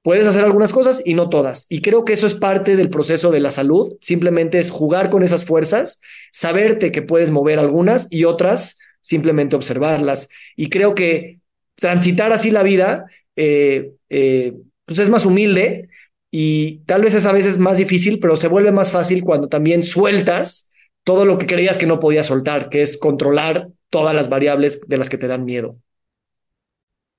Puedes 0.04 0.26
hacer 0.26 0.46
algunas 0.46 0.72
cosas 0.72 1.02
y 1.04 1.16
no 1.16 1.28
todas. 1.28 1.66
Y 1.68 1.82
creo 1.82 2.06
que 2.06 2.14
eso 2.14 2.26
es 2.26 2.34
parte 2.34 2.78
del 2.78 2.90
proceso 2.90 3.30
de 3.30 3.42
la 3.42 3.52
salud. 3.52 3.98
Simplemente 4.00 4.58
es 4.58 4.70
jugar 4.70 5.10
con 5.10 5.22
esas 5.22 5.44
fuerzas, 5.44 6.00
saberte 6.32 6.94
que 6.94 7.02
puedes 7.02 7.30
mover 7.30 7.60
algunas 7.60 8.08
y 8.10 8.24
otras, 8.24 8.80
simplemente 9.02 9.58
observarlas. 9.58 10.30
Y 10.56 10.70
creo 10.70 10.96
que 10.96 11.42
transitar 11.76 12.32
así 12.32 12.52
la 12.52 12.64
vida, 12.64 13.06
eh, 13.36 13.92
eh, 14.08 14.54
pues 14.86 14.98
es 15.00 15.10
más 15.10 15.26
humilde 15.26 15.90
y 16.32 16.80
tal 16.86 17.04
vez 17.04 17.14
es 17.14 17.26
a 17.26 17.34
veces 17.34 17.58
más 17.60 17.78
difícil, 17.78 18.20
pero 18.20 18.38
se 18.38 18.48
vuelve 18.48 18.72
más 18.72 18.92
fácil 18.92 19.24
cuando 19.24 19.50
también 19.50 19.84
sueltas 19.84 20.70
todo 21.04 21.26
lo 21.26 21.38
que 21.38 21.46
creías 21.46 21.78
que 21.78 21.86
no 21.86 22.00
podías 22.00 22.28
soltar, 22.28 22.70
que 22.70 22.82
es 22.82 22.98
controlar 22.98 23.68
todas 23.90 24.16
las 24.16 24.30
variables 24.30 24.88
de 24.88 24.98
las 24.98 25.10
que 25.10 25.18
te 25.18 25.28
dan 25.28 25.44
miedo. 25.46 25.76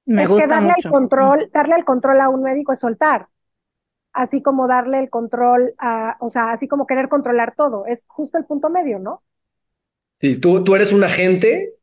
Me 0.06 0.26
gusta 0.26 0.48
darle 0.48 0.72
El 0.78 0.90
control, 0.90 1.50
darle 1.52 1.76
el 1.76 1.84
control 1.84 2.20
a 2.20 2.28
un 2.28 2.42
médico 2.42 2.72
es 2.72 2.80
soltar, 2.80 3.28
así 4.12 4.42
como 4.42 4.66
darle 4.66 4.98
el 4.98 5.10
control 5.10 5.74
a, 5.78 6.16
o 6.20 6.30
sea, 6.30 6.52
así 6.52 6.68
como 6.68 6.86
querer 6.86 7.08
controlar 7.08 7.54
todo, 7.56 7.86
es 7.86 8.04
justo 8.08 8.38
el 8.38 8.44
punto 8.44 8.70
medio, 8.70 8.98
¿no? 8.98 9.22
Sí, 10.18 10.36
tú, 10.36 10.62
tú 10.62 10.74
eres 10.76 10.92
un 10.92 11.02
agente 11.02 11.74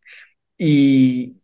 y, 0.58 1.42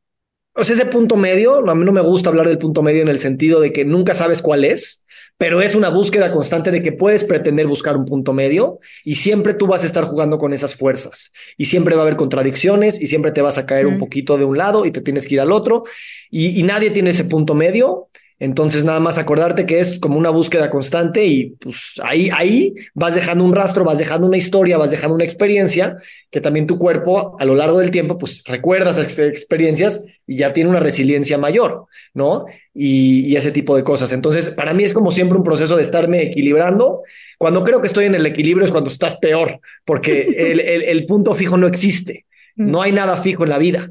o 0.54 0.63
sea, 0.63 0.76
ese 0.76 0.86
punto 0.86 1.17
medio, 1.17 1.69
a 1.69 1.76
mí 1.76 1.86
no 1.86 1.91
me 1.91 2.02
gusta 2.02 2.30
hablar 2.30 2.48
del 2.48 2.58
punto 2.58 2.84
medio 2.84 3.02
en 3.02 3.10
el 3.10 3.19
sentido 3.19 3.60
de 3.62 3.74
que 3.74 3.86
nunca 3.86 4.13
sabes 4.13 4.41
cuál 4.41 4.65
es, 4.65 5.05
pero 5.38 5.62
es 5.62 5.76
una 5.76 5.89
búsqueda 5.89 6.32
constante 6.32 6.71
de 6.71 6.82
que 6.82 6.91
puedes 6.91 7.24
pretender 7.24 7.67
buscar 7.67 7.98
un 7.98 8.06
punto 8.06 8.34
medio 8.34 8.80
y 9.04 9.15
siempre 9.15 9.54
tú 9.54 9.67
vas 9.67 9.84
a 9.84 9.86
estar 9.86 10.06
jugando 10.06 10.38
con 10.38 10.54
esas 10.54 10.76
fuerzas 10.76 11.34
y 11.58 11.65
siempre 11.65 11.95
va 11.95 12.02
a 12.02 12.06
haber 12.06 12.15
contradicciones 12.15 13.02
y 13.02 13.08
siempre 13.08 13.32
te 13.32 13.41
vas 13.41 13.58
a 13.58 13.65
caer 13.65 13.88
un 13.88 13.98
poquito 13.98 14.38
de 14.38 14.45
un 14.45 14.58
lado 14.58 14.86
y 14.86 14.91
te 14.91 15.02
tienes 15.02 15.28
que 15.28 15.36
ir 15.36 15.41
al 15.41 15.52
otro 15.52 15.84
y, 16.30 16.60
y 16.60 16.63
nadie 16.63 16.89
tiene 16.89 17.10
ese 17.10 17.26
punto 17.26 17.54
medio 17.54 18.10
entonces, 18.38 18.84
nada 18.84 19.00
más 19.00 19.17
acordarte 19.17 19.65
que 19.65 19.80
es 19.80 19.98
como 19.98 20.17
una 20.17 20.30
búsqueda 20.30 20.69
constante 20.69 21.26
y 21.26 21.52
pues 21.52 21.93
ahí, 22.04 22.30
ahí 22.34 22.76
vas 22.93 23.15
dejando 23.15 23.45
un 23.45 23.56
rastro, 23.56 23.86
vas 23.86 23.98
dejando 23.98 24.28
una 24.28 24.36
historia, 24.36 24.78
vas 24.78 24.91
dejando 24.91 25.15
una 25.15 25.24
experiencia 25.24 25.95
que 26.30 26.41
también 26.41 26.67
tu 26.67 26.78
cuerpo 26.78 27.38
a 27.39 27.45
lo 27.45 27.56
largo 27.56 27.80
del 27.80 27.91
tiempo 27.91 28.17
pues 28.17 28.43
recuerda 28.45 28.91
esas 28.91 29.17
experiencias 29.17 30.04
y 30.28 30.38
ya 30.38 30.52
tiene 30.52 30.69
una 30.69 30.82
resiliencia 30.82 31.38
mayor, 31.38 31.86
¿no? 32.13 32.45
Y, 32.74 33.21
y, 33.21 33.38
ese 33.38 33.52
tipo 33.52 33.74
de 33.76 33.86
cosas. 33.86 34.12
Entonces, 34.12 34.50
para 34.50 34.74
mí 34.74 34.84
es 34.84 34.93
como 34.93 35.12
siempre 35.12 35.38
un 35.38 35.43
proceso 35.43 35.78
de 35.78 35.84
estarme 35.84 36.24
equilibrando. 36.24 37.04
Cuando 37.38 37.63
creo 37.63 37.80
que 37.80 37.88
estoy 37.88 38.06
en 38.06 38.15
el 38.15 38.26
equilibrio 38.26 38.65
es 38.65 38.71
cuando 38.71 38.89
estás 38.89 39.15
peor, 39.15 39.62
porque 39.86 40.24
el, 40.52 40.60
el, 40.60 40.82
el 40.84 41.06
punto 41.06 41.36
fijo 41.36 41.56
no 41.56 41.67
existe. 41.67 42.26
No 42.58 42.82
hay 42.82 42.91
nada 42.91 43.15
fijo 43.15 43.43
en 43.43 43.50
la 43.50 43.60
vida. 43.60 43.89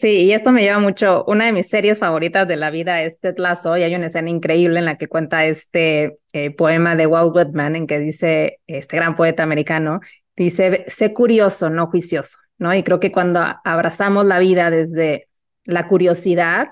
Sí, 0.00 0.24
y 0.24 0.32
esto 0.32 0.50
me 0.50 0.62
lleva 0.62 0.78
mucho. 0.78 1.24
Una 1.26 1.44
de 1.44 1.52
mis 1.52 1.68
series 1.68 1.98
favoritas 1.98 2.48
de 2.48 2.56
la 2.56 2.70
vida 2.70 3.02
es 3.02 3.20
Ted 3.20 3.36
Lasso, 3.36 3.76
y 3.76 3.82
hay 3.82 3.94
una 3.94 4.06
escena 4.06 4.30
increíble 4.30 4.78
en 4.78 4.86
la 4.86 4.96
que 4.96 5.08
cuenta 5.08 5.44
este 5.44 6.18
eh, 6.32 6.50
poema 6.52 6.96
de 6.96 7.06
Walt 7.06 7.36
Whitman, 7.36 7.76
en 7.76 7.86
que 7.86 7.98
dice, 7.98 8.60
este 8.66 8.96
gran 8.96 9.14
poeta 9.14 9.42
americano, 9.42 10.00
dice, 10.34 10.86
sé 10.88 11.12
curioso, 11.12 11.68
no 11.68 11.88
juicioso, 11.88 12.38
¿no? 12.56 12.74
Y 12.74 12.82
creo 12.82 12.98
que 12.98 13.12
cuando 13.12 13.42
abrazamos 13.62 14.24
la 14.24 14.38
vida 14.38 14.70
desde 14.70 15.28
la 15.64 15.86
curiosidad, 15.86 16.68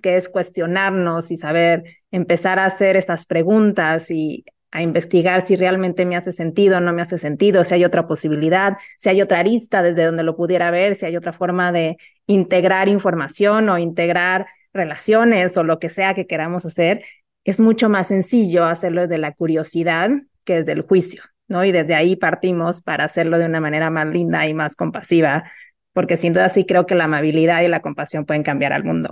que 0.00 0.16
es 0.16 0.28
cuestionarnos 0.28 1.32
y 1.32 1.36
saber 1.38 1.82
empezar 2.12 2.60
a 2.60 2.66
hacer 2.66 2.96
estas 2.96 3.26
preguntas 3.26 4.12
y 4.12 4.44
a 4.72 4.82
investigar 4.82 5.46
si 5.46 5.56
realmente 5.56 6.06
me 6.06 6.16
hace 6.16 6.32
sentido 6.32 6.78
o 6.78 6.80
no 6.80 6.92
me 6.92 7.02
hace 7.02 7.18
sentido, 7.18 7.64
si 7.64 7.74
hay 7.74 7.84
otra 7.84 8.06
posibilidad, 8.06 8.76
si 8.96 9.08
hay 9.08 9.20
otra 9.22 9.40
arista 9.40 9.82
desde 9.82 10.04
donde 10.04 10.22
lo 10.22 10.36
pudiera 10.36 10.70
ver, 10.70 10.94
si 10.94 11.06
hay 11.06 11.16
otra 11.16 11.32
forma 11.32 11.72
de 11.72 11.96
integrar 12.26 12.88
información 12.88 13.68
o 13.68 13.78
integrar 13.78 14.46
relaciones 14.72 15.56
o 15.56 15.64
lo 15.64 15.78
que 15.78 15.90
sea 15.90 16.14
que 16.14 16.26
queramos 16.26 16.64
hacer, 16.64 17.04
es 17.44 17.58
mucho 17.60 17.88
más 17.88 18.08
sencillo 18.08 18.64
hacerlo 18.64 19.02
desde 19.02 19.18
la 19.18 19.32
curiosidad 19.32 20.10
que 20.44 20.60
desde 20.60 20.72
el 20.72 20.82
juicio, 20.82 21.22
¿no? 21.48 21.64
Y 21.64 21.72
desde 21.72 21.94
ahí 21.94 22.16
partimos 22.16 22.82
para 22.82 23.04
hacerlo 23.04 23.38
de 23.38 23.46
una 23.46 23.60
manera 23.60 23.90
más 23.90 24.06
linda 24.06 24.46
y 24.46 24.54
más 24.54 24.76
compasiva, 24.76 25.50
porque 25.92 26.16
sin 26.16 26.32
duda 26.32 26.48
sí 26.48 26.64
creo 26.64 26.86
que 26.86 26.94
la 26.94 27.04
amabilidad 27.04 27.62
y 27.62 27.68
la 27.68 27.80
compasión 27.80 28.24
pueden 28.24 28.42
cambiar 28.42 28.72
al 28.72 28.84
mundo. 28.84 29.10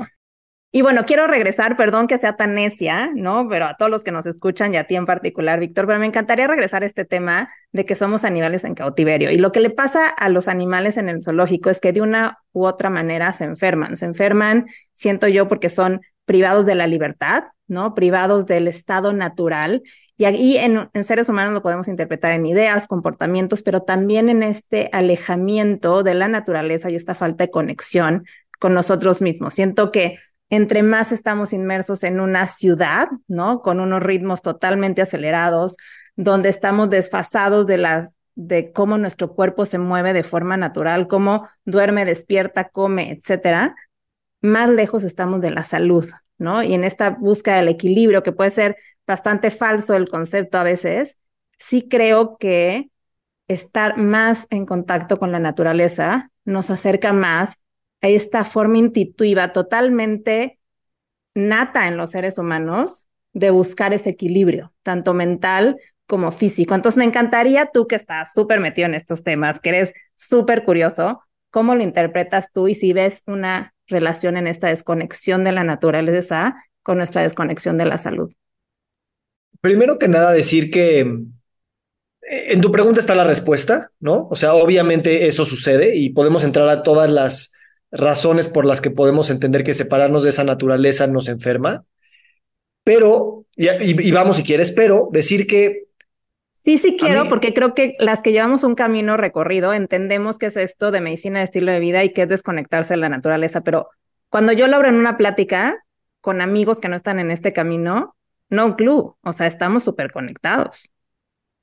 Y 0.70 0.82
bueno, 0.82 1.04
quiero 1.06 1.26
regresar, 1.26 1.76
perdón 1.76 2.08
que 2.08 2.18
sea 2.18 2.36
tan 2.36 2.54
necia, 2.54 3.10
¿no? 3.14 3.48
Pero 3.48 3.64
a 3.64 3.76
todos 3.76 3.90
los 3.90 4.04
que 4.04 4.12
nos 4.12 4.26
escuchan 4.26 4.74
y 4.74 4.76
a 4.76 4.84
ti 4.84 4.96
en 4.96 5.06
particular, 5.06 5.60
Víctor, 5.60 5.86
pero 5.86 5.98
me 5.98 6.04
encantaría 6.04 6.46
regresar 6.46 6.82
a 6.82 6.86
este 6.86 7.06
tema 7.06 7.48
de 7.72 7.86
que 7.86 7.96
somos 7.96 8.22
animales 8.24 8.64
en 8.64 8.74
cautiverio. 8.74 9.30
Y 9.30 9.38
lo 9.38 9.50
que 9.50 9.60
le 9.60 9.70
pasa 9.70 10.08
a 10.08 10.28
los 10.28 10.46
animales 10.46 10.98
en 10.98 11.08
el 11.08 11.24
zoológico 11.24 11.70
es 11.70 11.80
que 11.80 11.94
de 11.94 12.02
una 12.02 12.38
u 12.52 12.66
otra 12.66 12.90
manera 12.90 13.32
se 13.32 13.44
enferman. 13.44 13.96
Se 13.96 14.04
enferman, 14.04 14.66
siento 14.92 15.26
yo, 15.26 15.48
porque 15.48 15.70
son 15.70 16.02
privados 16.26 16.66
de 16.66 16.74
la 16.74 16.86
libertad, 16.86 17.44
¿no? 17.66 17.94
Privados 17.94 18.44
del 18.44 18.68
estado 18.68 19.14
natural. 19.14 19.82
Y 20.18 20.26
ahí 20.26 20.58
en, 20.58 20.90
en 20.92 21.04
seres 21.04 21.30
humanos 21.30 21.54
lo 21.54 21.62
podemos 21.62 21.88
interpretar 21.88 22.34
en 22.34 22.44
ideas, 22.44 22.86
comportamientos, 22.86 23.62
pero 23.62 23.84
también 23.84 24.28
en 24.28 24.42
este 24.42 24.90
alejamiento 24.92 26.02
de 26.02 26.12
la 26.12 26.28
naturaleza 26.28 26.90
y 26.90 26.94
esta 26.94 27.14
falta 27.14 27.44
de 27.44 27.50
conexión 27.50 28.26
con 28.58 28.74
nosotros 28.74 29.22
mismos. 29.22 29.54
Siento 29.54 29.90
que 29.90 30.18
entre 30.50 30.82
más 30.82 31.12
estamos 31.12 31.52
inmersos 31.52 32.04
en 32.04 32.20
una 32.20 32.46
ciudad, 32.46 33.08
¿no? 33.26 33.60
Con 33.60 33.80
unos 33.80 34.02
ritmos 34.02 34.42
totalmente 34.42 35.02
acelerados, 35.02 35.76
donde 36.16 36.48
estamos 36.48 36.90
desfasados 36.90 37.66
de 37.66 37.78
las 37.78 38.10
de 38.34 38.72
cómo 38.72 38.98
nuestro 38.98 39.34
cuerpo 39.34 39.66
se 39.66 39.78
mueve 39.78 40.12
de 40.12 40.22
forma 40.22 40.56
natural, 40.56 41.08
cómo 41.08 41.48
duerme, 41.64 42.04
despierta, 42.04 42.68
come, 42.68 43.10
etcétera, 43.10 43.74
más 44.40 44.68
lejos 44.70 45.02
estamos 45.02 45.40
de 45.40 45.50
la 45.50 45.64
salud, 45.64 46.08
¿no? 46.38 46.62
Y 46.62 46.74
en 46.74 46.84
esta 46.84 47.10
búsqueda 47.10 47.56
del 47.56 47.68
equilibrio, 47.68 48.22
que 48.22 48.30
puede 48.30 48.52
ser 48.52 48.76
bastante 49.08 49.50
falso 49.50 49.96
el 49.96 50.08
concepto 50.08 50.56
a 50.56 50.62
veces, 50.62 51.18
sí 51.58 51.88
creo 51.88 52.38
que 52.38 52.90
estar 53.48 53.96
más 53.96 54.46
en 54.50 54.66
contacto 54.66 55.18
con 55.18 55.32
la 55.32 55.40
naturaleza 55.40 56.30
nos 56.44 56.70
acerca 56.70 57.12
más 57.12 57.54
esta 58.00 58.44
forma 58.44 58.78
intuitiva 58.78 59.52
totalmente 59.52 60.58
nata 61.34 61.88
en 61.88 61.96
los 61.96 62.10
seres 62.10 62.38
humanos 62.38 63.06
de 63.32 63.50
buscar 63.50 63.92
ese 63.92 64.10
equilibrio, 64.10 64.72
tanto 64.82 65.14
mental 65.14 65.76
como 66.06 66.32
físico. 66.32 66.74
Entonces 66.74 66.96
me 66.96 67.04
encantaría 67.04 67.66
tú 67.72 67.86
que 67.86 67.96
estás 67.96 68.32
súper 68.34 68.60
metido 68.60 68.86
en 68.86 68.94
estos 68.94 69.22
temas, 69.22 69.60
que 69.60 69.68
eres 69.68 69.92
súper 70.14 70.64
curioso, 70.64 71.22
¿cómo 71.50 71.74
lo 71.74 71.82
interpretas 71.82 72.50
tú 72.52 72.68
y 72.68 72.74
si 72.74 72.92
ves 72.92 73.22
una 73.26 73.74
relación 73.86 74.36
en 74.36 74.46
esta 74.46 74.68
desconexión 74.68 75.44
de 75.44 75.52
la 75.52 75.64
naturaleza 75.64 76.56
con 76.82 76.98
nuestra 76.98 77.22
desconexión 77.22 77.78
de 77.78 77.86
la 77.86 77.98
salud? 77.98 78.32
Primero 79.60 79.98
que 79.98 80.08
nada, 80.08 80.32
decir 80.32 80.70
que 80.70 81.00
eh, 81.00 81.26
en 82.22 82.60
tu 82.60 82.70
pregunta 82.70 83.00
está 83.00 83.14
la 83.14 83.24
respuesta, 83.24 83.90
¿no? 84.00 84.28
O 84.28 84.36
sea, 84.36 84.54
obviamente 84.54 85.26
eso 85.26 85.44
sucede 85.44 85.96
y 85.96 86.10
podemos 86.10 86.44
entrar 86.44 86.68
a 86.68 86.82
todas 86.82 87.10
las 87.10 87.52
razones 87.90 88.48
por 88.48 88.64
las 88.64 88.80
que 88.80 88.90
podemos 88.90 89.30
entender 89.30 89.64
que 89.64 89.74
separarnos 89.74 90.22
de 90.22 90.30
esa 90.30 90.44
naturaleza 90.44 91.06
nos 91.06 91.28
enferma. 91.28 91.84
Pero, 92.84 93.44
y, 93.56 94.10
vamos 94.12 94.36
si 94.36 94.42
quieres, 94.42 94.72
pero 94.72 95.08
decir 95.12 95.46
que... 95.46 95.84
Sí, 96.54 96.76
sí 96.76 96.96
quiero, 96.98 97.28
porque 97.28 97.54
creo 97.54 97.74
que 97.74 97.94
las 97.98 98.22
que 98.22 98.32
llevamos 98.32 98.64
un 98.64 98.74
camino 98.74 99.16
recorrido 99.16 99.72
entendemos 99.72 100.38
qué 100.38 100.46
es 100.46 100.56
esto 100.56 100.90
de 100.90 101.00
medicina 101.00 101.38
de 101.38 101.44
estilo 101.44 101.72
de 101.72 101.80
vida 101.80 102.02
y 102.04 102.12
qué 102.12 102.22
es 102.22 102.28
desconectarse 102.28 102.94
de 102.94 102.98
la 102.98 103.08
naturaleza, 103.08 103.62
pero 103.62 103.88
cuando 104.28 104.52
yo 104.52 104.66
lo 104.66 104.76
abro 104.76 104.88
en 104.88 104.96
una 104.96 105.16
plática 105.16 105.84
con 106.20 106.40
amigos 106.40 106.80
que 106.80 106.88
no 106.88 106.96
están 106.96 107.20
en 107.20 107.30
este 107.30 107.52
camino, 107.52 108.16
no 108.50 108.76
clue, 108.76 109.14
o 109.22 109.32
sea, 109.32 109.46
estamos 109.46 109.84
súper 109.84 110.10
conectados. 110.10 110.90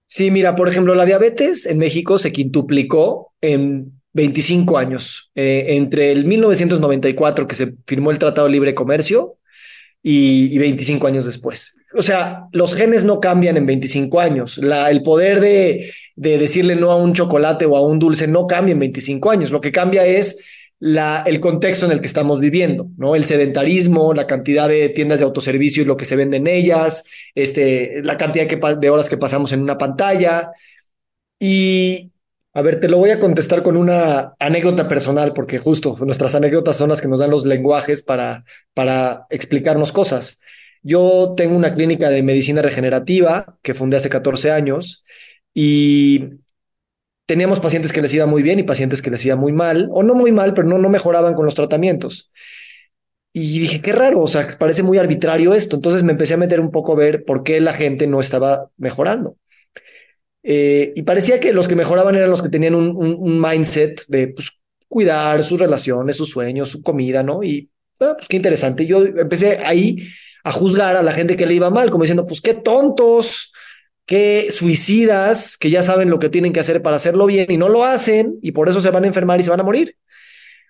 Sí, 0.06 0.32
mira, 0.32 0.56
por 0.56 0.70
ejemplo, 0.70 0.96
la 0.96 1.06
diabetes 1.06 1.66
en 1.66 1.80
México 1.80 2.20
se 2.20 2.32
quintuplicó 2.32 3.34
en 3.42 4.00
25 4.16 4.78
años, 4.78 5.30
eh, 5.36 5.66
entre 5.68 6.14
el 6.14 6.24
1994 6.24 7.48
que 7.48 7.56
se 7.56 7.74
firmó 7.86 8.12
el 8.12 8.18
Tratado 8.18 8.48
de 8.48 8.54
Libre 8.54 8.74
Comercio 8.74 9.36
y, 10.02 10.58
25 10.58 11.06
años 11.08 11.26
después. 11.26 11.76
O 11.94 12.02
sea, 12.02 12.46
los 12.54 12.76
genes 12.76 13.04
no 13.04 13.20
cambian 13.20 13.58
en 13.58 13.66
25 13.66 14.22
años. 14.22 14.58
El 14.58 15.04
poder 15.04 15.42
de, 15.42 15.92
de 16.16 16.38
decirle 16.38 16.78
no 16.78 16.92
a 16.92 16.96
un 16.96 17.14
chocolate 17.14 17.66
o 17.66 17.76
a 17.76 17.82
un 17.82 18.00
dulce 18.00 18.26
no 18.26 18.48
cambia 18.48 18.72
en 18.72 18.80
25 18.80 19.32
años. 19.32 19.52
Lo 19.52 19.60
que 19.60 19.74
cambia 19.74 20.06
es 20.06 20.38
el 20.80 21.40
contexto 21.42 21.86
en 21.86 21.92
el 21.92 22.00
que 22.00 22.08
estamos 22.08 22.40
viviendo, 22.40 22.88
¿no? 22.96 23.16
El 23.16 23.26
sedentarismo, 23.26 24.14
la 24.14 24.28
cantidad 24.28 24.70
de 24.70 24.90
tiendas 24.90 25.20
de 25.20 25.26
autoservicio 25.26 25.84
y 25.84 25.86
lo 25.86 25.98
que 25.98 26.06
se 26.06 26.16
vende 26.16 26.38
en 26.38 26.48
ellas, 26.48 27.04
este, 27.34 28.02
la 28.02 28.16
cantidad 28.16 28.48
de 28.78 28.90
horas 28.90 29.10
que 29.10 29.18
pasamos 29.18 29.52
en 29.52 29.62
una 29.62 29.78
pantalla. 29.78 30.52
Y, 31.38 32.14
a 32.58 32.62
ver, 32.62 32.80
te 32.80 32.88
lo 32.88 32.98
voy 32.98 33.10
a 33.10 33.20
contestar 33.20 33.64
con 33.64 33.76
una 33.76 34.34
anécdota 34.40 34.88
personal, 34.88 35.34
porque 35.34 35.60
justo 35.60 35.98
nuestras 36.06 36.36
anécdotas 36.36 36.78
son 36.78 36.88
las 36.88 37.02
que 37.02 37.10
nos 37.10 37.20
dan 37.20 37.30
los 37.30 37.46
lenguajes 37.46 38.02
para, 38.02 38.46
para 38.74 39.28
explicarnos 39.30 39.92
cosas. 39.92 40.40
Yo 40.82 41.34
tengo 41.36 41.58
una 41.58 41.74
clínica 41.74 42.10
de 42.10 42.24
medicina 42.24 42.62
regenerativa 42.62 43.58
que 43.62 43.74
fundé 43.74 43.98
hace 43.98 44.08
14 44.10 44.52
años 44.52 45.04
y 45.54 46.30
teníamos 47.26 47.60
pacientes 47.60 47.92
que 47.92 48.02
les 48.02 48.14
iba 48.14 48.26
muy 48.26 48.42
bien 48.42 48.58
y 48.58 48.64
pacientes 48.64 49.02
que 49.02 49.12
les 49.12 49.26
iba 49.26 49.36
muy 49.36 49.52
mal, 49.52 49.90
o 49.92 50.02
no 50.02 50.14
muy 50.14 50.32
mal, 50.32 50.54
pero 50.54 50.66
no, 50.66 50.78
no 50.78 50.88
mejoraban 50.88 51.34
con 51.34 51.44
los 51.44 51.56
tratamientos. 51.56 52.32
Y 53.34 53.60
dije, 53.60 53.82
qué 53.82 53.92
raro, 53.92 54.22
o 54.22 54.28
sea, 54.28 54.58
parece 54.58 54.82
muy 54.82 54.98
arbitrario 54.98 55.54
esto. 55.54 55.76
Entonces 55.76 56.04
me 56.04 56.14
empecé 56.14 56.36
a 56.36 56.38
meter 56.38 56.62
un 56.62 56.72
poco 56.72 56.94
a 56.94 56.96
ver 56.96 57.26
por 57.26 57.44
qué 57.44 57.60
la 57.60 57.74
gente 57.74 58.08
no 58.08 58.22
estaba 58.22 58.70
mejorando. 58.78 59.36
Eh, 60.48 60.94
y 60.96 61.02
parecía 61.02 61.40
que 61.40 61.52
los 61.52 61.68
que 61.68 61.76
mejoraban 61.76 62.14
eran 62.14 62.30
los 62.30 62.44
que 62.44 62.50
tenían 62.50 62.76
un, 62.76 63.42
mindset 63.42 64.06
de 64.08 64.28
pues, 64.28 64.52
cuidar 64.88 65.42
sus 65.42 65.60
relaciones, 65.60 66.18
sus 66.18 66.30
sueños, 66.30 66.70
su 66.70 66.84
comida, 66.84 67.24
¿no? 67.24 67.44
Y 67.44 67.72
ah, 68.00 68.14
pues 68.16 68.28
qué 68.28 68.36
interesante. 68.36 68.86
Yo 68.86 69.04
empecé 69.04 69.58
ahí 69.66 70.08
a 70.44 70.52
juzgar 70.52 70.96
a 70.98 71.02
la 71.02 71.12
gente 71.12 71.36
que 71.36 71.48
le 71.48 71.56
iba 71.56 71.72
mal, 71.72 71.90
como 71.90 72.04
diciendo, 72.04 72.28
pues 72.28 72.42
qué 72.42 72.54
tontos, 72.54 73.54
qué 74.06 74.50
suicidas, 74.52 75.58
que 75.58 75.72
ya 75.72 75.82
saben 75.82 76.12
lo 76.12 76.20
que 76.20 76.30
tienen 76.30 76.54
que 76.54 76.60
hacer 76.60 76.84
para 76.84 76.98
hacerlo 76.98 77.26
bien 77.26 77.48
y 77.50 77.58
no 77.58 77.68
lo 77.68 77.84
hacen 77.84 78.38
y 78.44 78.52
por 78.52 78.70
eso 78.70 78.82
se 78.82 78.92
van 78.92 79.04
a 79.04 79.08
enfermar 79.08 79.40
y 79.40 79.44
se 79.44 79.50
van 79.50 79.62
a 79.62 79.64
morir. 79.64 79.98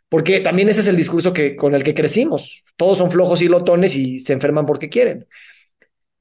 Porque 0.08 0.40
también 0.40 0.70
ese 0.70 0.80
es 0.80 0.88
el 0.88 0.96
discurso 0.96 1.34
que, 1.34 1.58
con 1.58 1.76
el 1.76 1.84
que 1.84 1.94
crecimos. 1.94 2.64
Todos 2.78 2.98
son 2.98 3.12
flojos 3.12 3.42
y 3.42 3.50
lotones 3.50 3.94
y 3.96 4.20
se 4.20 4.32
enferman 4.32 4.66
porque 4.66 4.88
quieren. 4.88 5.28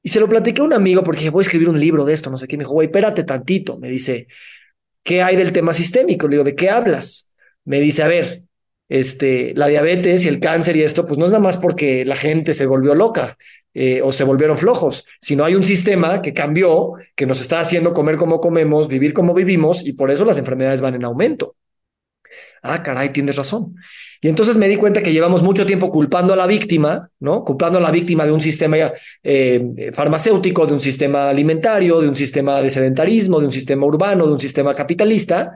Y 0.05 0.09
se 0.09 0.19
lo 0.19 0.29
platiqué 0.29 0.61
a 0.61 0.65
un 0.65 0.73
amigo 0.73 1.03
porque 1.03 1.21
dije, 1.21 1.31
voy 1.31 1.41
a 1.41 1.47
escribir 1.47 1.67
un 1.67 1.79
libro 1.79 2.05
de 2.05 2.13
esto, 2.13 2.29
no 2.29 2.37
sé 2.37 2.47
qué. 2.47 2.57
Me 2.57 2.63
dijo, 2.63 2.73
güey, 2.73 2.85
espérate 2.85 3.23
tantito. 3.23 3.79
Me 3.79 3.89
dice, 3.89 4.27
¿qué 5.01 5.23
hay 5.23 5.35
del 5.35 5.51
tema 5.51 5.73
sistémico? 5.73 6.27
Le 6.27 6.35
digo, 6.35 6.43
¿de 6.43 6.53
qué 6.53 6.69
hablas? 6.69 7.31
Me 7.63 7.79
dice, 7.79 8.03
a 8.03 8.07
ver, 8.07 8.43
este, 8.87 9.53
la 9.55 9.65
diabetes 9.65 10.23
y 10.23 10.27
el 10.27 10.39
cáncer 10.39 10.75
y 10.75 10.83
esto, 10.83 11.07
pues 11.07 11.17
no 11.17 11.25
es 11.25 11.31
nada 11.31 11.41
más 11.41 11.57
porque 11.57 12.05
la 12.05 12.15
gente 12.15 12.53
se 12.53 12.67
volvió 12.67 12.93
loca 12.93 13.35
eh, 13.73 14.03
o 14.03 14.11
se 14.11 14.23
volvieron 14.23 14.59
flojos, 14.59 15.07
sino 15.21 15.43
hay 15.43 15.55
un 15.55 15.63
sistema 15.63 16.21
que 16.21 16.35
cambió, 16.35 16.93
que 17.15 17.25
nos 17.25 17.41
está 17.41 17.59
haciendo 17.59 17.95
comer 17.95 18.17
como 18.17 18.39
comemos, 18.39 18.87
vivir 18.87 19.11
como 19.11 19.33
vivimos 19.33 19.83
y 19.83 19.93
por 19.93 20.11
eso 20.11 20.23
las 20.23 20.37
enfermedades 20.37 20.81
van 20.81 20.93
en 20.93 21.05
aumento. 21.05 21.55
Ah, 22.61 22.81
caray, 22.81 23.09
tienes 23.09 23.35
razón. 23.35 23.75
Y 24.21 24.27
entonces 24.27 24.57
me 24.57 24.67
di 24.67 24.75
cuenta 24.75 25.03
que 25.03 25.13
llevamos 25.13 25.43
mucho 25.43 25.65
tiempo 25.65 25.91
culpando 25.91 26.33
a 26.33 26.35
la 26.35 26.47
víctima, 26.47 27.07
¿no? 27.19 27.43
Culpando 27.43 27.77
a 27.77 27.81
la 27.81 27.91
víctima 27.91 28.25
de 28.25 28.31
un 28.31 28.41
sistema 28.41 28.77
eh, 29.21 29.91
farmacéutico, 29.93 30.65
de 30.65 30.73
un 30.73 30.79
sistema 30.79 31.29
alimentario, 31.29 32.01
de 32.01 32.09
un 32.09 32.15
sistema 32.15 32.61
de 32.61 32.69
sedentarismo, 32.69 33.39
de 33.39 33.45
un 33.45 33.51
sistema 33.51 33.85
urbano, 33.85 34.25
de 34.25 34.33
un 34.33 34.39
sistema 34.39 34.73
capitalista, 34.73 35.53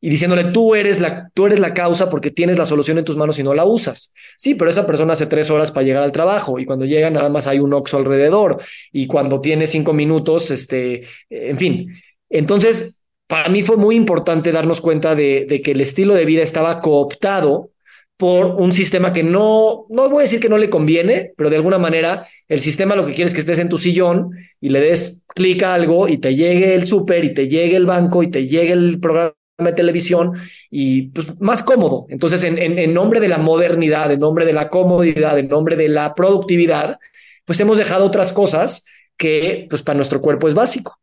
y 0.00 0.10
diciéndole, 0.10 0.44
tú 0.44 0.74
eres, 0.74 1.00
la, 1.00 1.30
tú 1.34 1.46
eres 1.46 1.58
la 1.58 1.74
causa 1.74 2.10
porque 2.10 2.30
tienes 2.30 2.58
la 2.58 2.66
solución 2.66 2.98
en 2.98 3.04
tus 3.04 3.16
manos 3.16 3.38
y 3.38 3.42
no 3.42 3.54
la 3.54 3.64
usas. 3.64 4.12
Sí, 4.36 4.54
pero 4.54 4.70
esa 4.70 4.86
persona 4.86 5.14
hace 5.14 5.26
tres 5.26 5.50
horas 5.50 5.70
para 5.70 5.84
llegar 5.86 6.02
al 6.02 6.12
trabajo 6.12 6.58
y 6.58 6.66
cuando 6.66 6.84
llega 6.84 7.10
nada 7.10 7.28
más 7.28 7.46
hay 7.46 7.58
un 7.58 7.72
oxo 7.72 7.96
alrededor 7.96 8.62
y 8.92 9.06
cuando 9.06 9.40
tiene 9.40 9.66
cinco 9.66 9.94
minutos, 9.94 10.50
este, 10.50 11.04
en 11.30 11.58
fin. 11.58 11.92
Entonces, 12.28 13.00
para 13.26 13.48
mí 13.48 13.62
fue 13.62 13.76
muy 13.76 13.96
importante 13.96 14.52
darnos 14.52 14.80
cuenta 14.80 15.14
de, 15.14 15.60
que 15.64 15.72
el 15.72 15.80
estilo 15.80 16.14
de 16.14 16.24
vida 16.24 16.42
estaba 16.42 16.80
cooptado 16.80 17.70
por 18.16 18.46
un 18.60 18.72
sistema 18.72 19.12
que 19.12 19.22
no, 19.22 19.86
no 19.90 20.08
voy 20.08 20.20
a 20.20 20.22
decir 20.22 20.40
que 20.40 20.48
no 20.48 20.56
le 20.56 20.70
conviene, 20.70 21.32
pero 21.36 21.50
de 21.50 21.56
alguna 21.56 21.78
manera 21.78 22.26
el 22.48 22.60
sistema 22.60 22.96
lo 22.96 23.04
que 23.04 23.14
quiere 23.14 23.28
es 23.28 23.34
que 23.34 23.40
estés 23.40 23.58
en 23.58 23.68
tu 23.68 23.76
sillón 23.76 24.30
y 24.60 24.70
le 24.70 24.80
des 24.80 25.24
clic 25.34 25.62
a 25.64 25.74
algo 25.74 26.08
y 26.08 26.18
te 26.18 26.34
llegue 26.34 26.74
el 26.74 26.86
súper 26.86 27.24
y 27.24 27.34
te 27.34 27.48
llegue 27.48 27.76
el 27.76 27.84
banco 27.84 28.22
y 28.22 28.30
te 28.30 28.46
llegue 28.46 28.72
el 28.72 29.00
programa 29.00 29.34
de 29.58 29.72
televisión 29.72 30.32
y 30.70 31.08
pues 31.08 31.38
más 31.40 31.62
cómodo. 31.62 32.06
Entonces, 32.08 32.44
en, 32.44 32.58
en, 32.58 32.78
en 32.78 32.94
nombre 32.94 33.20
de 33.20 33.28
la 33.28 33.38
modernidad, 33.38 34.10
en 34.12 34.20
nombre 34.20 34.46
de 34.46 34.52
la 34.52 34.70
comodidad, 34.70 35.38
en 35.38 35.48
nombre 35.48 35.76
de 35.76 35.88
la 35.88 36.14
productividad, 36.14 36.98
pues 37.44 37.60
hemos 37.60 37.76
dejado 37.76 38.04
otras 38.06 38.32
cosas 38.32 38.86
que 39.16 39.66
pues 39.68 39.82
para 39.82 39.96
nuestro 39.96 40.20
cuerpo 40.20 40.48
es 40.48 40.54
básico. 40.54 40.98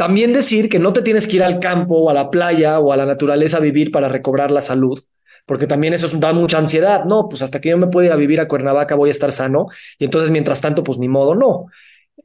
También 0.00 0.32
decir 0.32 0.70
que 0.70 0.78
no 0.78 0.94
te 0.94 1.02
tienes 1.02 1.26
que 1.26 1.36
ir 1.36 1.42
al 1.42 1.60
campo 1.60 1.94
o 1.98 2.08
a 2.08 2.14
la 2.14 2.30
playa 2.30 2.80
o 2.80 2.90
a 2.90 2.96
la 2.96 3.04
naturaleza 3.04 3.58
a 3.58 3.60
vivir 3.60 3.90
para 3.90 4.08
recobrar 4.08 4.50
la 4.50 4.62
salud, 4.62 4.98
porque 5.44 5.66
también 5.66 5.92
eso 5.92 6.08
da 6.16 6.32
mucha 6.32 6.56
ansiedad. 6.56 7.04
No, 7.04 7.28
pues 7.28 7.42
hasta 7.42 7.60
que 7.60 7.68
yo 7.68 7.76
me 7.76 7.88
pueda 7.88 8.06
ir 8.06 8.12
a 8.14 8.16
vivir 8.16 8.40
a 8.40 8.48
Cuernavaca 8.48 8.94
voy 8.94 9.10
a 9.10 9.12
estar 9.12 9.30
sano 9.30 9.66
y 9.98 10.06
entonces 10.06 10.30
mientras 10.30 10.62
tanto, 10.62 10.84
pues 10.84 10.96
ni 10.96 11.08
modo, 11.08 11.34
no. 11.34 11.66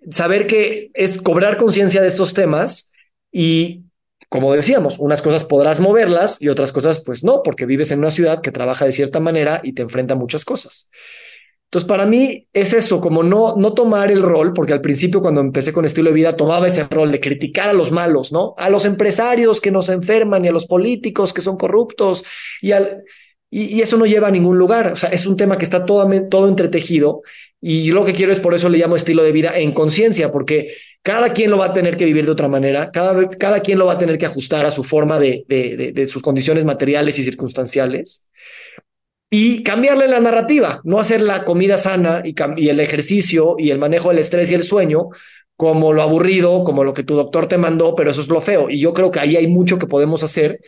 Saber 0.09 0.47
que 0.47 0.89
es 0.93 1.21
cobrar 1.21 1.57
conciencia 1.57 2.01
de 2.01 2.07
estos 2.07 2.33
temas 2.33 2.93
y, 3.29 3.83
como 4.29 4.53
decíamos, 4.53 4.97
unas 4.97 5.21
cosas 5.21 5.43
podrás 5.43 5.81
moverlas 5.81 6.41
y 6.41 6.47
otras 6.47 6.71
cosas, 6.71 7.03
pues 7.05 7.25
no, 7.25 7.43
porque 7.43 7.65
vives 7.65 7.91
en 7.91 7.99
una 7.99 8.11
ciudad 8.11 8.39
que 8.39 8.53
trabaja 8.53 8.85
de 8.85 8.93
cierta 8.93 9.19
manera 9.19 9.59
y 9.65 9.73
te 9.73 9.81
enfrenta 9.81 10.13
a 10.13 10.17
muchas 10.17 10.45
cosas. 10.45 10.91
Entonces, 11.75 11.89
para 11.89 12.05
mí 12.05 12.47
es 12.53 12.71
eso, 12.71 13.01
como 13.01 13.21
no, 13.21 13.57
no 13.57 13.73
tomar 13.73 14.09
el 14.09 14.21
rol, 14.21 14.53
porque 14.53 14.71
al 14.71 14.79
principio 14.79 15.19
cuando 15.19 15.41
empecé 15.41 15.73
con 15.73 15.83
estilo 15.83 16.09
de 16.09 16.15
vida 16.15 16.37
tomaba 16.37 16.67
ese 16.67 16.85
rol 16.85 17.11
de 17.11 17.19
criticar 17.19 17.67
a 17.67 17.73
los 17.73 17.91
malos, 17.91 18.31
¿no? 18.31 18.55
A 18.57 18.69
los 18.69 18.85
empresarios 18.85 19.59
que 19.59 19.71
nos 19.71 19.89
enferman 19.89 20.45
y 20.45 20.47
a 20.47 20.53
los 20.53 20.67
políticos 20.67 21.33
que 21.33 21.41
son 21.41 21.57
corruptos 21.57 22.23
y, 22.61 22.71
al, 22.71 23.03
y, 23.49 23.81
eso 23.81 23.97
no 23.97 24.05
lleva 24.05 24.29
a 24.29 24.31
ningún 24.31 24.57
lugar. 24.57 24.93
O 24.93 24.95
sea, 24.95 25.09
es 25.09 25.25
un 25.25 25.35
tema 25.35 25.57
que 25.57 25.65
está 25.65 25.83
todo, 25.83 26.09
todo 26.29 26.47
entretejido 26.47 27.23
y 27.59 27.91
lo 27.91 28.05
que 28.05 28.13
quiero 28.13 28.31
es 28.31 28.39
por 28.39 28.53
eso 28.53 28.69
le 28.69 28.77
llamo 28.77 28.95
estilo 28.95 29.21
de 29.21 29.33
vida 29.33 29.51
en 29.53 29.73
conciencia, 29.73 30.31
porque 30.31 30.73
cada 31.01 31.33
quien 31.33 31.51
lo 31.51 31.57
va 31.57 31.65
a 31.65 31.73
tener 31.73 31.97
que 31.97 32.05
vivir 32.05 32.25
de 32.25 32.31
otra 32.31 32.47
manera, 32.47 32.89
cada, 32.89 33.27
cada 33.31 33.59
quien 33.59 33.79
lo 33.79 33.87
va 33.87 33.93
a 33.95 33.97
tener 33.97 34.17
que 34.17 34.27
ajustar 34.27 34.65
a 34.65 34.71
su 34.71 34.85
forma 34.85 35.19
de, 35.19 35.43
de, 35.49 35.91
de 35.91 36.07
sus 36.07 36.21
condiciones 36.21 36.63
materiales 36.63 37.19
y 37.19 37.23
circunstanciales 37.23 38.29
y 39.29 39.63
cambiarle 39.63 40.07
la 40.07 40.19
narrativa, 40.19 40.81
no 40.83 40.99
hacer 40.99 41.21
la 41.21 41.43
comida 41.43 41.77
sana 41.77 42.23
y, 42.23 42.69
el 42.69 42.79
ejercicio 42.79 43.55
y 43.57 43.71
el 43.71 43.79
manejo 43.79 44.09
del 44.09 44.19
estrés 44.19 44.51
y 44.51 44.53
el 44.53 44.63
sueño 44.63 45.09
como 45.57 45.93
lo 45.93 46.01
aburrido, 46.01 46.63
como 46.63 46.83
lo 46.83 46.93
que 46.93 47.03
tu 47.03 47.15
doctor 47.15 47.47
te 47.47 47.57
mandó, 47.57 47.95
pero 47.95 48.11
eso 48.11 48.21
es 48.21 48.27
lo 48.27 48.41
feo. 48.41 48.69
Y 48.69 48.79
yo 48.79 48.93
creo 48.93 49.09
que 49.09 49.19
ahí 49.21 49.37
hay 49.37 49.47
mucho 49.47 49.79
que 49.79 49.87
podemos 49.87 50.21
hacer, 50.23 50.59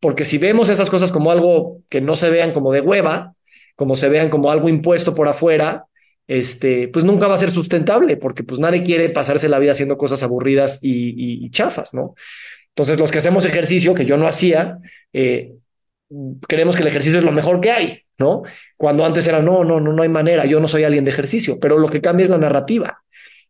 porque 0.00 0.24
si 0.24 0.38
vemos 0.38 0.68
esas 0.68 0.90
cosas 0.90 1.12
como 1.12 1.30
algo 1.30 1.80
que 1.88 2.00
no 2.00 2.16
se 2.16 2.28
vean 2.28 2.52
como 2.52 2.72
de 2.72 2.80
hueva, 2.80 3.34
como 3.76 3.94
se 3.94 4.08
vean 4.08 4.30
como 4.30 4.50
algo 4.50 4.68
impuesto 4.68 5.14
por 5.14 5.28
afuera, 5.28 5.86
este, 6.26 6.88
pues 6.88 7.04
nunca 7.04 7.28
va 7.28 7.34
a 7.34 7.38
ser 7.38 7.50
sustentable, 7.50 8.16
porque 8.16 8.42
pues 8.42 8.60
nadie 8.60 8.82
quiere 8.82 9.10
pasarse 9.10 9.48
la 9.48 9.58
vida 9.58 9.72
haciendo 9.72 9.96
cosas 9.96 10.22
aburridas 10.22 10.78
y, 10.82 11.44
y, 11.44 11.50
chafas, 11.50 11.94
¿no? 11.94 12.14
Entonces, 12.68 12.98
los 12.98 13.10
que 13.10 13.18
hacemos 13.18 13.44
ejercicio, 13.44 13.94
que 13.94 14.06
yo 14.06 14.16
no 14.16 14.26
hacía, 14.26 14.78
eh, 15.12 15.52
creemos 16.48 16.76
que 16.76 16.82
el 16.82 16.88
ejercicio 16.88 17.18
es 17.18 17.24
lo 17.24 17.32
mejor 17.32 17.60
que 17.60 17.70
hay, 17.70 18.00
¿no? 18.18 18.42
Cuando 18.76 19.04
antes 19.04 19.26
era, 19.26 19.40
no, 19.40 19.64
no, 19.64 19.80
no, 19.80 19.92
no 19.92 20.02
hay 20.02 20.08
manera, 20.08 20.44
yo 20.44 20.60
no 20.60 20.68
soy 20.68 20.84
alguien 20.84 21.04
de 21.04 21.10
ejercicio, 21.10 21.58
pero 21.60 21.78
lo 21.78 21.88
que 21.88 22.00
cambia 22.00 22.24
es 22.24 22.30
la 22.30 22.38
narrativa. 22.38 23.02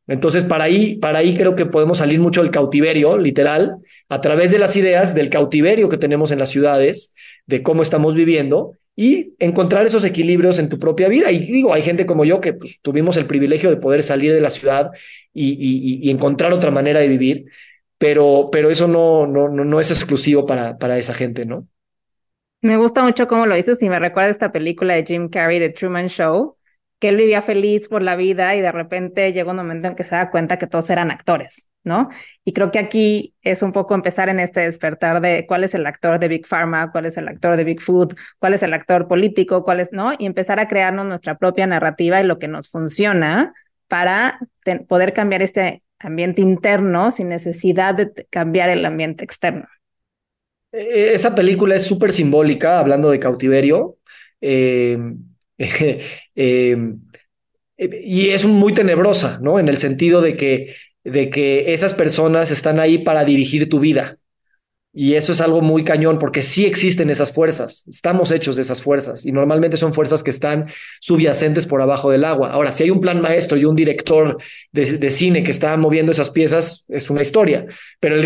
Entonces, 0.07 0.45
para 0.45 0.65
ahí, 0.65 0.97
para 0.97 1.21
ahí 1.21 1.37
creo 1.37 1.55
que 1.55 1.67
podemos 1.67 1.99
salir 1.99 2.21
mucho 2.21 2.43
del 2.43 2.51
cautiverio, 2.51 3.19
literal, 3.19 3.77
a 4.09 4.21
través 4.21 4.51
de 4.51 4.59
las 4.59 4.75
ideas 4.77 5.15
del 5.15 5.31
cautiverio 5.31 5.89
que 5.89 5.97
tenemos 5.97 6.33
en 6.33 6.39
las 6.39 6.51
ciudades, 6.51 7.15
de 7.47 7.63
cómo 7.63 7.83
estamos 7.83 8.15
viviendo 8.15 8.77
y 8.97 9.35
encontrar 9.39 9.87
esos 9.87 10.05
equilibrios 10.05 10.59
en 10.59 10.69
tu 10.69 10.79
propia 10.79 11.09
vida. 11.09 11.31
Y 11.31 11.39
digo, 11.39 11.73
hay 11.73 11.83
gente 11.83 12.05
como 12.05 12.25
yo 12.25 12.41
que 12.41 12.53
pues, 12.53 12.81
tuvimos 12.83 13.17
el 13.17 13.27
privilegio 13.27 13.71
de 13.71 13.77
poder 13.77 14.03
salir 14.03 14.33
de 14.35 14.41
la 14.41 14.51
ciudad 14.51 14.91
y, 15.33 16.03
y, 16.03 16.11
encontrar 16.11 16.53
otra 16.53 16.71
manera 16.71 17.01
de 17.01 17.09
vivir, 17.09 17.47
pero, 17.97 18.49
pero 18.53 18.71
eso 18.71 18.89
no, 18.89 19.27
no, 19.27 19.49
no 19.49 19.81
es 19.81 19.91
exclusivo 19.91 20.45
para, 20.45 20.77
para 20.79 20.99
esa 20.99 21.15
gente, 21.15 21.47
¿no? 21.47 21.69
Me 22.63 22.77
gusta 22.77 23.03
mucho 23.03 23.27
cómo 23.27 23.47
lo 23.47 23.57
dices 23.57 23.83
y 23.83 23.89
me 23.89 23.99
recuerda 23.99 24.31
esta 24.31 24.53
película 24.53 24.95
de 24.95 25.05
Jim 25.05 25.29
Carrey, 25.29 25.59
The 25.59 25.71
Truman 25.71 26.07
Show, 26.09 26.57
que 27.01 27.09
él 27.09 27.17
vivía 27.17 27.43
feliz 27.43 27.89
por 27.89 28.03
la 28.03 28.15
vida 28.15 28.55
y 28.55 28.61
de 28.61 28.71
repente 28.71 29.33
llegó 29.33 29.51
un 29.51 29.57
momento 29.57 29.89
en 29.89 29.97
que 29.97 30.05
se 30.05 30.15
da 30.15 30.31
cuenta 30.31 30.59
que 30.59 30.69
todos 30.69 30.89
eran 30.91 31.11
actores, 31.11 31.69
¿no? 31.83 32.09
Y 32.45 32.53
creo 32.53 32.71
que 32.71 32.79
aquí 32.79 33.35
es 33.43 33.65
un 33.65 33.73
poco 33.73 33.97
empezar 33.97 34.29
en 34.29 34.39
este 34.39 34.61
despertar 34.61 35.21
de 35.21 35.45
cuál 35.49 35.65
es 35.65 35.75
el 35.75 35.85
actor 35.87 36.21
de 36.21 36.29
Big 36.29 36.47
Pharma, 36.47 36.93
cuál 36.93 37.07
es 37.07 37.17
el 37.17 37.27
actor 37.27 37.57
de 37.57 37.65
Big 37.65 37.81
Food, 37.81 38.15
cuál 38.39 38.55
es 38.55 38.63
el 38.63 38.75
actor 38.75 39.09
político, 39.09 39.65
cuál 39.65 39.81
es, 39.81 39.91
¿no? 39.91 40.13
Y 40.17 40.27
empezar 40.27 40.61
a 40.61 40.69
crearnos 40.69 41.07
nuestra 41.07 41.39
propia 41.39 41.67
narrativa 41.67 42.21
y 42.21 42.25
lo 42.25 42.39
que 42.39 42.47
nos 42.47 42.71
funciona 42.71 43.53
para 43.89 44.39
poder 44.87 45.13
cambiar 45.13 45.43
este 45.43 45.83
ambiente 45.99 46.43
interno 46.43 47.11
sin 47.11 47.29
necesidad 47.29 47.97
de 47.97 48.13
cambiar 48.31 48.71
el 48.71 48.85
ambiente 48.85 49.25
externo. 49.25 49.67
E-, 50.73 51.12
esa 51.14 51.35
película 51.35 51.77
es 51.77 51.85
súper 51.85 52.12
simbólica, 52.12 52.79
hablando 52.79 53.11
de 53.11 53.20
cautiverio. 53.20 53.99
Eh, 54.41 54.99
eh, 56.35 56.77
y 57.77 58.29
es 58.31 58.45
muy 58.45 58.75
tenebrosa, 58.75 59.39
¿no? 59.43 59.59
En 59.59 59.68
el 59.68 59.79
sentido 59.79 60.20
de 60.20 60.37
que, 60.37 60.75
de 61.05 61.31
que 61.31 61.73
esas 61.75 61.95
personas 61.95 62.51
están 62.51 62.81
ahí 62.81 62.99
para 62.99 63.25
dirigir 63.25 63.68
tu 63.68 63.81
vida. 63.81 64.18
Y 64.95 65.14
eso 65.14 65.33
es 65.33 65.41
algo 65.41 65.62
muy 65.62 65.85
cañón, 65.85 66.18
porque 66.18 66.43
sí 66.43 66.66
existen 66.66 67.09
esas 67.09 67.33
fuerzas, 67.33 67.89
estamos 67.89 68.31
hechos 68.31 68.57
de 68.57 68.62
esas 68.62 68.83
fuerzas, 68.83 69.25
y 69.25 69.33
normalmente 69.33 69.79
son 69.79 69.95
fuerzas 69.95 70.23
que 70.23 70.31
están 70.31 70.66
subyacentes 71.01 71.64
por 71.64 71.81
abajo 71.81 72.11
del 72.11 72.25
agua. 72.25 72.51
Ahora, 72.53 72.73
si 72.73 72.83
hay 72.83 72.91
un 72.91 73.01
plan 73.01 73.23
maestro 73.23 73.57
y 73.57 73.64
un 73.64 73.75
director 73.75 74.37
de, 74.70 74.99
de 74.99 75.11
cine 75.11 75.43
que 75.43 75.51
está 75.51 75.75
moviendo 75.79 76.12
esas 76.12 76.29
piezas, 76.29 76.85
es 76.91 77.09
una 77.09 77.23
historia, 77.23 77.64
pero 78.01 78.16
el 78.16 78.23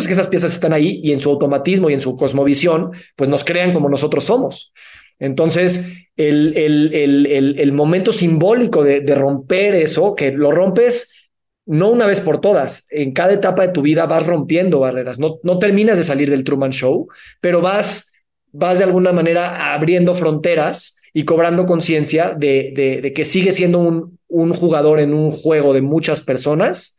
es 0.00 0.06
que 0.06 0.14
esas 0.14 0.28
piezas 0.28 0.52
están 0.52 0.72
ahí 0.72 1.00
y 1.02 1.12
en 1.12 1.20
su 1.20 1.30
automatismo 1.30 1.90
y 1.90 1.94
en 1.94 2.00
su 2.00 2.16
cosmovisión, 2.16 2.92
pues 3.16 3.28
nos 3.28 3.44
crean 3.44 3.72
como 3.72 3.88
nosotros 3.88 4.24
somos. 4.24 4.72
Entonces, 5.18 5.92
el, 6.16 6.56
el, 6.56 6.94
el, 6.94 7.58
el 7.58 7.72
momento 7.72 8.12
simbólico 8.12 8.82
de, 8.82 9.00
de, 9.00 9.14
romper 9.14 9.74
eso, 9.74 10.14
que 10.14 10.32
lo 10.32 10.50
rompes 10.50 11.30
no 11.64 11.90
una 11.90 12.06
vez 12.06 12.20
por 12.20 12.40
todas, 12.40 12.86
en 12.90 13.12
cada 13.12 13.34
etapa 13.34 13.66
de 13.66 13.72
tu 13.72 13.82
vida 13.82 14.06
vas 14.06 14.26
rompiendo 14.26 14.80
barreras, 14.80 15.18
no, 15.18 15.38
no 15.44 15.58
terminas 15.58 15.96
de 15.96 16.04
salir 16.04 16.28
del 16.28 16.44
Truman 16.44 16.72
Show, 16.72 17.08
pero 17.40 17.60
vas, 17.60 18.12
vas 18.50 18.78
de 18.78 18.84
alguna 18.84 19.12
manera 19.12 19.72
abriendo 19.74 20.14
fronteras 20.14 20.98
y 21.14 21.24
cobrando 21.24 21.66
conciencia 21.66 22.34
de, 22.34 23.00
de, 23.02 23.12
que 23.12 23.24
sigue 23.24 23.52
siendo 23.52 23.78
un, 23.78 24.18
un, 24.28 24.52
jugador 24.54 24.98
en 24.98 25.14
un 25.14 25.30
juego 25.30 25.72
de 25.74 25.82
muchas 25.82 26.22
personas. 26.22 26.96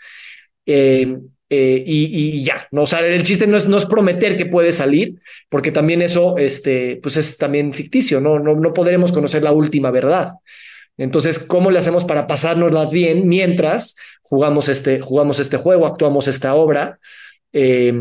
Eh, 0.65 1.17
eh, 1.55 1.83
y, 1.85 2.43
ya, 2.43 2.67
¿no? 2.71 2.83
O 2.83 2.87
sea, 2.87 3.05
el 3.05 3.21
chiste 3.21 3.45
no 3.45 3.57
es, 3.57 3.67
no 3.67 3.77
es 3.77 3.85
prometer 3.85 4.35
que 4.35 4.47
puede 4.47 4.73
salir, 4.73 5.19
porque 5.49 5.71
también 5.71 6.01
eso, 6.01 6.35
este, 6.39 6.99
pues 7.03 7.15
es 7.15 7.37
también 7.37 7.73
ficticio, 7.73 8.19
¿no? 8.19 8.39
No, 8.39 8.55
no 8.55 8.73
podremos 8.73 9.11
conocer 9.11 9.43
la 9.43 9.51
última 9.51 9.91
verdad. 9.91 10.33
Entonces, 10.97 11.37
¿cómo 11.37 11.69
le 11.69 11.77
hacemos 11.77 12.05
para 12.05 12.25
pasárnoslas 12.25 12.91
bien 12.91 13.27
mientras 13.27 13.95
jugamos 14.23 14.67
este, 14.67 14.99
jugamos 14.99 15.39
este 15.39 15.57
juego, 15.57 15.85
actuamos 15.85 16.27
esta 16.27 16.55
obra? 16.55 16.97
Eh, 17.51 17.93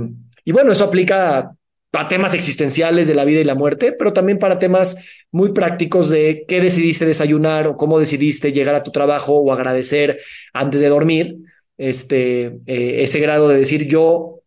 y 0.46 0.53
bueno, 0.53 0.72
eso 0.72 0.84
aplica 0.84 1.53
a 1.92 2.09
temas 2.09 2.32
existenciales 2.32 3.07
de 3.07 3.14
la 3.14 3.26
vida 3.26 3.40
y 3.40 3.44
la 3.44 3.55
muerte, 3.55 3.92
pero 3.92 4.14
también 4.14 4.38
para 4.38 4.59
temas 4.59 4.96
muy 5.30 5.53
prácticos 5.53 6.09
de 6.09 6.46
qué 6.48 6.62
decidiste 6.62 7.05
desayunar 7.05 7.66
o 7.66 7.76
cómo 7.76 7.98
decidiste 7.98 8.53
llegar 8.53 8.74
a 8.74 8.82
tu 8.82 8.92
trabajo 8.92 9.34
o 9.40 9.53
agradecer 9.53 10.20
antes 10.55 10.80
de 10.80 10.88
dormir 10.88 11.36
este, 11.83 12.61
eh, 12.66 13.03
ese 13.03 13.18
grado 13.18 13.49
de 13.49 13.59
decir 13.59 13.89
yo, 13.89 14.43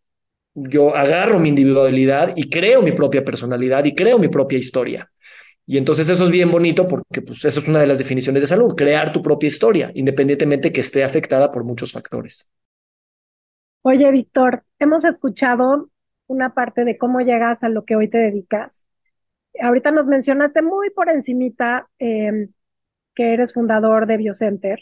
yo 0.54 0.96
agarro 0.96 1.38
mi 1.38 1.50
individualidad 1.50 2.32
y 2.38 2.50
creo 2.50 2.82
mi 2.82 2.94
propia 2.94 3.26
personalidad 3.26 3.84
y 3.84 3.94
creo 3.94 4.18
mi 4.18 4.30
propia 4.30 4.58
historia. 4.58 5.12
Y 5.68 5.78
entonces 5.78 6.08
eso 6.10 6.24
es 6.24 6.32
bien 6.32 6.50
bonito 6.50 6.88
porque 6.88 7.22
pues, 7.22 7.44
eso 7.44 7.60
es 7.60 7.68
una 7.68 7.82
de 7.82 7.88
las 7.88 7.98
definiciones 7.98 8.42
de 8.42 8.48
salud, 8.48 8.74
crear 8.76 9.12
tu 9.12 9.22
propia 9.22 9.48
historia, 9.48 9.92
independientemente 9.96 10.72
que 10.72 10.80
esté 10.80 11.04
afectada 11.04 11.52
por 11.52 11.66
muchos 11.66 11.92
factores. 11.92 12.50
Oye, 13.82 14.10
Víctor, 14.12 14.64
hemos 14.80 15.04
escuchado 15.04 15.90
una 16.28 16.54
parte 16.54 16.86
de 16.86 16.98
cómo 16.98 17.20
llegas 17.20 17.64
a 17.64 17.70
lo 17.70 17.84
que 17.84 17.98
hoy 17.98 18.10
te 18.10 18.18
dedicas. 18.18 18.88
Ahorita 19.62 19.92
nos 19.92 20.08
mencionaste 20.08 20.62
muy 20.62 20.90
por 20.90 21.10
encimita 21.10 21.90
eh, 22.00 22.48
que 23.14 23.34
eres 23.34 23.54
fundador 23.54 24.08
de 24.08 24.18
Biocenter 24.18 24.80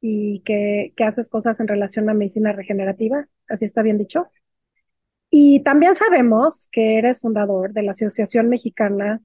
y 0.00 0.40
que, 0.44 0.92
que 0.96 1.04
haces 1.04 1.28
cosas 1.28 1.60
en 1.60 1.68
relación 1.68 2.08
a 2.08 2.14
medicina 2.14 2.52
regenerativa, 2.52 3.28
así 3.48 3.64
está 3.64 3.82
bien 3.82 3.98
dicho. 3.98 4.28
Y 5.30 5.62
también 5.62 5.94
sabemos 5.94 6.68
que 6.72 6.98
eres 6.98 7.20
fundador 7.20 7.72
de 7.72 7.82
la 7.82 7.90
Asociación 7.92 8.48
Mexicana 8.48 9.20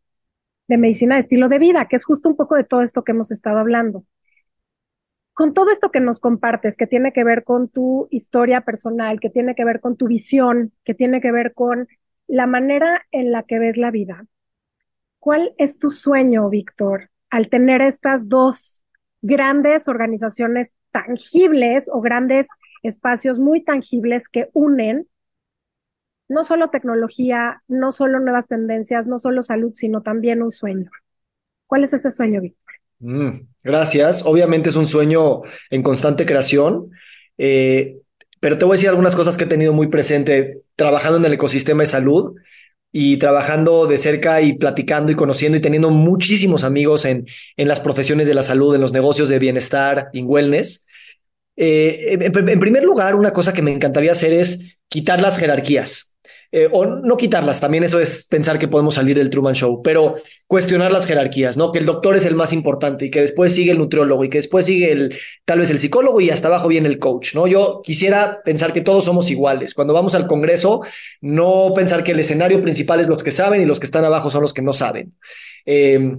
de 0.68 0.78
Medicina 0.78 1.16
de 1.16 1.22
Estilo 1.22 1.50
de 1.50 1.60
Vida, 1.60 1.88
que 1.88 1.96
es 1.96 2.06
justo 2.06 2.30
un 2.30 2.36
poco 2.36 2.56
de 2.56 2.64
todo 2.64 2.82
esto 2.82 3.04
que 3.04 3.12
hemos 3.12 3.32
estado 3.32 3.60
hablando. 3.60 4.06
Con 5.34 5.54
todo 5.54 5.72
esto 5.72 5.92
que 5.92 6.00
nos 6.00 6.20
compartes, 6.20 6.76
que 6.76 6.88
tiene 6.88 7.12
que 7.12 7.24
ver 7.24 7.44
con 7.44 7.68
tu 7.70 8.08
historia 8.12 8.62
personal, 8.62 9.20
que 9.20 9.30
tiene 9.30 9.56
que 9.56 9.66
ver 9.66 9.80
con 9.80 9.98
tu 9.98 10.08
visión, 10.08 10.74
que 10.84 10.94
tiene 10.94 11.22
que 11.22 11.32
ver 11.32 11.54
con 11.54 11.88
la 12.28 12.46
manera 12.46 13.04
en 13.12 13.32
la 13.32 13.44
que 13.44 13.60
ves 13.60 13.78
la 13.78 13.92
vida, 13.92 14.26
¿cuál 15.20 15.54
es 15.58 15.80
tu 15.80 15.92
sueño, 15.92 16.50
Víctor, 16.50 17.10
al 17.30 17.50
tener 17.50 17.82
estas 17.82 18.30
dos 18.30 18.83
grandes 19.24 19.88
organizaciones 19.88 20.70
tangibles 20.92 21.90
o 21.92 22.02
grandes 22.02 22.46
espacios 22.84 23.40
muy 23.40 23.64
tangibles 23.64 24.28
que 24.28 24.50
unen 24.54 25.08
no 26.30 26.44
solo 26.44 26.70
tecnología, 26.70 27.64
no 27.68 27.92
solo 27.92 28.20
nuevas 28.20 28.48
tendencias, 28.48 29.08
no 29.08 29.20
solo 29.20 29.42
salud, 29.44 29.72
sino 29.74 30.02
también 30.02 30.42
un 30.42 30.52
sueño. 30.52 30.90
¿Cuál 31.68 31.84
es 31.84 31.94
ese 31.94 32.12
sueño, 32.12 32.42
Víctor? 32.42 32.74
Mm, 33.00 33.48
gracias. 33.64 34.26
Obviamente 34.26 34.70
es 34.70 34.76
un 34.76 34.88
sueño 34.88 35.42
en 35.70 35.84
constante 35.84 36.26
creación, 36.26 36.92
eh, 37.38 37.98
pero 38.40 38.58
te 38.58 38.66
voy 38.66 38.74
a 38.74 38.76
decir 38.76 38.90
algunas 38.90 39.16
cosas 39.16 39.38
que 39.38 39.46
he 39.46 39.48
tenido 39.48 39.74
muy 39.74 39.88
presente 39.88 40.62
trabajando 40.76 41.18
en 41.18 41.26
el 41.26 41.34
ecosistema 41.34 41.84
de 41.84 41.88
salud 41.88 42.36
y 42.96 43.18
trabajando 43.18 43.88
de 43.88 43.98
cerca 43.98 44.42
y 44.42 44.54
platicando 44.54 45.12
y 45.12 45.16
conociendo 45.16 45.58
y 45.58 45.62
teniendo 45.62 45.90
muchísimos 45.90 46.64
amigos 46.64 47.06
en, 47.06 47.26
en 47.58 47.68
las 47.68 47.80
profesiones 47.80 48.28
de 48.28 48.36
la 48.36 48.44
salud, 48.44 48.76
en 48.76 48.82
los 48.82 48.94
negocios 48.94 49.30
de 49.30 49.40
bienestar, 49.40 50.10
en 50.14 50.26
wellness. 50.28 50.86
Eh, 51.56 52.14
en, 52.14 52.22
en, 52.22 52.60
primer 52.60 52.84
lugar, 52.84 53.16
una 53.16 53.34
cosa 53.34 53.52
que 53.52 53.64
me 53.64 53.74
encantaría 53.74 54.12
hacer 54.12 54.32
es 54.32 54.78
quitar 54.88 55.20
las 55.20 55.40
jerarquías. 55.40 56.13
Eh, 56.56 56.70
o 56.72 56.86
no 56.86 57.18
quitarlas, 57.18 57.60
también 57.60 57.84
eso 57.84 58.00
es 58.00 58.28
pensar 58.30 58.60
que 58.60 58.68
podemos 58.68 58.94
salir 58.94 59.18
del 59.18 59.32
Truman 59.32 59.56
Show, 59.56 59.82
pero 59.82 60.18
cuestionar 60.46 60.92
las 60.92 61.08
jerarquías, 61.08 61.58
¿no? 61.58 61.72
Que 61.72 61.80
el 61.80 61.88
doctor 61.88 62.16
es 62.16 62.28
el 62.28 62.36
más 62.36 62.54
importante 62.54 63.08
y 63.08 63.10
que 63.10 63.22
después 63.22 63.56
sigue 63.56 63.72
el 63.72 63.80
nutriólogo 63.80 64.24
y 64.24 64.30
que 64.30 64.38
después 64.38 64.68
sigue 64.68 64.92
el, 64.92 65.18
tal 65.46 65.58
vez 65.58 65.72
el 65.72 65.80
psicólogo 65.80 66.22
y 66.22 66.30
hasta 66.30 66.50
abajo 66.50 66.68
viene 66.68 66.90
el 66.90 67.00
coach, 67.00 67.34
¿no? 67.34 67.48
Yo 67.48 67.82
quisiera 67.84 68.44
pensar 68.46 68.72
que 68.72 68.82
todos 68.82 69.06
somos 69.06 69.32
iguales. 69.32 69.74
Cuando 69.74 69.96
vamos 69.96 70.14
al 70.14 70.28
Congreso, 70.28 70.82
no 71.22 71.74
pensar 71.76 72.04
que 72.04 72.12
el 72.12 72.20
escenario 72.20 72.62
principal 72.62 73.00
es 73.00 73.08
los 73.08 73.24
que 73.24 73.32
saben 73.32 73.60
y 73.60 73.66
los 73.66 73.80
que 73.80 73.88
están 73.88 74.06
abajo 74.06 74.30
son 74.30 74.44
los 74.44 74.54
que 74.54 74.62
no 74.62 74.74
saben. 74.74 75.16
Eh, 75.66 76.18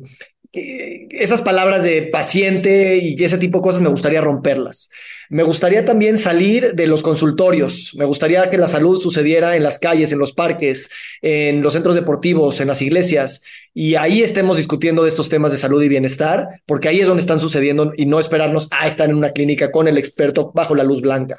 esas 0.54 1.42
palabras 1.42 1.84
de 1.84 2.02
paciente 2.02 2.98
y 2.98 3.22
ese 3.22 3.38
tipo 3.38 3.58
de 3.58 3.62
cosas 3.62 3.80
me 3.80 3.88
gustaría 3.88 4.20
romperlas. 4.20 4.90
Me 5.30 5.42
gustaría 5.42 5.84
también 5.84 6.18
salir 6.18 6.74
de 6.74 6.86
los 6.86 7.02
consultorios. 7.02 7.92
Me 7.96 8.04
gustaría 8.04 8.48
que 8.50 8.58
la 8.58 8.68
salud 8.68 9.00
sucediera 9.00 9.56
en 9.56 9.62
las 9.62 9.78
calles, 9.78 10.12
en 10.12 10.18
los 10.18 10.32
parques, 10.32 10.90
en 11.22 11.62
los 11.62 11.72
centros 11.72 11.94
deportivos, 11.94 12.60
en 12.60 12.68
las 12.68 12.82
iglesias. 12.82 13.42
Y 13.72 13.94
ahí 13.94 14.22
estemos 14.22 14.56
discutiendo 14.56 15.02
de 15.02 15.08
estos 15.08 15.28
temas 15.28 15.50
de 15.50 15.58
salud 15.58 15.82
y 15.82 15.88
bienestar, 15.88 16.46
porque 16.66 16.88
ahí 16.88 17.00
es 17.00 17.06
donde 17.06 17.22
están 17.22 17.40
sucediendo 17.40 17.92
y 17.96 18.06
no 18.06 18.20
esperarnos 18.20 18.68
a 18.70 18.86
estar 18.86 19.08
en 19.08 19.16
una 19.16 19.30
clínica 19.30 19.72
con 19.72 19.88
el 19.88 19.98
experto 19.98 20.52
bajo 20.54 20.74
la 20.74 20.84
luz 20.84 21.00
blanca. 21.00 21.36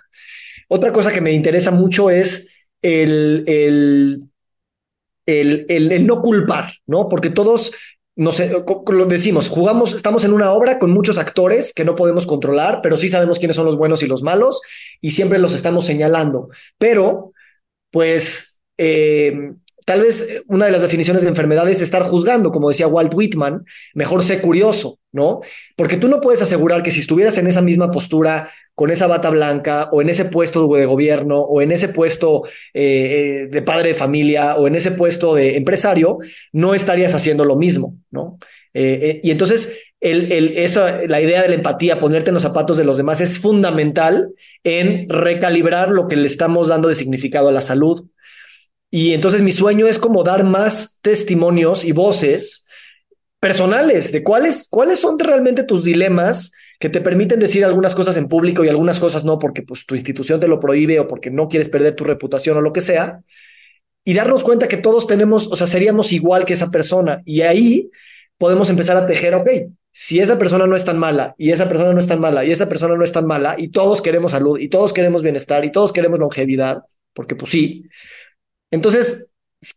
Otra 0.68 0.91
cosa 0.91 1.13
que 1.13 1.22
me 1.22 1.32
interesa 1.32 1.72
mucho 1.72 2.09
es 2.09 2.49
el, 2.82 3.43
el, 3.47 4.20
el, 5.26 5.66
el, 5.70 5.91
el 5.91 6.07
no 6.07 6.22
culpar, 6.22 6.72
¿no? 6.88 7.07
Porque 7.07 7.30
todos 7.30 7.72
no 8.16 8.32
sé, 8.32 8.49
lo 8.88 9.05
decimos, 9.07 9.49
jugamos, 9.49 9.93
estamos 9.93 10.24
en 10.24 10.32
una 10.32 10.51
obra 10.53 10.80
con 10.80 10.91
muchos 10.91 11.18
actores 11.18 11.74
que 11.74 11.84
no 11.84 11.95
podemos 11.95 12.26
controlar, 12.26 12.80
pero 12.82 12.95
sí 12.95 13.09
sabemos 13.09 13.39
quiénes 13.39 13.57
son 13.57 13.66
los 13.66 13.78
buenos 13.78 14.03
y 14.03 14.07
los 14.07 14.24
malos 14.24 14.61
y 15.01 15.11
siempre 15.11 15.38
los 15.38 15.53
estamos 15.53 15.86
señalando. 15.86 16.49
Pero, 16.78 17.34
pues, 17.91 18.61
eh, 18.78 19.51
tal 19.86 20.02
vez 20.02 20.44
una 20.48 20.66
de 20.66 20.72
las 20.72 20.82
definiciones 20.82 21.22
de 21.22 21.30
enfermedad 21.30 21.70
es 21.70 21.82
estar 21.82 22.02
juzgando, 22.04 22.52
como 22.52 22.70
decía 22.70 22.88
Walt 22.88 23.14
Whitman, 23.14 23.64
mejor 23.94 24.24
sé 24.24 24.42
curioso, 24.42 25.00
¿no? 25.12 25.42
Porque 25.78 25.98
tú 25.98 26.08
no 26.08 26.20
puedes 26.22 26.42
asegurar 26.42 26.82
que 26.82 26.92
si 26.92 27.00
estuvieras 27.00 27.38
en 27.38 27.48
esa 27.48 27.62
misma 27.62 27.92
postura, 27.92 28.50
con 28.74 28.90
esa 28.90 29.08
bata 29.08 29.30
blanca, 29.30 29.90
o 29.92 30.02
en 30.02 30.10
ese 30.10 30.26
puesto 30.26 30.68
de 30.74 30.86
gobierno, 30.86 31.40
o 31.40 31.62
en 31.62 31.72
ese 31.72 31.88
puesto 31.90 32.42
eh, 32.74 32.82
eh, 33.44 33.48
de 33.50 33.62
padre 33.62 33.90
de 33.90 33.96
familia, 33.96 34.56
o 34.56 34.68
en 34.68 34.76
ese 34.76 34.92
puesto 34.92 35.36
de 35.36 35.56
empresario, 35.56 36.18
no 36.52 36.74
estarías 36.74 37.14
haciendo 37.14 37.46
lo 37.46 37.56
mismo, 37.56 37.96
¿no? 38.10 38.38
Eh, 38.74 39.22
y 39.24 39.32
entonces, 39.32 39.94
esa, 40.02 41.08
la 41.08 41.22
idea 41.22 41.42
de 41.42 41.48
la 41.48 41.56
empatía, 41.56 42.00
ponerte 42.00 42.32
en 42.32 42.34
los 42.34 42.44
zapatos 42.44 42.76
de 42.76 42.84
los 42.84 42.98
demás, 42.98 43.22
es 43.22 43.40
fundamental 43.40 44.32
en 44.64 45.08
recalibrar 45.08 45.90
lo 45.90 46.08
que 46.08 46.18
le 46.18 46.28
estamos 46.28 46.68
dando 46.68 46.90
de 46.90 46.96
significado 46.96 47.48
a 47.48 47.54
la 47.54 47.62
salud. 47.62 48.06
Y 48.96 49.12
entonces 49.12 49.41
mi 49.41 49.52
sueño 49.52 49.88
es 49.88 50.00
como 50.00 50.24
dar 50.24 50.46
más 50.46 51.00
testimonios 51.02 51.84
y 51.84 51.91
voces 51.91 52.66
personales 53.41 54.14
de 54.14 54.24
cuáles, 54.24 54.70
cuáles 54.70 55.00
son 55.00 55.20
realmente 55.20 55.66
tus 55.66 55.84
dilemas 55.84 56.54
que 56.80 56.88
te 56.88 57.02
permiten 57.02 57.41
decir 57.41 57.66
algunas 57.66 57.93
cosas 57.93 58.16
en 58.16 58.30
público 58.30 58.64
y 58.64 58.70
algunas 58.70 59.02
cosas 59.02 59.26
no 59.26 59.38
porque 59.38 59.64
pues 59.64 59.86
tu 59.86 59.96
institución 59.96 60.39
te 60.39 60.48
lo 60.48 60.62
prohíbe 60.62 60.98
o 61.02 61.08
porque 61.08 61.30
no 61.30 61.50
quieres 61.50 61.68
perder 61.68 61.93
tu 61.93 62.06
reputación 62.06 62.56
o 62.56 62.62
lo 62.62 62.72
que 62.72 62.80
sea. 62.80 63.20
Y 64.06 64.14
darnos 64.14 64.46
cuenta 64.46 64.70
que 64.70 64.78
todos 64.78 65.08
tenemos, 65.08 65.52
o 65.52 65.58
sea, 65.58 65.68
seríamos 65.68 66.14
igual 66.14 66.46
que 66.46 66.54
esa 66.54 66.72
persona. 66.72 67.22
Y 67.26 67.41
ahí 67.41 67.89
podemos 68.38 68.70
empezar 68.70 68.96
a 68.96 69.06
tejer, 69.06 69.36
ok, 69.36 69.50
si 69.91 70.22
esa 70.22 70.39
persona 70.39 70.68
no 70.68 70.76
es 70.78 70.86
tan 70.86 70.98
mala 70.98 71.36
y 71.38 71.52
esa 71.52 71.68
persona 71.68 71.91
no 71.91 72.00
es 72.00 72.08
tan 72.08 72.22
mala 72.22 72.46
y 72.46 72.52
esa 72.52 72.70
persona 72.70 72.96
no 72.96 73.04
es 73.04 73.12
tan 73.12 73.28
mala 73.28 73.56
y 73.58 73.68
todos 73.68 74.02
queremos 74.02 74.32
salud 74.32 74.58
y 74.58 74.70
todos 74.70 74.93
queremos 74.93 75.22
bienestar 75.22 75.66
y 75.66 75.72
todos 75.74 75.91
queremos 75.91 76.18
longevidad, 76.18 76.84
porque 77.14 77.36
pues 77.36 77.52
sí, 77.52 77.89
entonces 78.76 79.32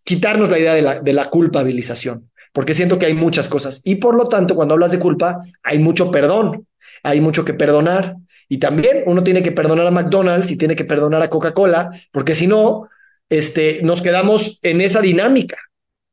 quitarnos 0.05 0.51
la 0.51 0.59
idea 0.59 0.75
de 0.75 1.13
la, 1.13 1.31
culpabilización, 1.31 2.31
porque 2.53 2.75
siento 2.75 2.99
que 2.99 3.07
hay 3.07 3.15
muchas 3.15 3.49
cosas 3.49 3.81
y 3.85 3.95
por 3.95 4.15
lo 4.15 4.29
tanto 4.29 4.55
cuando 4.55 4.75
hablas 4.75 4.91
de 4.91 4.99
culpa 4.99 5.39
hay 5.63 5.79
mucho 5.79 6.11
perdón, 6.11 6.67
hay 7.03 7.21
mucho 7.21 7.45
que 7.45 7.55
perdonar 7.55 8.17
y 8.49 8.59
también 8.59 9.05
uno 9.07 9.23
tiene 9.23 9.43
que 9.43 9.53
perdonar 9.53 9.87
a 9.87 9.91
McDonald's 9.91 10.51
y 10.51 10.57
tiene 10.57 10.77
que 10.77 10.85
perdonar 10.85 11.23
a 11.23 11.31
Coca-Cola, 11.31 11.91
porque 12.13 12.35
si 12.35 12.47
no, 12.47 12.89
este, 13.31 13.81
nos 13.83 14.03
quedamos 14.03 14.59
en 14.63 14.81
esa 14.81 15.01
dinámica 15.01 15.57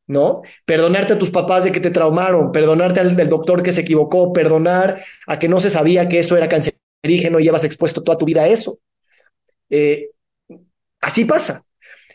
¿no? 0.07 0.41
Perdonarte 0.65 1.13
a 1.13 1.19
tus 1.19 1.31
papás 1.31 1.63
de 1.63 1.71
que 1.71 1.79
te 1.79 1.91
traumaron, 1.91 2.51
perdonarte 2.51 2.99
al, 2.99 3.15
doctor 3.29 3.63
que 3.63 3.73
se 3.73 3.81
equivocó, 3.81 4.33
perdonar 4.33 5.03
a 5.27 5.39
que 5.39 5.47
no 5.47 5.59
se 5.59 5.69
sabía 5.69 6.07
que 6.07 6.19
eso 6.19 6.38
era 6.38 6.49
cancerígeno 6.49 7.39
y 7.39 7.43
llevas 7.43 7.63
expuesto 7.63 8.03
toda 8.03 8.17
tu 8.17 8.25
vida 8.25 8.43
a 8.43 8.47
eso. 8.47 8.79
Eh, 9.69 10.09
así 11.01 11.25
pasa. 11.25 11.64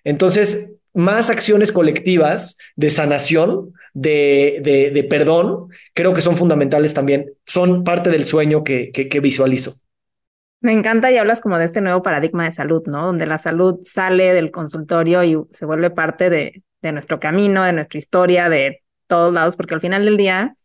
Entonces, 0.04 0.76
más 0.92 1.30
acciones 1.30 1.72
colectivas 1.72 2.58
de 2.76 2.90
sanación, 2.90 3.72
de, 3.92 4.90
de, 4.92 5.04
perdón, 5.04 5.68
creo 5.94 6.14
que 6.14 6.20
son 6.20 6.36
fundamentales 6.36 6.94
también, 6.94 7.32
son 7.46 7.84
parte 7.84 8.10
del 8.10 8.24
sueño 8.24 8.64
que, 8.64 8.90
que, 8.92 9.08
que 9.08 9.20
visualizo. 9.20 9.74
Me 10.60 10.72
encanta 10.72 11.10
y 11.10 11.16
hablas 11.16 11.40
como 11.40 11.58
de 11.58 11.64
este 11.64 11.80
nuevo 11.80 12.02
paradigma 12.02 12.44
de 12.44 12.52
salud, 12.52 12.82
¿no? 12.86 13.06
Donde 13.06 13.26
la 13.26 13.38
salud 13.38 13.78
sale 13.82 14.34
del 14.34 14.50
consultorio 14.50 15.24
y 15.24 15.38
se 15.52 15.64
vuelve 15.64 15.90
parte 15.90 16.28
de, 16.28 16.62
de 16.82 16.92
nuestro 16.92 17.18
camino, 17.18 17.64
de 17.64 17.72
nuestra 17.72 17.98
historia, 17.98 18.48
de 18.48 18.82
todos 19.06 19.32
lados, 19.32 19.56
porque 19.56 19.74
al 19.74 19.80
final 19.80 20.04
del 20.04 20.16
día, 20.16 20.56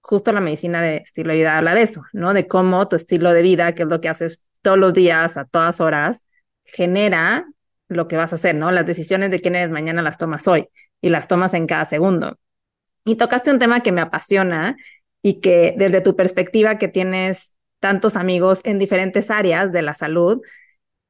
justo 0.00 0.32
la 0.32 0.40
medicina 0.40 0.82
de 0.82 0.96
estilo 0.96 1.30
de 1.30 1.38
vida 1.38 1.56
habla 1.56 1.74
de 1.74 1.82
eso, 1.82 2.02
¿no? 2.12 2.34
De 2.34 2.48
cómo 2.48 2.88
tu 2.88 2.96
estilo 2.96 3.32
de 3.32 3.42
vida, 3.42 3.74
que 3.74 3.84
es 3.84 3.88
lo 3.88 4.00
que 4.00 4.08
haces 4.08 4.40
todos 4.60 4.78
los 4.78 4.92
días, 4.92 5.36
a 5.36 5.44
todas 5.44 5.80
horas, 5.80 6.24
genera 6.64 7.46
lo 7.94 8.08
que 8.08 8.16
vas 8.16 8.32
a 8.32 8.36
hacer, 8.36 8.54
¿no? 8.54 8.70
Las 8.70 8.86
decisiones 8.86 9.30
de 9.30 9.40
quién 9.40 9.54
eres 9.54 9.70
mañana 9.70 10.02
las 10.02 10.18
tomas 10.18 10.46
hoy 10.48 10.68
y 11.00 11.08
las 11.10 11.28
tomas 11.28 11.54
en 11.54 11.66
cada 11.66 11.84
segundo. 11.84 12.38
Y 13.04 13.16
tocaste 13.16 13.50
un 13.50 13.58
tema 13.58 13.80
que 13.80 13.92
me 13.92 14.00
apasiona 14.00 14.76
y 15.22 15.40
que 15.40 15.74
desde 15.76 16.00
tu 16.00 16.16
perspectiva 16.16 16.78
que 16.78 16.88
tienes 16.88 17.54
tantos 17.80 18.16
amigos 18.16 18.60
en 18.64 18.78
diferentes 18.78 19.30
áreas 19.30 19.72
de 19.72 19.82
la 19.82 19.94
salud, 19.94 20.40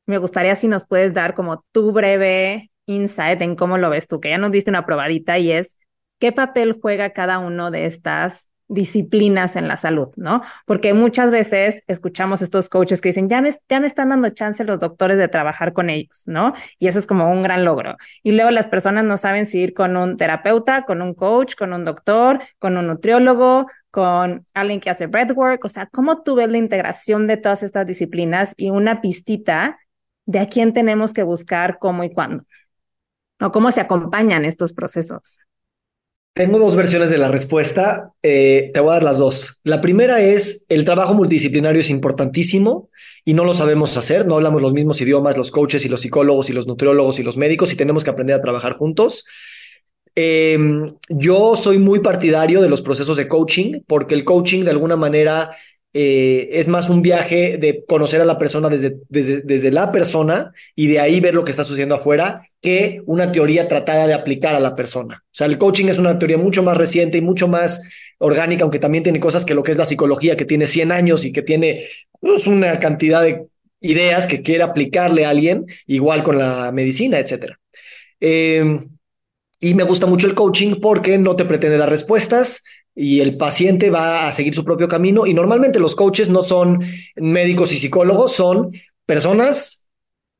me 0.07 0.19
gustaría 0.19 0.57
si 0.57 0.69
nos 0.69 0.87
puedes 0.87 1.15
dar 1.15 1.35
como 1.35 1.65
tu 1.73 1.93
breve 1.93 2.71
insight 2.87 3.41
en 3.43 3.57
cómo 3.57 3.79
lo 3.79 3.91
ves 3.91 4.07
tú, 4.09 4.21
que 4.21 4.31
ya 4.31 4.39
nos 4.39 4.51
diste 4.51 4.71
una 4.71 4.85
probadita 4.87 5.39
y 5.39 5.53
es 5.53 5.77
qué 6.19 6.33
papel 6.33 6.79
juega 6.81 7.11
cada 7.11 7.39
uno 7.39 7.71
de 7.71 7.87
estas 7.87 8.49
disciplinas 8.69 9.57
en 9.57 9.69
la 9.69 9.77
salud, 9.77 10.09
¿no? 10.17 10.43
Porque 10.67 10.95
muchas 10.95 11.31
veces 11.31 11.83
escuchamos 11.87 12.43
estos 12.43 12.69
coaches 12.69 13.01
que 13.01 13.11
dicen, 13.11 13.29
ya 13.29 13.41
me, 13.43 13.51
ya 13.69 13.81
me 13.81 13.87
están 13.87 14.09
dando 14.09 14.31
chance 14.31 14.65
los 14.65 14.81
doctores 14.81 15.19
de 15.19 15.29
trabajar 15.29 15.73
con 15.73 15.91
ellos, 15.91 16.23
¿no? 16.27 16.55
Y 16.79 16.89
eso 16.89 16.99
es 16.99 17.07
como 17.07 17.31
un 17.31 17.43
gran 17.43 17.65
logro. 17.65 17.97
Y 18.23 18.33
luego 18.33 18.51
las 18.51 18.67
personas 18.67 19.05
no 19.05 19.17
saben 19.17 19.47
si 19.47 19.61
ir 19.61 19.75
con 19.75 19.97
un 19.97 20.17
terapeuta, 20.17 20.85
con 20.85 21.03
un 21.03 21.15
coach, 21.15 21.55
con 21.57 21.73
un 21.73 21.85
doctor, 21.85 22.41
con 22.59 22.77
un 22.77 22.87
nutriólogo, 22.87 23.67
con 23.91 24.47
alguien 24.55 24.81
que 24.81 24.91
hace 24.91 25.07
breathwork, 25.07 25.65
o 25.65 25.69
sea, 25.69 25.87
¿cómo 25.87 26.23
tú 26.23 26.35
ves 26.35 26.49
la 26.49 26.59
integración 26.59 27.27
de 27.27 27.37
todas 27.37 27.63
estas 27.63 27.87
disciplinas 27.87 28.55
y 28.57 28.71
una 28.71 29.01
pistita 29.01 29.79
de 30.27 30.41
a 30.41 30.47
quién 30.49 30.73
tenemos 30.73 31.13
que 31.13 31.23
buscar, 31.23 31.79
cómo 31.79 32.03
y 32.03 32.13
cuándo? 32.13 32.45
o 33.41 33.53
cómo 33.53 33.71
se 33.71 33.81
acompañan 33.81 34.45
estos 34.45 34.73
procesos? 34.73 35.39
Tengo 36.35 36.59
dos 36.59 36.75
versiones 36.75 37.11
de 37.11 37.19
la 37.19 37.29
respuesta. 37.29 38.13
Eh, 38.21 38.73
te 38.75 38.81
voy 38.81 38.91
a 38.91 38.95
dar 38.95 39.05
las 39.05 39.19
dos. 39.19 39.61
La 39.63 39.81
primera 39.81 40.21
es 40.21 40.67
el 40.69 40.85
trabajo 40.85 41.15
multidisciplinario 41.15 41.81
es 41.81 41.91
importantísimo 41.91 42.91
y 43.25 43.35
no 43.35 43.45
lo 43.45 43.55
sabemos 43.55 43.97
hacer. 43.97 44.27
No 44.27 44.35
hablamos 44.35 44.61
los 44.61 44.73
mismos 44.73 45.01
idiomas, 45.01 45.37
los 45.37 45.53
coaches 45.53 45.85
y 45.85 45.89
los 45.89 46.01
psicólogos 46.01 46.51
y 46.51 46.53
los 46.53 46.67
nutriólogos 46.67 47.21
y 47.21 47.23
los 47.23 47.37
médicos 47.37 47.73
y 47.73 47.77
tenemos 47.77 48.03
que 48.03 48.11
aprender 48.11 48.35
a 48.35 48.43
trabajar 48.43 48.73
juntos. 48.73 49.25
Em, 50.17 50.93
yo 51.09 51.55
soy 51.55 51.79
muy 51.79 52.01
partidario 52.01 52.61
de 52.61 52.69
los 52.69 52.83
procesos 52.83 53.17
de 53.17 53.29
coaching 53.29 53.83
porque 53.87 54.17
el 54.17 54.25
coaching 54.25 54.65
de 54.65 54.71
alguna 54.71 54.97
manera 54.97 55.51
eh, 55.97 56.49
es 56.51 56.67
más 56.67 56.91
un 56.91 57.03
viaje 57.03 57.57
de 57.57 57.85
conocer 57.87 58.21
a 58.21 58.25
la 58.25 58.37
persona 58.37 58.69
desde, 58.69 58.97
desde, 59.09 59.43
desde, 59.43 59.71
la 59.71 59.93
persona 59.93 60.53
y 60.75 60.89
de 60.89 60.99
ahí 60.99 61.21
ver 61.21 61.37
lo 61.37 61.45
que 61.45 61.53
está 61.53 61.63
sucediendo 61.63 61.95
afuera 61.95 62.43
que 62.61 63.01
una 63.07 63.31
teoría 63.31 63.69
tratada 63.69 64.09
de 64.09 64.15
aplicar 64.15 64.57
a 64.57 64.61
la 64.61 64.75
persona. 64.75 65.23
O 65.25 65.35
sea, 65.35 65.47
el 65.47 65.57
coaching 65.57 65.87
es 65.87 65.99
una 65.99 66.19
teoría 66.19 66.37
mucho 66.37 66.65
más 66.65 66.77
reciente 66.77 67.19
y 67.19 67.21
mucho 67.21 67.47
más 67.47 67.81
orgánica, 68.19 68.65
aunque 68.65 68.81
también 68.81 69.05
tiene 69.05 69.21
cosas 69.21 69.45
que 69.45 69.55
lo 69.55 69.63
que 69.63 69.71
es 69.71 69.77
la 69.77 69.85
psicología, 69.85 70.37
que 70.37 70.45
tiene 70.45 70.67
100 70.67 70.91
años 70.91 71.25
y 71.25 71.31
que 71.31 71.43
tiene 71.43 71.85
pues, 72.21 72.49
una 72.49 72.81
cantidad 72.81 73.23
de 73.23 73.47
ideas 73.81 74.27
que 74.27 74.43
quiere 74.43 74.65
aplicarle 74.65 75.27
a 75.27 75.31
alguien, 75.31 75.67
igual 75.87 76.25
con 76.25 76.39
la 76.39 76.73
medicina, 76.73 77.21
etcétera. 77.21 77.61
Eh, 78.21 78.81
y 79.61 79.75
me 79.75 79.85
gusta 79.85 80.07
mucho 80.07 80.27
el 80.27 80.35
coaching 80.35 80.75
porque 80.81 81.19
no 81.19 81.37
te 81.37 81.45
pretende 81.45 81.79
dar 81.79 81.89
respuestas, 81.89 82.65
y 82.95 83.21
el 83.21 83.37
paciente 83.37 83.91
va 83.91 84.29
a 84.29 84.33
seguir 84.33 84.55
su 84.55 84.65
propio 84.65 84.89
camino 84.89 85.27
y 85.27 85.35
normalmente 85.35 85.81
los 85.81 85.95
coaches 85.95 86.31
no 86.31 86.45
son 86.45 86.85
médicos 87.17 87.73
y 87.73 87.79
psicólogos, 87.79 88.33
son 88.33 88.71
personas, 89.05 89.87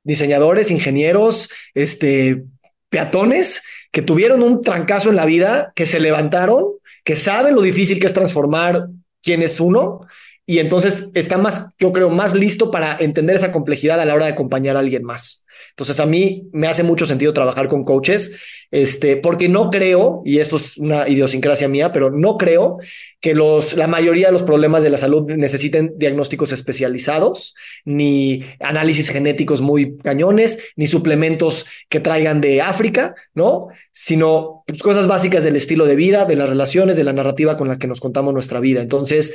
diseñadores, 0.05 0.71
ingenieros, 0.71 1.51
este, 1.75 2.45
peatones 2.89 3.63
que 3.91 4.03
tuvieron 4.03 4.43
un 4.43 4.63
trancazo 4.63 5.11
en 5.11 5.17
la 5.17 5.27
vida, 5.27 5.73
que 5.75 5.87
se 5.87 6.01
levantaron, 6.01 6.63
que 7.05 7.17
saben 7.17 7.55
lo 7.55 7.63
difícil 7.63 7.99
que 7.99 8.07
es 8.07 8.15
transformar 8.15 8.89
quién 9.23 9.43
es 9.43 9.59
uno 9.61 10.01
y 10.47 10.59
entonces 10.59 11.11
está 11.15 11.39
más, 11.39 11.75
yo 11.79 11.93
creo, 11.93 12.11
más 12.11 12.35
listo 12.35 12.71
para 12.71 12.97
entender 13.01 13.37
esa 13.37 13.53
complejidad 13.53 14.01
a 14.01 14.05
la 14.05 14.15
hora 14.15 14.27
de 14.27 14.33
acompañar 14.33 14.77
a 14.77 14.81
alguien 14.81 15.03
más. 15.03 15.44
Entonces 15.75 15.99
a 15.99 16.07
mí 16.07 16.49
me 16.53 16.69
hace 16.69 16.85
mucho 16.85 17.05
sentido 17.05 17.33
trabajar 17.33 17.67
con 17.67 17.83
coaches, 17.83 18.39
este, 18.71 19.17
porque 19.17 19.49
no 19.49 19.71
creo, 19.71 20.23
y 20.25 20.39
esto 20.39 20.57
es 20.57 20.79
una 20.79 21.09
idiosincrasia 21.09 21.67
mía, 21.67 21.91
pero 21.91 22.13
no 22.13 22.39
creo 22.39 22.79
que 23.21 23.35
los, 23.35 23.75
la 23.75 23.89
mayoría 23.89 24.29
de 24.29 24.33
los 24.33 24.45
problemas 24.45 24.85
de 24.85 24.91
la 24.91 24.99
salud 24.99 25.27
necesiten 25.27 25.95
diagnósticos 25.97 26.53
especializados, 26.53 27.57
ni 27.85 28.45
análisis 28.61 29.09
genéticos 29.09 29.63
muy 29.63 29.97
cañones, 29.99 30.61
ni 30.77 30.87
suplementos 30.87 31.67
que 31.89 31.99
traigan 31.99 32.41
de 32.41 32.63
África, 32.63 33.17
¿no? 33.35 33.67
Sino 33.93 34.63
pues, 34.69 34.81
cosas 34.81 35.09
básicas 35.09 35.43
del 35.43 35.57
estilo 35.57 35.87
de 35.87 35.97
vida, 35.97 36.25
de 36.25 36.37
las 36.37 36.51
relaciones, 36.51 36.97
de 36.97 37.03
la 37.03 37.13
narrativa 37.13 37.57
con 37.57 37.67
la 37.67 37.79
que 37.79 37.89
nos 37.89 37.99
contamos 37.99 38.33
nuestra 38.33 38.61
vida. 38.61 38.81
Entonces, 38.81 39.35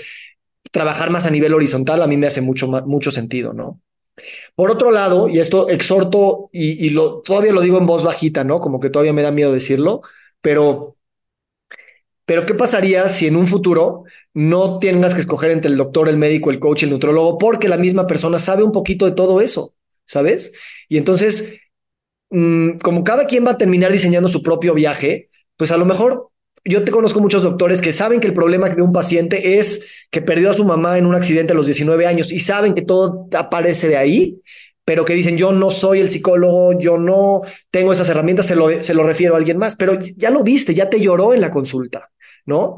trabajar 0.72 1.10
más 1.10 1.26
a 1.26 1.32
nivel 1.32 1.54
horizontal 1.54 2.02
a 2.02 2.08
mí 2.08 2.16
me 2.16 2.28
hace 2.28 2.40
mucho, 2.40 2.68
mucho 2.68 3.12
sentido, 3.12 3.52
¿no? 3.52 3.82
Por 4.56 4.72
otro 4.72 4.92
lado, 4.92 5.28
y 5.28 5.40
esto 5.40 5.70
exhorto, 5.70 6.50
y, 6.52 6.90
lo, 6.90 7.22
todavía 7.22 7.54
lo 7.54 7.62
digo 7.62 7.78
en 7.78 7.86
voz 7.86 8.04
bajita, 8.04 8.44
¿no? 8.44 8.60
Como 8.60 8.80
que 8.80 8.90
todavía 8.90 9.14
me 9.14 9.22
da 9.22 9.32
miedo 9.32 9.52
decirlo, 9.52 10.02
pero, 10.42 10.98
pero 12.26 12.46
¿qué 12.46 12.54
pasaría 12.54 13.08
si 13.08 13.28
en 13.28 13.36
un 13.36 13.48
futuro 13.48 14.04
no 14.34 14.80
tengas 14.80 15.14
que 15.14 15.22
escoger 15.22 15.52
entre 15.52 15.72
el 15.72 15.78
doctor, 15.78 16.10
el 16.10 16.18
médico, 16.18 16.52
el 16.52 16.60
coach, 16.60 16.84
el 16.84 16.92
nutrólogo, 16.92 17.38
porque 17.38 17.68
la 17.68 17.78
misma 17.78 18.08
persona 18.08 18.40
sabe 18.40 18.64
un 18.64 18.72
poquito 18.72 19.06
de 19.06 19.14
todo 19.14 19.42
eso, 19.42 19.76
¿sabes? 20.06 20.54
Y 20.88 20.98
entonces, 20.98 21.60
mm, 22.30 22.78
como 22.80 23.04
cada 23.04 23.26
quien 23.26 23.46
va 23.46 23.52
a 23.52 23.58
terminar 23.58 23.92
diseñando 23.92 24.30
su 24.30 24.44
propio 24.44 24.74
viaje, 24.74 25.30
pues 25.58 25.72
a 25.72 25.78
lo 25.78 25.86
mejor 25.86 26.29
yo 26.70 26.84
te 26.84 26.92
conozco 26.92 27.20
muchos 27.20 27.42
doctores 27.42 27.82
que 27.82 27.92
saben 27.92 28.20
que 28.20 28.28
el 28.28 28.34
problema 28.34 28.70
de 28.70 28.84
un 28.84 28.92
paciente 28.92 29.58
es 29.58 30.06
que 30.12 30.22
perdió 30.22 30.52
a 30.52 30.54
su 30.54 30.64
mamá 30.66 31.00
en 31.00 31.08
un 31.08 31.16
accidente 31.16 31.54
a 31.54 31.56
los 31.56 31.66
19 31.66 32.06
años 32.06 32.32
y 32.32 32.40
saben 32.42 32.76
que 32.76 32.84
todo 32.84 33.28
aparece 33.36 33.88
de 33.88 33.98
ahí, 33.98 34.40
pero 34.86 35.04
que 35.04 35.14
dicen, 35.14 35.36
yo 35.36 35.52
no 35.52 35.72
soy 35.72 36.00
el 36.00 36.10
psicólogo, 36.10 36.78
yo 36.78 37.00
no 37.00 37.42
tengo 37.72 37.92
esas 37.92 38.08
herramientas, 38.10 38.46
se 38.46 38.56
lo, 38.56 38.84
se 38.84 38.94
lo 38.94 39.02
refiero 39.02 39.34
a 39.34 39.38
alguien 39.38 39.58
más, 39.58 39.76
pero 39.76 39.98
ya 40.16 40.30
lo 40.30 40.44
viste, 40.44 40.76
ya 40.76 40.92
te 40.92 41.02
lloró 41.02 41.34
en 41.34 41.42
la 41.42 41.50
consulta, 41.50 42.12
¿no? 42.46 42.78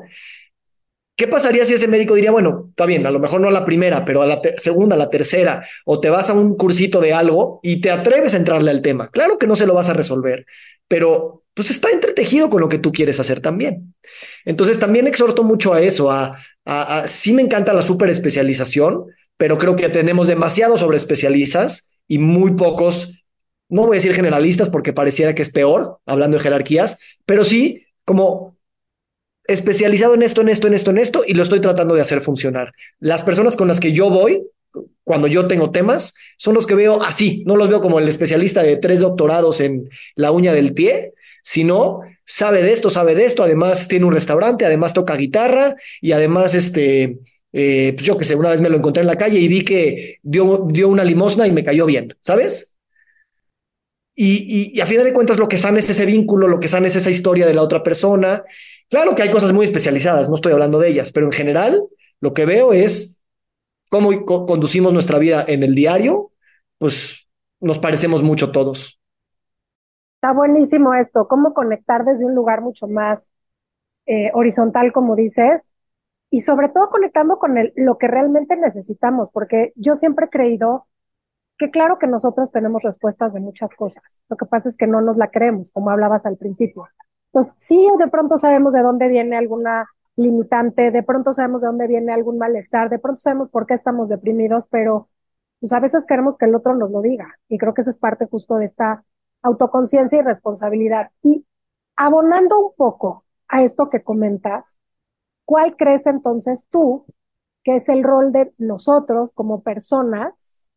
¿Qué 1.17 1.27
pasaría 1.27 1.65
si 1.65 1.73
ese 1.73 1.89
médico 1.89 2.15
diría, 2.15 2.31
bueno, 2.31 2.67
está 2.69 2.85
bien, 2.85 3.05
a 3.05 3.11
lo 3.11 3.19
mejor 3.19 3.41
no 3.41 3.49
a 3.49 3.51
la 3.51 3.65
primera, 3.65 4.05
pero 4.05 4.21
a 4.21 4.25
la 4.25 4.41
segunda, 4.55 4.95
a 4.95 4.99
la 4.99 5.09
tercera, 5.09 5.65
o 5.85 5.99
te 5.99 6.09
vas 6.09 6.29
a 6.29 6.33
un 6.33 6.55
cursito 6.55 7.01
de 7.01 7.11
algo 7.11 7.59
y 7.61 7.81
te 7.81 7.91
atreves 7.91 8.35
a 8.35 8.37
entrarle 8.37 8.71
al 8.71 8.81
tema? 8.81 9.09
Claro 9.09 9.37
que 9.37 9.47
no 9.47 9.55
se 9.55 9.67
lo 9.67 9.73
vas 9.73 9.89
a 9.89 9.93
resolver, 9.93 10.45
pero 10.87 11.40
pues 11.53 11.69
está 11.69 11.89
entretejido 11.89 12.49
con 12.49 12.61
lo 12.61 12.69
que 12.69 12.79
tú 12.79 12.91
quieres 12.91 13.19
hacer 13.19 13.41
también. 13.41 13.93
Entonces 14.45 14.79
también 14.79 15.07
exhorto 15.07 15.43
mucho 15.43 15.73
a 15.73 15.81
eso, 15.81 16.11
a, 16.11 16.37
a, 16.65 17.07
sí 17.07 17.33
me 17.33 17.41
encanta 17.41 17.73
la 17.73 17.81
super 17.81 18.09
especialización, 18.09 19.05
pero 19.37 19.57
creo 19.57 19.75
que 19.75 19.89
tenemos 19.89 20.27
demasiado 20.27 20.77
sobre 20.77 20.97
especialistas 20.97 21.89
y 22.07 22.19
muy 22.19 22.53
pocos, 22.53 23.23
no 23.69 23.83
voy 23.83 23.95
a 23.95 23.99
decir 23.99 24.13
generalistas 24.13 24.69
porque 24.69 24.93
pareciera 24.93 25.35
que 25.35 25.41
es 25.41 25.49
peor, 25.49 25.99
hablando 26.05 26.37
de 26.37 26.43
jerarquías, 26.43 26.97
pero 27.25 27.43
sí 27.43 27.85
como 28.05 28.57
especializado 29.45 30.13
en 30.13 30.23
esto, 30.23 30.41
en 30.41 30.49
esto, 30.49 30.67
en 30.67 30.73
esto, 30.73 30.91
en 30.91 30.97
esto, 30.97 31.23
y 31.25 31.33
lo 31.33 31.43
estoy 31.43 31.59
tratando 31.59 31.95
de 31.95 32.01
hacer 32.01 32.21
funcionar. 32.21 32.71
Las 32.99 33.23
personas 33.23 33.55
con 33.55 33.67
las 33.67 33.79
que 33.79 33.91
yo 33.91 34.09
voy, 34.09 34.45
cuando 35.03 35.27
yo 35.27 35.47
tengo 35.47 35.71
temas, 35.71 36.13
son 36.37 36.53
los 36.53 36.65
que 36.65 36.75
veo 36.75 37.03
así, 37.03 37.43
no 37.45 37.55
los 37.55 37.67
veo 37.69 37.81
como 37.81 37.99
el 37.99 38.07
especialista 38.07 38.63
de 38.63 38.77
tres 38.77 38.99
doctorados 38.99 39.59
en 39.59 39.89
la 40.15 40.31
uña 40.31 40.53
del 40.53 40.73
pie, 40.73 41.13
sino 41.43 42.01
sabe 42.25 42.63
de 42.63 42.71
esto, 42.71 42.89
sabe 42.89 43.15
de 43.15 43.25
esto, 43.25 43.43
además 43.43 43.87
tiene 43.87 44.05
un 44.05 44.13
restaurante, 44.13 44.65
además 44.65 44.93
toca 44.93 45.15
guitarra 45.15 45.75
y 45.99 46.11
además, 46.11 46.55
este, 46.55 47.19
eh, 47.53 47.93
pues 47.95 48.05
yo 48.05 48.17
que 48.17 48.25
sé, 48.25 48.35
una 48.35 48.51
vez 48.51 48.61
me 48.61 48.69
lo 48.69 48.77
encontré 48.77 49.01
en 49.01 49.07
la 49.07 49.17
calle 49.17 49.39
y 49.39 49.47
vi 49.47 49.63
que 49.63 50.19
dio, 50.21 50.65
dio 50.69 50.87
una 50.87 51.03
limosna 51.03 51.47
y 51.47 51.51
me 51.51 51.63
cayó 51.63 51.85
bien, 51.85 52.15
¿sabes? 52.19 52.77
Y, 54.13 54.71
y, 54.73 54.77
y 54.77 54.81
a 54.81 54.85
final 54.85 55.05
de 55.05 55.13
cuentas 55.13 55.39
lo 55.39 55.47
que 55.47 55.57
sana 55.57 55.79
es 55.79 55.89
ese 55.89 56.05
vínculo, 56.05 56.47
lo 56.47 56.59
que 56.59 56.67
sana 56.67 56.87
es 56.87 56.95
esa 56.95 57.09
historia 57.09 57.45
de 57.45 57.53
la 57.53 57.61
otra 57.61 57.81
persona 57.81 58.43
Claro 58.91 59.15
que 59.15 59.23
hay 59.23 59.31
cosas 59.31 59.53
muy 59.53 59.63
especializadas, 59.63 60.27
no 60.27 60.35
estoy 60.35 60.51
hablando 60.51 60.77
de 60.77 60.89
ellas, 60.89 61.13
pero 61.13 61.25
en 61.25 61.31
general 61.31 61.81
lo 62.19 62.33
que 62.33 62.45
veo 62.45 62.73
es 62.73 63.21
cómo 63.89 64.25
conducimos 64.25 64.91
nuestra 64.91 65.17
vida 65.17 65.45
en 65.47 65.63
el 65.63 65.73
diario, 65.73 66.33
pues 66.77 67.29
nos 67.61 67.79
parecemos 67.79 68.21
mucho 68.21 68.51
todos. 68.51 68.99
Está 70.21 70.33
buenísimo 70.33 70.93
esto, 70.93 71.27
cómo 71.27 71.55
conectar 71.55 72.05
desde 72.05 72.25
un 72.25 72.35
lugar 72.35 72.61
mucho 72.61 72.87
más 72.87 73.31
eh, 74.05 74.29
horizontal, 74.35 74.93
como 74.93 75.15
dices, 75.15 75.63
y 76.29 76.41
sobre 76.41 76.69
todo 76.69 76.91
conectando 76.91 77.39
con 77.39 77.57
el, 77.57 77.73
lo 77.75 77.97
que 77.97 78.07
realmente 78.07 78.55
necesitamos, 78.55 79.31
porque 79.31 79.73
yo 79.75 79.95
siempre 79.95 80.27
he 80.27 80.29
creído 80.29 80.85
que 81.57 81.71
claro 81.71 81.97
que 81.97 82.05
nosotros 82.05 82.51
tenemos 82.51 82.83
respuestas 82.83 83.33
de 83.33 83.39
muchas 83.39 83.73
cosas, 83.73 84.03
lo 84.29 84.37
que 84.37 84.45
pasa 84.45 84.69
es 84.69 84.77
que 84.77 84.85
no 84.85 85.01
nos 85.01 85.17
la 85.17 85.31
creemos, 85.31 85.71
como 85.71 85.89
hablabas 85.89 86.27
al 86.27 86.37
principio. 86.37 86.87
Entonces, 87.33 87.53
sí, 87.57 87.89
de 87.97 88.07
pronto 88.07 88.37
sabemos 88.37 88.73
de 88.73 88.83
dónde 88.83 89.07
viene 89.07 89.37
alguna 89.37 89.89
limitante, 90.17 90.91
de 90.91 91.01
pronto 91.01 91.33
sabemos 91.33 91.61
de 91.61 91.67
dónde 91.67 91.87
viene 91.87 92.13
algún 92.13 92.37
malestar, 92.37 92.91
de 92.91 92.99
pronto 92.99 93.21
sabemos 93.21 93.49
por 93.49 93.65
qué 93.65 93.73
estamos 93.73 94.07
deprimidos, 94.07 94.67
pero 94.67 95.09
pues 95.59 95.73
a 95.73 95.79
veces 95.79 96.05
queremos 96.05 96.37
que 96.37 96.45
el 96.45 96.53
otro 96.53 96.75
nos 96.75 96.91
lo 96.91 97.01
diga. 97.01 97.39
Y 97.49 97.57
creo 97.57 97.73
que 97.73 97.81
esa 97.81 97.89
es 97.89 97.97
parte 97.97 98.27
justo 98.27 98.57
de 98.57 98.65
esta 98.65 99.03
autoconciencia 99.41 100.19
y 100.19 100.21
responsabilidad. 100.21 101.11
Y 101.23 101.45
abonando 101.95 102.59
un 102.59 102.75
poco 102.75 103.25
a 103.47 103.63
esto 103.63 103.89
que 103.89 104.03
comentas, 104.03 104.79
¿cuál 105.45 105.75
crees 105.75 106.05
entonces 106.05 106.65
tú 106.69 107.05
que 107.63 107.75
es 107.75 107.89
el 107.89 108.03
rol 108.03 108.31
de 108.31 108.51
nosotros 108.57 109.31
como 109.33 109.61
personas 109.61 110.67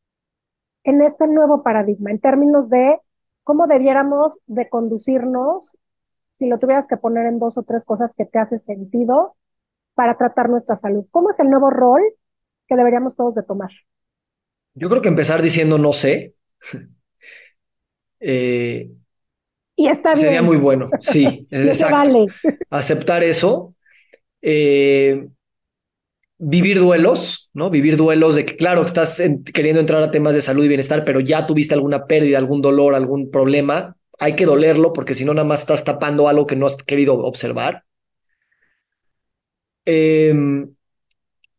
en 0.83 1.03
este 1.03 1.27
nuevo 1.27 1.63
paradigma, 1.63 2.11
en 2.11 2.21
términos 2.21 2.69
de 2.69 3.01
cómo 3.43 3.67
debiéramos 3.67 4.35
de 4.47 4.69
conducirnos 4.69 5.73
si 6.33 6.47
lo 6.47 6.59
tuvieras 6.59 6.87
que 6.87 6.97
poner 6.97 7.27
en 7.27 7.39
dos 7.39 7.57
o 7.57 7.63
tres 7.63 7.85
cosas 7.85 8.13
que 8.15 8.27
te 8.27 8.39
hace 8.39 8.59
sentido 8.59 9.37
para 9.95 10.17
tratar 10.17 10.51
nuestra 10.51 10.77
salud? 10.77 11.07
¿Cómo 11.11 11.31
es 11.31 11.39
el 11.39 11.49
nuevo 11.49 11.71
rol 11.71 12.03
que 12.67 12.77
deberíamos 12.77 13.17
todos 13.17 13.35
de 13.35 13.43
tomar? 13.43 13.71
Yo 14.75 14.89
creo 14.89 15.01
que 15.01 15.09
empezar 15.09 15.41
diciendo 15.41 15.79
no 15.79 15.93
sé. 15.93 16.35
Eh, 18.27 18.91
y 19.77 19.89
está 19.89 20.11
bien. 20.11 20.17
Sería 20.17 20.43
muy 20.43 20.57
bueno, 20.57 20.89
sí, 21.01 21.47
exacto. 21.51 21.97
Vale. 21.97 22.27
Aceptar 22.71 23.23
eso. 23.23 23.75
Eh, 24.41 25.27
vivir 26.39 26.79
duelos, 26.79 27.51
¿no? 27.53 27.71
Vivir 27.71 27.97
duelos 27.97 28.37
de 28.37 28.45
que, 28.45 28.57
claro, 28.57 28.83
estás 28.83 29.23
queriendo 29.53 29.81
entrar 29.81 30.03
a 30.03 30.11
temas 30.11 30.35
de 30.35 30.41
salud 30.41 30.65
y 30.65 30.69
bienestar, 30.69 31.05
pero 31.05 31.21
ya 31.21 31.47
tuviste 31.47 31.75
alguna 31.75 32.07
pérdida, 32.07 32.39
algún 32.39 32.63
dolor, 32.63 32.95
algún 32.95 33.31
problema, 33.31 33.97
hay 34.19 34.37
que 34.37 34.47
dolerlo 34.47 34.93
porque 34.93 35.15
si 35.15 35.25
no, 35.25 35.35
nada 35.35 35.47
más 35.47 35.61
estás 35.61 35.85
tapando 35.85 36.29
algo 36.29 36.47
que 36.47 36.57
no 36.57 36.67
has 36.67 36.77
querido 36.77 37.15
observar. 37.19 37.85
Em, 39.87 40.75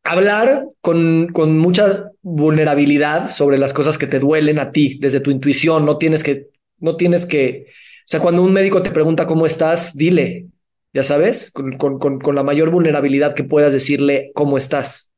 hablar 0.03 0.65
con, 0.81 1.29
con 1.33 1.57
mucha 1.57 2.11
vulnerabilidad 2.21 3.29
sobre 3.29 3.57
las 3.57 3.73
cosas 3.73 3.97
que 3.97 4.07
te 4.07 4.19
duelen 4.19 4.59
a 4.59 4.71
ti, 4.71 4.97
desde 4.99 5.19
tu 5.19 5.31
intuición, 5.31 5.85
no 5.85 5.97
tienes 5.97 6.23
que, 6.23 6.47
no 6.79 6.95
tienes 6.97 7.25
que, 7.25 7.67
o 7.69 8.07
sea, 8.07 8.19
cuando 8.19 8.43
un 8.43 8.53
médico 8.53 8.83
te 8.83 8.91
pregunta 8.91 9.25
cómo 9.25 9.45
estás, 9.45 9.95
dile, 9.95 10.47
ya 10.93 11.03
sabes, 11.03 11.51
con, 11.51 11.77
con, 11.77 12.19
con 12.19 12.35
la 12.35 12.43
mayor 12.43 12.69
vulnerabilidad 12.71 13.33
que 13.33 13.43
puedas 13.43 13.73
decirle 13.73 14.29
cómo 14.33 14.57
estás. 14.57 15.11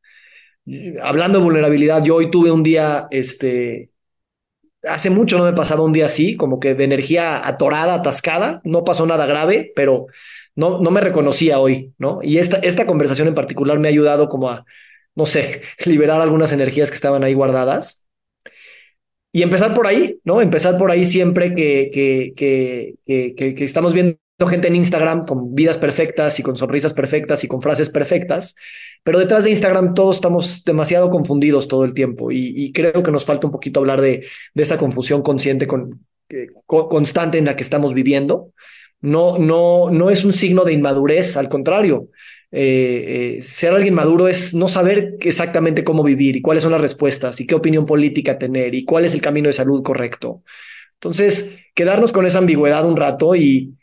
Hablando 1.01 1.39
de 1.39 1.45
vulnerabilidad, 1.45 2.03
yo 2.03 2.16
hoy 2.16 2.30
tuve 2.30 2.51
un 2.51 2.64
día, 2.64 3.08
este, 3.12 3.91
hace 4.84 5.10
mucho 5.10 5.38
no 5.38 5.45
me 5.45 5.53
pasaba 5.53 5.84
un 5.84 5.93
día 5.93 6.05
así, 6.05 6.36
como 6.36 6.60
que 6.60 6.76
de 6.76 6.84
energía 6.84 7.47
atorada, 7.47 7.95
atascada, 7.95 8.62
no 8.64 8.84
pasó 8.84 9.05
nada 9.05 9.26
grave, 9.26 9.72
pero 9.76 10.08
no, 10.55 10.80
no 10.80 10.91
me 10.91 11.01
reconocía 11.01 11.60
hoy, 11.60 11.93
¿no? 11.97 12.20
Y 12.22 12.39
esta, 12.39 12.58
esta 12.58 12.86
conversación 12.86 13.28
en 13.28 13.36
particular 13.36 13.80
me 13.80 13.88
ha 13.88 13.91
ayudado 13.91 14.30
como 14.30 14.49
a, 14.49 14.66
no 15.16 15.26
sé, 15.26 15.62
liberar 15.86 16.22
algunas 16.22 16.51
energías 16.51 16.89
que 16.89 16.95
estaban 16.95 17.24
ahí 17.24 17.34
guardadas. 17.34 18.07
Y 19.38 19.43
empezar 19.43 19.75
por 19.75 19.85
ahí, 19.85 20.19
¿no? 20.23 20.41
Empezar 20.41 20.79
por 20.79 20.89
ahí 20.89 21.05
siempre 21.05 21.53
que, 21.53 21.91
que, 21.93 22.33
que, 23.05 23.63
estamos 23.63 23.93
viendo 23.93 24.17
gente 24.49 24.67
en 24.67 24.75
Instagram 24.75 25.25
con 25.27 25.53
vidas 25.53 25.77
perfectas 25.77 26.39
y 26.39 26.41
con 26.41 26.57
sonrisas 26.57 26.91
perfectas 26.91 27.43
y 27.43 27.47
con 27.47 27.61
frases 27.61 27.91
perfectas, 27.91 28.55
pero 29.03 29.19
detrás 29.19 29.43
de 29.43 29.51
Instagram 29.51 29.93
todos 29.93 30.15
estamos 30.15 30.63
demasiado 30.63 31.11
confundidos 31.11 31.67
todo 31.67 31.85
el 31.85 31.93
tiempo 31.93 32.31
y, 32.31 32.71
creo 32.71 33.03
que 33.03 33.11
nos 33.11 33.25
falta 33.25 33.45
un 33.45 33.51
poquito 33.53 33.79
hablar 33.79 34.01
de, 34.01 34.25
de 34.55 34.63
esa 34.63 34.79
confusión 34.79 35.21
consciente 35.21 35.67
con, 35.67 36.03
constante 36.65 37.38
en 37.38 37.45
la 37.45 37.55
que 37.55 37.61
estamos 37.61 37.93
viviendo. 37.93 38.53
No, 39.01 39.38
no, 39.38 39.91
no 39.91 40.09
es 40.09 40.25
un 40.25 40.33
signo 40.33 40.65
de 40.65 40.73
inmadurez, 40.73 41.38
al 41.38 41.47
contrario. 41.47 42.07
Eh, 42.51 43.37
eh, 43.39 43.41
ser 43.41 43.73
alguien 43.73 43.93
maduro 43.93 44.27
es 44.27 44.53
no 44.53 44.69
saber 44.69 45.17
exactamente 45.19 45.83
cómo 45.83 46.01
vivir 46.03 46.37
y 46.37 46.41
cuáles 46.41 46.63
son 46.63 46.71
las 46.71 46.81
respuestas 46.81 47.41
y 47.41 47.47
qué 47.47 47.55
opinión 47.55 47.85
política 47.85 48.39
tener 48.39 48.73
y 48.73 48.85
cuál 48.85 49.05
es 49.05 49.13
el 49.13 49.21
camino 49.21 49.47
de 49.47 49.53
salud 49.53 49.83
correcto. 49.83 50.43
Entonces, 50.93 51.57
quedarnos 51.75 52.11
con 52.11 52.25
esa 52.25 52.39
ambigüedad 52.39 52.85
un 52.85 52.95
rato 52.95 53.35
y, 53.35 53.75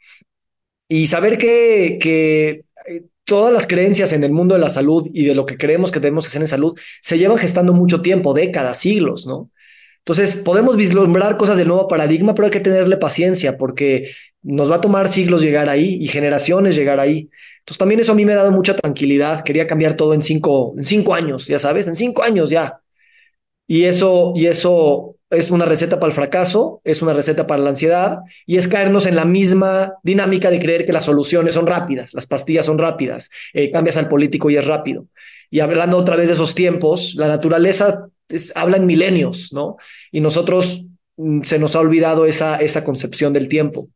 y 0.89 1.07
saber 1.07 1.39
que, 1.39 1.99
que 2.01 2.65
eh, 2.87 3.03
todas 3.25 3.53
las 3.53 3.67
creencias 3.67 4.13
en 4.13 4.25
el 4.25 4.33
mundo 4.33 4.55
de 4.55 4.61
la 4.61 4.71
salud 4.71 5.09
y 5.13 5.25
de 5.25 5.35
lo 5.35 5.47
que 5.47 5.59
creemos 5.59 5.91
que 5.93 6.01
debemos 6.01 6.27
hacer 6.27 6.43
en 6.43 6.49
salud 6.49 6.79
se 7.03 7.19
llevan 7.19 7.39
gestando 7.39 7.73
mucho 7.73 8.03
tiempo, 8.03 8.35
décadas, 8.35 8.81
siglos, 8.81 9.27
¿no? 9.27 9.51
Entonces, 9.99 10.37
podemos 10.37 10.77
vislumbrar 10.77 11.39
cosas 11.39 11.57
del 11.57 11.69
nuevo 11.69 11.89
paradigma, 11.89 12.35
pero 12.35 12.45
hay 12.45 12.51
que 12.51 12.61
tenerle 12.61 12.99
paciencia 12.99 13.57
porque 13.57 14.11
nos 14.43 14.71
va 14.71 14.77
a 14.77 14.81
tomar 14.83 15.11
siglos 15.11 15.41
llegar 15.41 15.71
ahí 15.71 15.97
y 15.99 16.09
generaciones 16.09 16.75
llegar 16.75 17.01
ahí. 17.01 17.31
Entonces, 17.65 17.79
también 17.79 18.01
eso 18.01 18.13
a 18.13 18.15
mí 18.15 18.27
me 18.27 18.35
ha 18.35 18.37
dado 18.37 18.53
mucha 18.53 18.77
tranquilidad. 18.77 19.43
Quería 19.43 19.67
cambiar 19.67 19.95
todo 19.97 20.13
en 20.13 20.21
cinco, 20.21 20.75
en 20.77 20.85
cinco 20.85 21.15
años, 21.15 21.47
ya 21.47 21.59
sabes, 21.59 21.87
en 21.87 21.97
cinco 21.97 22.23
años 22.23 22.51
ya. 22.51 22.81
Y 23.67 23.85
eso, 23.85 24.35
y 24.37 24.47
eso 24.47 25.17
es 25.31 25.51
una 25.51 25.65
receta 25.65 25.99
para 25.99 26.09
el 26.09 26.15
fracaso, 26.15 26.83
es 26.85 27.01
una 27.01 27.15
receta 27.15 27.47
para 27.47 27.63
la 27.63 27.71
ansiedad 27.71 28.19
y 28.45 28.59
es 28.59 28.69
caernos 28.69 29.07
en 29.07 29.17
la 29.17 29.25
misma 29.25 29.95
dinámica 30.03 30.51
de 30.51 30.61
creer 30.61 30.85
que 30.85 30.93
las 30.93 31.05
soluciones 31.05 31.55
son 31.55 31.67
rápidas, 31.67 32.13
las 32.13 32.27
pastillas 32.27 32.67
son 32.67 32.77
rápidas, 32.77 33.31
eh, 33.55 33.71
cambias 33.71 33.97
al 33.97 34.09
político 34.11 34.51
y 34.51 34.57
es 34.57 34.67
rápido. 34.67 35.07
Y 35.51 35.61
hablando 35.61 35.97
otra 35.97 36.17
vez 36.17 36.29
de 36.29 36.35
esos 36.35 36.55
tiempos, 36.55 37.15
la 37.15 37.29
naturaleza 37.29 38.09
habla 38.55 38.77
en 38.77 38.85
milenios, 38.85 39.53
¿no? 39.55 39.77
Y 40.13 40.21
nosotros 40.21 40.85
mm, 41.17 41.43
se 41.43 41.59
nos 41.59 41.75
ha 41.77 41.81
olvidado 41.81 42.27
esa, 42.27 42.57
esa 42.57 42.85
concepción 42.85 43.33
del 43.33 43.49
tiempo. 43.49 43.89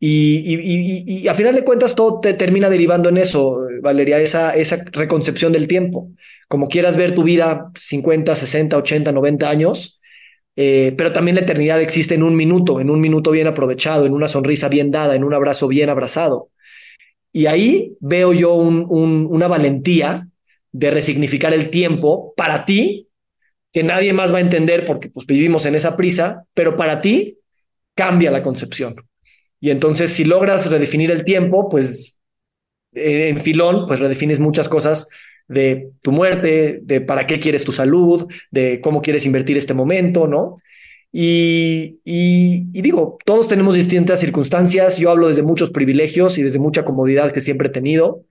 Y, 0.00 1.26
a 1.26 1.34
final 1.34 1.54
de 1.54 1.64
cuentas 1.64 1.96
todo 1.96 2.20
te 2.20 2.34
termina 2.34 2.70
derivando 2.70 3.08
en 3.08 3.16
eso, 3.16 3.66
Valeria, 3.82 4.20
esa, 4.20 4.54
esa 4.54 4.84
reconcepción 4.92 5.52
del 5.52 5.66
tiempo. 5.66 6.10
Como 6.46 6.68
quieras 6.68 6.96
ver 6.96 7.14
tu 7.14 7.24
vida 7.24 7.70
50, 7.74 8.34
60, 8.34 8.76
80, 8.76 9.12
90 9.12 9.50
años, 9.50 10.00
eh, 10.56 10.94
pero 10.96 11.12
también 11.12 11.34
la 11.34 11.42
eternidad 11.42 11.80
existe 11.80 12.14
en 12.14 12.22
un 12.22 12.36
minuto, 12.36 12.80
en 12.80 12.90
un 12.90 13.00
minuto 13.00 13.30
bien 13.30 13.46
aprovechado, 13.46 14.06
en 14.06 14.12
una 14.12 14.28
sonrisa 14.28 14.68
bien 14.68 14.90
dada, 14.90 15.14
en 15.14 15.24
un 15.24 15.34
abrazo 15.34 15.68
bien 15.68 15.90
abrazado. 15.90 16.50
Y 17.32 17.46
ahí 17.46 17.96
veo 18.00 18.32
yo 18.32 18.54
un, 18.54 18.86
una 18.88 19.48
valentía 19.48 20.28
de 20.72 20.90
resignificar 20.90 21.52
el 21.54 21.70
tiempo 21.70 22.34
para 22.36 22.64
ti, 22.64 23.08
que 23.72 23.82
nadie 23.82 24.12
más 24.12 24.32
va 24.32 24.38
a 24.38 24.42
entender 24.42 24.84
porque 24.84 25.10
pues 25.10 25.26
vivimos 25.26 25.66
en 25.66 25.74
esa 25.74 25.96
prisa, 25.96 26.44
pero 26.54 26.76
para 26.76 27.00
ti 27.00 27.38
cambia 27.94 28.30
la 28.30 28.42
concepción. 28.42 28.96
Y 29.60 29.70
entonces 29.70 30.12
si 30.12 30.24
logras 30.24 30.70
redefinir 30.70 31.10
el 31.10 31.24
tiempo, 31.24 31.68
pues 31.68 32.20
eh, 32.94 33.28
en 33.28 33.40
filón, 33.40 33.86
pues 33.86 34.00
redefines 34.00 34.40
muchas 34.40 34.68
cosas 34.68 35.08
de 35.48 35.90
tu 36.02 36.12
muerte, 36.12 36.80
de 36.82 37.00
para 37.00 37.26
qué 37.26 37.40
quieres 37.40 37.64
tu 37.64 37.72
salud, 37.72 38.30
de 38.50 38.80
cómo 38.80 39.02
quieres 39.02 39.26
invertir 39.26 39.56
este 39.56 39.74
momento, 39.74 40.26
¿no? 40.26 40.58
Y, 41.10 42.00
y, 42.04 42.82
digo, 42.82 43.18
todos 43.24 43.48
tenemos 43.48 43.74
distintas 43.74 44.20
circunstancias, 44.20 44.98
yo 44.98 45.10
hablo 45.10 45.28
desde 45.28 45.42
muchos 45.42 45.70
privilegios 45.70 46.36
y 46.36 46.42
desde 46.42 46.58
mucha 46.58 46.84
comodidad 46.84 47.32
que 47.32 47.40
siempre 47.40 47.68
he 47.68 47.70
tenido, 47.72 48.24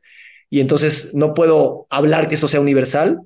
y 0.50 0.60
entonces 0.60 1.14
no 1.16 1.34
puedo 1.34 1.88
hablar 1.90 2.28
que 2.28 2.36
esto 2.36 2.48
sea 2.48 2.62
universal, 2.62 3.22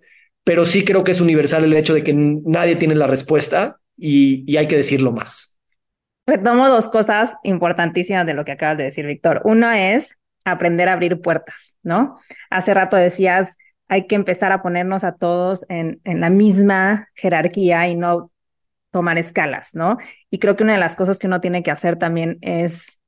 pero 0.45 0.65
sí 0.65 0.85
creo 0.85 1.03
que 1.03 1.11
es 1.11 1.21
universal 1.21 1.65
el 1.65 1.73
hecho 1.73 1.93
de 1.93 2.03
que 2.03 2.13
nadie 2.13 2.77
tiene 2.77 2.95
la 2.95 3.07
respuesta 3.07 3.79
y, 3.97 4.43
y 4.51 4.57
hay 4.57 4.67
que 4.67 4.77
decirlo 4.77 5.11
más. 5.11 5.59
Retomo 6.32 6.69
dos 6.69 6.88
cosas 6.88 7.36
importantísimas 7.43 8.25
de 8.25 8.34
lo 8.34 8.45
que 8.45 8.53
acabas 8.53 8.77
de 8.77 8.86
decir, 8.86 9.05
Víctor. 9.05 9.41
Uno 9.43 9.69
es 9.69 10.17
aprender 10.45 10.88
a 10.88 10.93
abrir 10.93 11.19
puertas, 11.19 11.75
¿no? 11.84 12.17
Hace 12.49 12.73
rato 12.73 12.95
decías, 12.95 13.57
hay 13.89 14.07
que 14.07 14.15
empezar 14.15 14.53
a 14.53 14.61
ponernos 14.61 15.03
a 15.03 15.11
todos 15.11 15.65
en, 15.67 15.99
en 16.05 16.21
la 16.21 16.29
misma 16.29 17.09
jerarquía 17.15 17.89
y 17.89 17.97
no 17.97 18.32
tomar 18.91 19.17
escalas, 19.17 19.75
¿no? 19.75 19.97
Y 20.29 20.39
creo 20.39 20.55
que 20.55 20.63
una 20.63 20.71
de 20.71 20.79
las 20.79 20.95
cosas 20.95 21.19
que 21.19 21.27
uno 21.27 21.41
tiene 21.41 21.63
que 21.63 21.71
hacer 21.71 21.97
también 21.97 22.38
es 22.39 23.01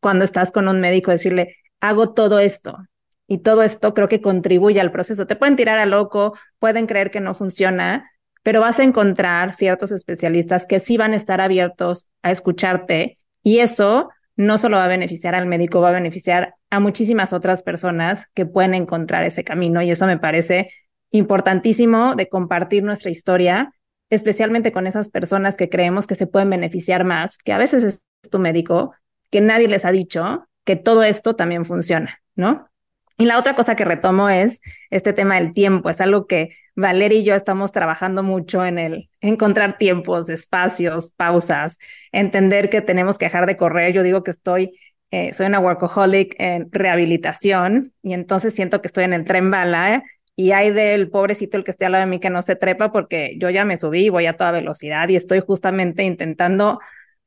cuando 0.00 0.24
estás 0.24 0.50
con 0.50 0.66
un 0.66 0.80
médico 0.80 1.10
decirle, 1.10 1.56
hago 1.80 2.14
todo 2.14 2.38
esto. 2.38 2.78
Y 3.26 3.40
todo 3.40 3.62
esto 3.62 3.92
creo 3.92 4.08
que 4.08 4.22
contribuye 4.22 4.80
al 4.80 4.90
proceso. 4.90 5.26
Te 5.26 5.36
pueden 5.36 5.56
tirar 5.56 5.78
a 5.78 5.84
loco, 5.84 6.32
pueden 6.60 6.86
creer 6.86 7.10
que 7.10 7.20
no 7.20 7.34
funciona, 7.34 8.10
pero 8.44 8.60
vas 8.60 8.78
a 8.78 8.84
encontrar 8.84 9.54
ciertos 9.54 9.90
especialistas 9.90 10.66
que 10.66 10.78
sí 10.78 10.96
van 10.96 11.14
a 11.14 11.16
estar 11.16 11.40
abiertos 11.40 12.06
a 12.22 12.30
escucharte 12.30 13.18
y 13.42 13.58
eso 13.58 14.10
no 14.36 14.58
solo 14.58 14.76
va 14.76 14.84
a 14.84 14.88
beneficiar 14.88 15.34
al 15.34 15.46
médico, 15.46 15.80
va 15.80 15.88
a 15.88 15.92
beneficiar 15.92 16.54
a 16.70 16.78
muchísimas 16.78 17.32
otras 17.32 17.62
personas 17.62 18.26
que 18.34 18.44
pueden 18.46 18.74
encontrar 18.74 19.24
ese 19.24 19.44
camino 19.44 19.82
y 19.82 19.90
eso 19.90 20.06
me 20.06 20.18
parece 20.18 20.70
importantísimo 21.10 22.14
de 22.16 22.28
compartir 22.28 22.82
nuestra 22.82 23.10
historia, 23.10 23.72
especialmente 24.10 24.72
con 24.72 24.86
esas 24.86 25.08
personas 25.08 25.56
que 25.56 25.70
creemos 25.70 26.06
que 26.06 26.14
se 26.14 26.26
pueden 26.26 26.50
beneficiar 26.50 27.04
más, 27.04 27.38
que 27.38 27.52
a 27.52 27.58
veces 27.58 27.82
es 27.82 28.02
tu 28.30 28.38
médico, 28.38 28.94
que 29.30 29.40
nadie 29.40 29.68
les 29.68 29.86
ha 29.86 29.92
dicho 29.92 30.46
que 30.64 30.76
todo 30.76 31.02
esto 31.02 31.34
también 31.34 31.64
funciona, 31.64 32.20
¿no? 32.36 32.68
Y 33.16 33.26
la 33.26 33.38
otra 33.38 33.54
cosa 33.54 33.76
que 33.76 33.84
retomo 33.84 34.28
es 34.28 34.60
este 34.90 35.12
tema 35.12 35.36
del 35.36 35.52
tiempo. 35.54 35.88
Es 35.88 36.00
algo 36.00 36.26
que 36.26 36.50
Valeria 36.74 37.18
y 37.18 37.24
yo 37.24 37.34
estamos 37.34 37.70
trabajando 37.70 38.22
mucho 38.22 38.64
en 38.64 38.78
el 38.78 39.10
encontrar 39.20 39.78
tiempos, 39.78 40.28
espacios, 40.28 41.12
pausas, 41.12 41.78
entender 42.10 42.70
que 42.70 42.80
tenemos 42.80 43.16
que 43.16 43.26
dejar 43.26 43.46
de 43.46 43.56
correr. 43.56 43.92
Yo 43.92 44.02
digo 44.02 44.24
que 44.24 44.32
estoy, 44.32 44.78
eh, 45.12 45.32
soy 45.32 45.46
una 45.46 45.60
workaholic 45.60 46.34
en 46.38 46.68
rehabilitación 46.72 47.92
y 48.02 48.14
entonces 48.14 48.54
siento 48.54 48.82
que 48.82 48.88
estoy 48.88 49.04
en 49.04 49.12
el 49.12 49.24
tren 49.24 49.50
bala 49.50 49.94
¿eh? 49.94 50.02
y 50.34 50.50
hay 50.50 50.72
del 50.72 51.08
pobrecito 51.08 51.56
el 51.56 51.62
que 51.62 51.70
esté 51.70 51.84
al 51.86 51.92
lado 51.92 52.04
de 52.04 52.10
mí 52.10 52.18
que 52.18 52.30
no 52.30 52.42
se 52.42 52.56
trepa 52.56 52.90
porque 52.90 53.36
yo 53.38 53.50
ya 53.50 53.64
me 53.64 53.76
subí 53.76 54.06
y 54.06 54.08
voy 54.08 54.26
a 54.26 54.36
toda 54.36 54.50
velocidad 54.50 55.08
y 55.08 55.14
estoy 55.16 55.38
justamente 55.38 56.02
intentando 56.02 56.80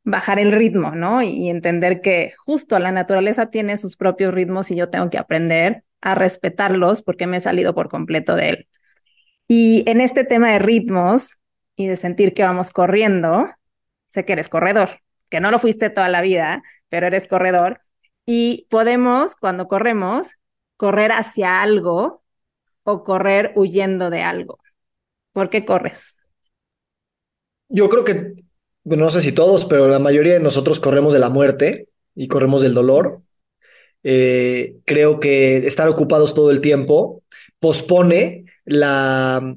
bajar 0.08 0.40
el 0.40 0.54
ritmo, 0.54 0.92
¿no? 0.92 1.22
Y, 1.22 1.50
entender 1.50 2.02
que 2.02 2.34
justo 2.38 2.80
la 2.80 2.92
naturaleza 2.92 3.50
tiene 3.50 3.78
sus 3.78 3.98
propios 3.98 4.34
ritmos 4.34 4.72
y 4.72 4.76
yo 4.76 4.90
tengo 4.90 5.10
que 5.10 5.18
aprender 5.18 5.84
a 6.02 6.16
respetarlos 6.16 7.02
porque 7.02 7.28
me 7.28 7.38
he 7.38 7.42
salido 7.42 7.76
por 7.76 7.90
completo 7.90 8.36
de 8.36 8.50
él. 8.50 8.68
Y 9.50 9.84
en 9.86 10.00
este 10.00 10.24
tema 10.24 10.52
de 10.52 10.60
ritmos 10.60 11.38
y 11.76 11.88
de 11.88 11.98
sentir 11.98 12.34
que 12.34 12.44
vamos 12.44 12.72
corriendo, 12.72 13.50
sé 14.08 14.24
que 14.24 14.34
eres 14.34 14.48
corredor, 14.48 15.02
que 15.30 15.42
no 15.42 15.52
lo 15.52 15.60
fuiste 15.60 15.90
toda 15.90 16.08
la 16.08 16.22
vida, 16.22 16.64
pero 16.88 17.08
eres 17.08 17.28
corredor. 17.28 17.82
Y 18.26 18.66
podemos, 18.70 19.36
cuando 19.36 19.68
corremos, 19.68 20.36
correr 20.78 21.12
hacia 21.12 21.62
algo 21.62 22.24
o 22.84 23.04
correr 23.04 23.52
huyendo 23.56 24.10
de 24.10 24.24
algo. 24.24 24.60
¿Por 25.34 25.50
qué 25.50 25.66
corres? 25.66 26.18
Yo 27.68 27.90
creo 27.90 28.06
que 28.06 28.47
no 28.96 29.12
sé 29.12 29.22
si 29.22 29.32
todos, 29.32 29.66
pero 29.66 29.88
la 29.88 30.00
mayoría 30.00 30.34
de 30.34 30.40
nosotros 30.40 30.80
corremos 30.80 31.14
de 31.14 31.20
la 31.20 31.30
muerte 31.30 31.90
y 32.16 32.28
corremos 32.28 32.62
del 32.62 32.74
dolor. 32.74 33.22
Eh, 34.04 34.78
creo 34.86 35.20
que 35.20 35.68
estar 35.68 35.90
ocupados 35.90 36.34
todo 36.34 36.52
el 36.52 36.62
tiempo 36.62 37.24
pospone 37.60 38.46
la, 38.64 39.56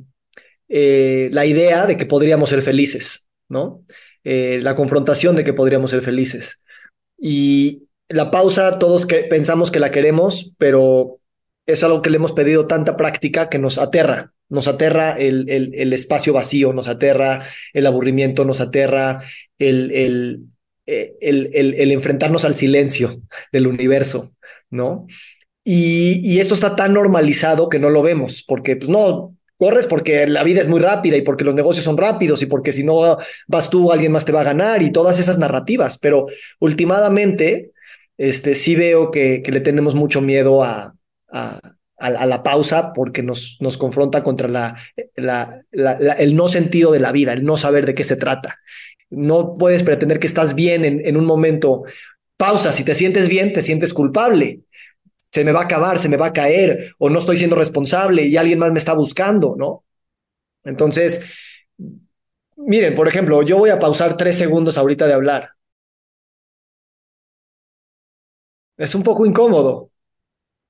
eh, 0.69 1.29
la 1.33 1.47
idea 1.47 1.87
de 1.87 1.97
que 1.97 2.07
podríamos 2.07 2.51
ser 2.51 2.63
felices, 2.63 3.29
¿no? 3.49 3.85
Eh, 4.25 4.61
la 4.63 4.75
confrontación 4.75 5.37
de 5.37 5.45
que 5.45 5.53
podríamos 5.53 5.91
ser 5.91 6.03
felices. 6.03 6.61
Y 7.19 7.85
la 8.09 8.31
pausa, 8.31 8.79
todos 8.79 9.07
que 9.07 9.25
pensamos 9.25 9.71
que 9.71 9.81
la 9.81 9.91
queremos, 9.91 10.55
pero 10.59 11.21
es 11.67 11.85
algo 11.85 12.03
que 12.03 12.11
le 12.11 12.17
hemos 12.17 12.33
pedido 12.33 12.67
tanta 12.67 12.97
práctica 12.97 13.49
que 13.49 13.59
nos 13.59 13.79
aterra, 13.79 14.33
nos 14.51 14.69
aterra 14.69 15.13
el, 15.13 15.49
el, 15.49 15.93
espacio 15.93 16.33
vacío, 16.33 16.73
nos 16.73 16.89
aterra 16.89 17.43
el 17.73 17.87
aburrimiento, 17.87 18.45
nos 18.45 18.61
aterra 18.61 19.23
el, 19.59 20.43
eh, 20.87 21.15
el, 21.21 21.51
el, 21.53 21.93
enfrentarnos 21.93 22.45
al 22.45 22.57
silencio 22.57 23.23
del 23.53 23.69
universo, 23.69 24.35
¿no? 24.69 25.07
Y, 25.63 26.19
y, 26.23 26.41
esto 26.41 26.55
está 26.55 26.75
tan 26.75 26.95
normalizado 26.95 27.69
que 27.69 27.79
no 27.79 27.91
lo 27.91 28.03
vemos, 28.03 28.43
porque 28.43 28.77
pues 28.77 28.89
no, 28.89 29.37
corres 29.57 29.87
porque 29.87 30.27
la 30.27 30.43
vida 30.43 30.61
es 30.61 30.69
muy 30.69 30.81
rápida 30.81 31.17
y 31.17 31.23
porque 31.23 31.45
los 31.45 31.55
negocios 31.55 31.85
son 31.85 31.97
rápidos 31.97 32.43
y 32.43 32.47
porque 32.47 32.73
si 32.73 32.83
no 32.83 33.19
vas 33.47 33.71
tú, 33.71 33.93
alguien 33.93 34.11
más 34.11 34.25
te 34.25 34.33
va 34.33 34.41
a 34.41 34.45
ganar 34.45 34.83
y 34.83 34.91
todas 34.91 35.19
esas 35.21 35.39
narrativas, 35.39 35.97
pero 35.99 36.27
últimamente 36.59 37.71
este, 38.19 38.57
sí 38.57 38.75
veo 38.75 39.11
que, 39.13 39.43
que 39.43 39.53
le 39.53 39.61
tenemos 39.61 39.95
mucho 39.95 40.21
miedo 40.21 40.65
a 40.65 40.95
a, 42.01 42.27
la 42.27 42.43
pausa 42.43 42.93
porque 42.93 43.23
nos, 43.23 43.59
nos 43.61 43.77
confronta 43.77 44.23
contra 44.23 44.49
la, 44.49 44.75
la, 45.17 45.63
el 46.19 46.35
no 46.35 46.49
sentido 46.49 46.93
de 46.93 47.01
la 47.01 47.13
vida, 47.13 47.33
el 47.33 47.45
no 47.45 47.57
saber 47.57 47.87
de 47.87 47.95
qué 47.95 48.05
se 48.05 48.17
trata. 48.17 48.59
No 49.11 49.57
puedes 49.59 49.83
pretender 49.83 50.19
que 50.19 50.27
estás 50.27 50.55
bien 50.55 50.85
en, 50.85 51.07
en 51.07 51.17
un 51.17 51.27
momento. 51.27 51.83
Pausa, 52.37 52.73
si 52.73 52.85
te 52.85 52.95
sientes 52.95 53.29
bien, 53.29 53.53
te 53.53 53.63
sientes 53.63 53.93
culpable. 53.93 54.61
Se 55.31 55.45
me 55.45 55.53
va 55.53 55.61
a 55.61 55.65
acabar, 55.65 55.99
se 55.99 56.09
me 56.09 56.17
va 56.17 56.27
a 56.27 56.33
caer, 56.33 56.95
o 56.99 57.11
no 57.11 57.19
estoy 57.19 57.37
siendo 57.37 57.57
responsable 57.57 58.25
y 58.25 58.37
alguien 58.37 58.59
más 58.59 58.73
me 58.73 58.79
está 58.79 58.95
buscando, 58.95 59.55
¿no? 59.57 59.85
Entonces, 60.65 61.31
miren, 62.57 62.95
por 62.95 63.09
ejemplo, 63.09 63.43
yo 63.43 63.59
voy 63.59 63.71
a 63.71 63.79
pausar 63.79 64.17
tres 64.17 64.37
segundos 64.39 64.79
ahorita 64.79 65.07
de 65.07 65.13
hablar. 65.15 65.51
Es 68.77 68.95
un 68.95 69.03
poco 69.03 69.27
incómodo. 69.27 69.91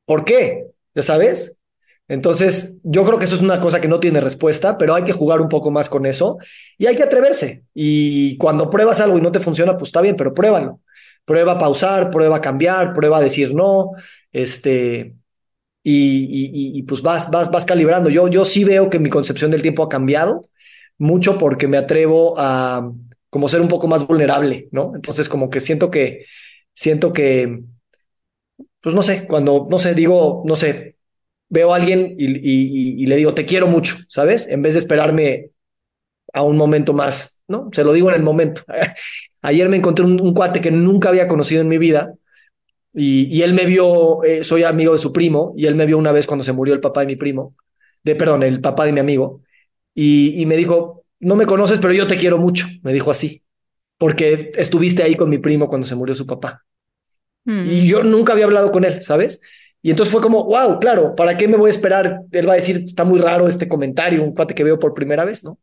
¿Por 0.04 0.24
qué? 0.24 0.69
¿Ya 0.94 1.02
sabes? 1.02 1.60
Entonces, 2.08 2.80
yo 2.82 3.04
creo 3.04 3.18
que 3.18 3.26
eso 3.26 3.36
es 3.36 3.42
una 3.42 3.60
cosa 3.60 3.80
que 3.80 3.86
no 3.88 4.00
tiene 4.00 4.20
respuesta, 4.20 4.76
pero 4.78 4.94
hay 4.94 5.04
que 5.04 5.12
jugar 5.12 5.40
un 5.40 5.48
poco 5.48 5.70
más 5.70 5.88
con 5.88 6.06
eso 6.06 6.38
y 6.76 6.86
hay 6.86 6.96
que 6.96 7.04
atreverse. 7.04 7.64
Y 7.72 8.36
cuando 8.38 8.68
pruebas 8.68 9.00
algo 9.00 9.18
y 9.18 9.20
no 9.20 9.30
te 9.30 9.40
funciona, 9.40 9.76
pues 9.78 9.90
está 9.90 10.00
bien, 10.00 10.16
pero 10.16 10.34
pruébalo. 10.34 10.80
Prueba 11.24 11.52
a 11.52 11.58
pausar, 11.58 12.10
prueba 12.10 12.38
a 12.38 12.40
cambiar, 12.40 12.94
prueba 12.94 13.18
a 13.18 13.20
decir 13.20 13.54
no, 13.54 13.90
este, 14.32 15.14
y, 15.82 16.78
y, 16.78 16.82
pues 16.82 17.02
vas, 17.02 17.30
vas, 17.30 17.50
vas 17.50 17.64
calibrando. 17.64 18.10
Yo, 18.10 18.28
yo 18.28 18.44
sí 18.44 18.64
veo 18.64 18.90
que 18.90 18.98
mi 18.98 19.08
concepción 19.10 19.50
del 19.50 19.62
tiempo 19.62 19.82
ha 19.82 19.88
cambiado 19.88 20.42
mucho 20.98 21.38
porque 21.38 21.68
me 21.68 21.78
atrevo 21.78 22.34
a 22.38 22.92
como 23.30 23.48
ser 23.48 23.60
un 23.60 23.68
poco 23.68 23.86
más 23.86 24.06
vulnerable, 24.06 24.68
¿no? 24.72 24.92
Entonces, 24.94 25.28
como 25.28 25.48
que 25.48 25.60
siento 25.60 25.90
que, 25.90 26.26
siento 26.74 27.12
que, 27.12 27.62
pues 28.80 28.94
no 28.94 29.02
sé, 29.02 29.26
cuando, 29.26 29.64
no 29.68 29.78
sé, 29.78 29.94
digo, 29.94 30.42
no 30.46 30.56
sé, 30.56 30.96
veo 31.48 31.72
a 31.72 31.76
alguien 31.76 32.14
y, 32.18 33.06
le 33.06 33.16
digo, 33.16 33.34
te 33.34 33.44
quiero 33.44 33.66
mucho, 33.66 33.96
¿sabes? 34.08 34.48
En 34.48 34.62
vez 34.62 34.74
de 34.74 34.78
esperarme 34.78 35.50
a 36.32 36.42
un 36.42 36.56
momento 36.56 36.92
más, 36.92 37.44
¿no? 37.48 37.68
Se 37.72 37.84
lo 37.84 37.92
digo 37.92 38.08
en 38.08 38.16
el 38.16 38.22
momento. 38.22 38.62
Ayer 39.42 39.68
me 39.68 39.76
encontré 39.76 40.04
un, 40.04 40.34
cuate 40.34 40.60
que 40.60 40.70
nunca 40.70 41.08
había 41.08 41.28
conocido 41.28 41.60
en 41.60 41.68
mi 41.68 41.78
vida 41.78 42.14
y, 42.94 43.42
él 43.42 43.54
me 43.54 43.66
vio, 43.66 44.24
eh, 44.24 44.44
soy 44.44 44.62
amigo 44.62 44.92
de 44.92 44.98
su 44.98 45.12
primo, 45.12 45.54
y 45.56 45.66
él 45.66 45.74
me 45.74 45.86
vio 45.86 45.98
una 45.98 46.12
vez 46.12 46.26
cuando 46.26 46.44
se 46.44 46.52
murió 46.52 46.74
el 46.74 46.80
papá 46.80 47.00
de 47.00 47.06
mi 47.06 47.16
primo, 47.16 47.54
de, 48.02 48.14
perdón, 48.14 48.42
el 48.42 48.60
papá 48.60 48.84
de 48.84 48.92
mi 48.92 49.00
amigo, 49.00 49.42
y, 49.94 50.40
y 50.40 50.46
me 50.46 50.56
dijo, 50.56 51.04
no 51.20 51.36
me 51.36 51.46
conoces, 51.46 51.78
pero 51.78 51.92
yo 51.92 52.06
te 52.06 52.16
quiero 52.16 52.38
mucho, 52.38 52.66
me 52.82 52.92
dijo 52.92 53.10
así, 53.10 53.42
porque 53.98 54.50
estuviste 54.56 55.02
ahí 55.02 55.14
con 55.14 55.30
mi 55.30 55.38
primo 55.38 55.68
cuando 55.68 55.86
se 55.86 55.94
murió 55.94 56.14
su 56.14 56.26
papá. 56.26 56.64
Mm. 57.50 57.64
Y 57.66 57.88
yo 57.88 58.04
nunca 58.04 58.32
había 58.32 58.44
hablado 58.44 58.70
con 58.70 58.84
él, 58.84 59.02
¿sabes? 59.02 59.40
Y 59.82 59.90
entonces 59.90 60.12
fue 60.12 60.22
como, 60.22 60.44
wow, 60.44 60.78
claro, 60.78 61.16
¿para 61.16 61.36
qué 61.36 61.48
me 61.48 61.56
voy 61.56 61.68
a 61.68 61.70
esperar? 61.72 62.20
Él 62.30 62.48
va 62.48 62.52
a 62.52 62.56
decir, 62.56 62.76
está 62.76 63.04
muy 63.04 63.18
raro 63.18 63.48
este 63.48 63.68
comentario, 63.68 64.22
un 64.22 64.34
cuate 64.34 64.54
que 64.54 64.62
veo 64.64 64.78
por 64.78 64.94
primera 64.94 65.24
vez, 65.24 65.42
¿no? 65.42 65.58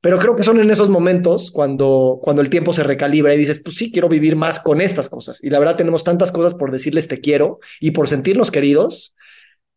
Pero 0.00 0.18
creo 0.18 0.34
que 0.34 0.42
son 0.42 0.58
en 0.58 0.70
esos 0.70 0.88
momentos 0.88 1.52
cuando, 1.52 2.18
cuando 2.20 2.42
el 2.42 2.50
tiempo 2.50 2.72
se 2.72 2.82
recalibra 2.82 3.34
y 3.34 3.38
dices, 3.38 3.60
pues 3.62 3.76
sí, 3.76 3.92
quiero 3.92 4.08
vivir 4.08 4.34
más 4.34 4.58
con 4.58 4.80
estas 4.80 5.08
cosas. 5.08 5.44
Y 5.44 5.50
la 5.50 5.60
verdad 5.60 5.76
tenemos 5.76 6.02
tantas 6.02 6.32
cosas 6.32 6.54
por 6.54 6.72
decirles 6.72 7.06
te 7.06 7.20
quiero 7.20 7.60
y 7.78 7.92
por 7.92 8.08
sentirnos 8.08 8.50
queridos 8.50 9.14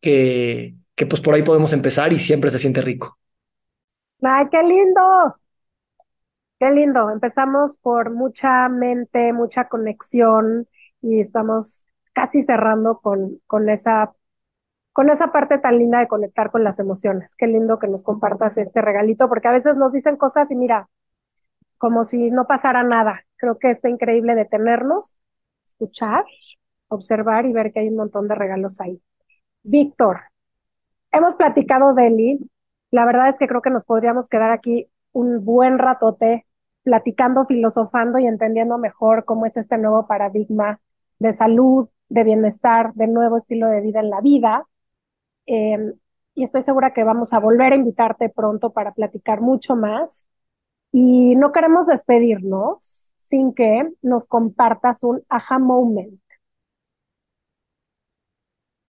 que, 0.01 0.73
que 0.95 1.05
pues 1.05 1.21
por 1.21 1.35
ahí 1.35 1.43
podemos 1.43 1.73
empezar 1.73 2.11
y 2.11 2.17
siempre 2.17 2.49
se 2.49 2.57
siente 2.57 2.81
rico. 2.81 3.19
¡Ay, 4.23 4.45
qué 4.49 4.63
lindo! 4.63 5.35
Qué 6.59 6.71
lindo. 6.71 7.11
Empezamos 7.11 7.77
por 7.77 8.09
mucha 8.11 8.67
mente, 8.69 9.31
mucha 9.31 9.67
conexión 9.67 10.67
y 11.05 11.19
estamos 11.19 11.85
casi 12.13 12.41
cerrando 12.41 12.99
con, 12.99 13.39
con 13.45 13.69
esa, 13.69 14.13
con 14.91 15.09
esa 15.09 15.31
parte 15.31 15.59
tan 15.59 15.77
linda 15.77 15.99
de 15.99 16.07
conectar 16.07 16.49
con 16.49 16.63
las 16.63 16.79
emociones. 16.79 17.35
Qué 17.35 17.45
lindo 17.45 17.77
que 17.77 17.87
nos 17.87 18.01
compartas 18.01 18.57
este 18.57 18.81
regalito, 18.81 19.29
porque 19.29 19.47
a 19.47 19.51
veces 19.51 19.77
nos 19.77 19.93
dicen 19.93 20.17
cosas 20.17 20.49
y 20.49 20.55
mira, 20.55 20.89
como 21.77 22.05
si 22.05 22.31
no 22.31 22.47
pasara 22.47 22.83
nada. 22.83 23.21
Creo 23.35 23.59
que 23.59 23.69
está 23.69 23.87
increíble 23.89 24.33
detenernos, 24.33 25.15
escuchar, 25.65 26.25
observar 26.87 27.45
y 27.45 27.53
ver 27.53 27.71
que 27.71 27.81
hay 27.81 27.89
un 27.89 27.97
montón 27.97 28.27
de 28.27 28.35
regalos 28.35 28.81
ahí. 28.81 28.99
Víctor, 29.61 30.21
hemos 31.11 31.35
platicado 31.35 31.93
de 31.93 32.07
Eli. 32.07 32.49
La 32.89 33.05
verdad 33.05 33.29
es 33.29 33.37
que 33.37 33.47
creo 33.47 33.61
que 33.61 33.69
nos 33.69 33.83
podríamos 33.83 34.27
quedar 34.27 34.51
aquí 34.51 34.89
un 35.11 35.45
buen 35.45 35.77
ratote 35.77 36.47
platicando, 36.83 37.45
filosofando 37.45 38.17
y 38.17 38.25
entendiendo 38.25 38.79
mejor 38.79 39.25
cómo 39.25 39.45
es 39.45 39.55
este 39.57 39.77
nuevo 39.77 40.07
paradigma 40.07 40.79
de 41.19 41.33
salud, 41.33 41.89
de 42.09 42.23
bienestar, 42.23 42.93
de 42.93 43.07
nuevo 43.07 43.37
estilo 43.37 43.67
de 43.67 43.81
vida 43.81 43.99
en 43.99 44.09
la 44.09 44.21
vida. 44.21 44.65
Eh, 45.47 45.93
y 46.35 46.43
estoy 46.43 46.63
segura 46.63 46.93
que 46.93 47.03
vamos 47.03 47.33
a 47.33 47.39
volver 47.39 47.73
a 47.73 47.75
invitarte 47.77 48.29
pronto 48.29 48.71
para 48.73 48.93
platicar 48.93 49.41
mucho 49.41 49.75
más. 49.75 50.25
Y 50.91 51.35
no 51.35 51.51
queremos 51.51 51.87
despedirnos 51.87 53.13
sin 53.29 53.53
que 53.53 53.89
nos 54.01 54.27
compartas 54.27 55.03
un 55.03 55.23
aha 55.29 55.59
moment. 55.59 56.19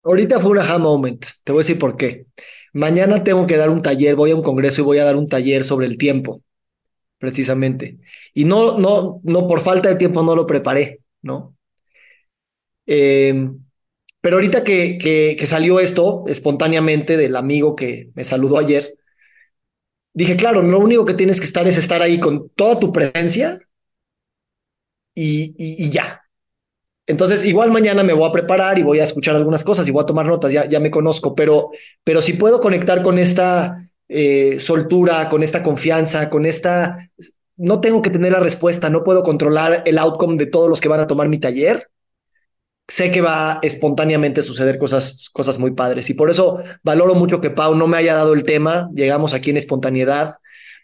Ahorita 0.03 0.39
fue 0.39 0.51
un 0.51 0.59
aha 0.59 0.79
moment, 0.79 1.23
te 1.43 1.51
voy 1.51 1.59
a 1.59 1.63
decir 1.63 1.77
por 1.77 1.95
qué. 1.95 2.25
Mañana 2.73 3.23
tengo 3.23 3.45
que 3.45 3.57
dar 3.57 3.69
un 3.69 3.83
taller, 3.83 4.15
voy 4.15 4.31
a 4.31 4.35
un 4.35 4.41
congreso 4.41 4.81
y 4.81 4.85
voy 4.85 4.97
a 4.97 5.03
dar 5.03 5.15
un 5.15 5.29
taller 5.29 5.63
sobre 5.63 5.85
el 5.85 5.97
tiempo, 5.97 6.41
precisamente. 7.19 7.99
Y 8.33 8.45
no, 8.45 8.79
no, 8.79 9.21
no 9.23 9.47
por 9.47 9.61
falta 9.61 9.89
de 9.89 9.95
tiempo 9.95 10.23
no 10.23 10.35
lo 10.35 10.47
preparé, 10.47 11.01
¿no? 11.21 11.55
Eh, 12.93 13.49
pero 14.19 14.35
ahorita 14.35 14.65
que, 14.65 14.97
que, 14.97 15.47
salió 15.47 15.79
esto 15.79 16.25
espontáneamente 16.27 17.15
del 17.15 17.37
amigo 17.37 17.73
que 17.73 18.11
me 18.15 18.25
saludó 18.25 18.57
ayer, 18.57 18.95
dije, 20.13 20.35
claro, 20.35 20.61
lo 20.61 20.77
único 20.79 21.05
que 21.05 21.13
tienes 21.13 21.39
que 21.39 21.45
estar 21.45 21.65
es 21.69 21.77
estar 21.77 22.01
ahí 22.01 22.19
con 22.19 22.49
toda 22.49 22.77
tu 22.79 22.91
presencia 22.91 23.57
y, 25.15 25.55
y, 25.57 25.85
y 25.85 25.89
ya. 25.89 26.21
Entonces, 27.07 27.45
igual 27.45 27.71
mañana 27.71 28.03
me 28.03 28.11
voy 28.11 28.27
a 28.27 28.33
preparar 28.33 28.77
y 28.77 28.83
voy 28.83 28.99
a 28.99 29.05
escuchar 29.05 29.37
algunas 29.37 29.63
cosas 29.63 29.87
y 29.87 29.91
voy 29.91 30.03
a 30.03 30.05
tomar 30.05 30.25
notas, 30.25 30.51
ya, 30.51 30.65
ya 30.67 30.81
me 30.81 30.91
conozco, 30.91 31.33
pero, 31.33 31.69
pero 32.03 32.21
si 32.21 32.33
puedo 32.33 32.59
conectar 32.59 33.01
con 33.03 33.17
esta 33.17 33.89
eh, 34.09 34.59
soltura, 34.59 35.29
con 35.29 35.43
esta 35.43 35.63
confianza, 35.63 36.29
con 36.29 36.45
esta... 36.45 37.09
No 37.55 37.79
tengo 37.79 38.01
que 38.01 38.09
tener 38.09 38.33
la 38.33 38.39
respuesta, 38.41 38.89
no 38.89 39.05
puedo 39.05 39.23
controlar 39.23 39.83
el 39.85 39.97
outcome 39.97 40.35
de 40.35 40.47
todos 40.47 40.69
los 40.69 40.81
que 40.81 40.89
van 40.89 40.99
a 40.99 41.07
tomar 41.07 41.29
mi 41.29 41.39
taller. 41.39 41.90
Sé 42.87 43.11
que 43.11 43.21
va 43.21 43.59
espontáneamente 43.61 44.41
a 44.41 44.43
suceder 44.43 44.77
cosas, 44.77 45.29
cosas 45.31 45.59
muy 45.59 45.71
padres 45.71 46.09
y 46.09 46.13
por 46.13 46.29
eso 46.29 46.61
valoro 46.83 47.15
mucho 47.15 47.39
que 47.39 47.49
Pau 47.49 47.75
no 47.75 47.87
me 47.87 47.97
haya 47.97 48.15
dado 48.15 48.33
el 48.33 48.43
tema. 48.43 48.89
Llegamos 48.93 49.33
aquí 49.33 49.51
en 49.51 49.57
espontaneidad. 49.57 50.35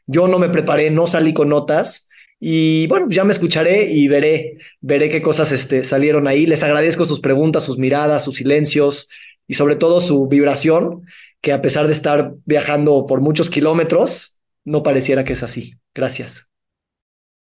Yo 0.05 0.27
no 0.27 0.39
me 0.39 0.49
preparé, 0.49 0.89
no 0.89 1.07
salí 1.07 1.33
con 1.33 1.49
notas 1.49 2.07
y 2.39 2.87
bueno, 2.87 3.07
ya 3.09 3.23
me 3.23 3.31
escucharé 3.33 3.91
y 3.91 4.07
veré, 4.07 4.57
veré 4.79 5.09
qué 5.09 5.21
cosas 5.21 5.51
este, 5.51 5.83
salieron 5.83 6.27
ahí. 6.27 6.45
Les 6.45 6.63
agradezco 6.63 7.05
sus 7.05 7.19
preguntas, 7.19 7.63
sus 7.63 7.77
miradas, 7.77 8.23
sus 8.23 8.35
silencios 8.35 9.09
y 9.47 9.55
sobre 9.55 9.75
todo 9.75 10.01
su 10.01 10.27
vibración, 10.27 11.05
que 11.41 11.51
a 11.53 11.61
pesar 11.61 11.87
de 11.87 11.93
estar 11.93 12.33
viajando 12.45 13.05
por 13.05 13.21
muchos 13.21 13.49
kilómetros, 13.49 14.39
no 14.65 14.83
pareciera 14.83 15.23
que 15.23 15.33
es 15.33 15.43
así. 15.43 15.75
Gracias. 15.93 16.47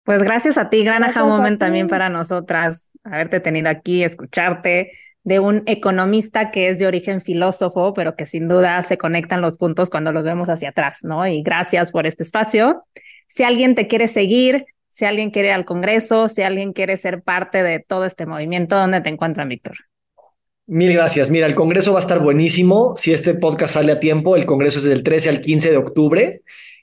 Pues 0.09 0.23
gracias 0.23 0.57
a 0.57 0.71
ti, 0.71 0.85
gran 0.85 1.05
aha 1.05 1.23
moment 1.23 1.61
también 1.61 1.87
para 1.87 2.09
nosotras, 2.09 2.91
haberte 3.05 3.41
tenido 3.41 3.69
aquí, 3.69 4.05
escucharte, 4.05 4.93
de 5.23 5.39
un 5.39 5.65
economista 5.67 6.51
que 6.51 6.71
es 6.71 6.79
de 6.79 6.87
origen 6.87 7.21
filósofo, 7.21 7.93
pero 7.93 8.17
que 8.17 8.25
sin 8.25 8.49
duda 8.49 8.83
se 8.85 8.97
conectan 8.97 9.43
los 9.43 9.59
puntos 9.59 9.91
cuando 9.91 10.11
los 10.11 10.25
vemos 10.25 10.49
hacia 10.49 10.71
atrás, 10.71 11.01
¿no? 11.03 11.27
Y 11.27 11.43
gracias 11.43 11.93
por 11.93 12.07
este 12.07 12.23
espacio. 12.23 12.85
Si 13.27 13.43
alguien 13.43 13.75
te 13.75 13.87
quiere 13.87 14.09
seguir, 14.09 14.65
si 14.89 15.05
alguien 15.05 15.31
quiere 15.31 15.49
ir 15.49 15.55
al 15.55 15.67
Congreso, 15.67 16.29
si 16.29 16.41
alguien 16.41 16.73
quiere 16.73 16.97
ser 16.97 17.23
parte 17.23 17.63
de 17.63 17.79
todo 17.79 18.07
este 18.07 18.25
movimiento, 18.25 18.79
¿dónde 18.79 19.03
te 19.03 19.11
encuentran, 19.11 19.51
Víctor? 19.51 19.77
Mil 20.65 20.95
gracias. 20.95 21.31
Mira, 21.31 21.47
el 21.47 21.55
Congreso 21.55 21.93
va 21.93 21.99
a 21.99 22.03
estar 22.03 22.21
buenísimo. 22.21 22.95
Si 22.97 23.13
este 23.13 23.35
podcast 23.35 23.75
sale 23.75 23.93
a 23.93 24.01
tiempo, 24.01 24.37
el 24.37 24.47
Congreso 24.47 24.79
es 24.79 24.87
del 24.87 25.03
13 25.03 25.29
al 25.29 25.43
15 25.43 25.71
de 25.71 25.77
octubre 25.77 26.41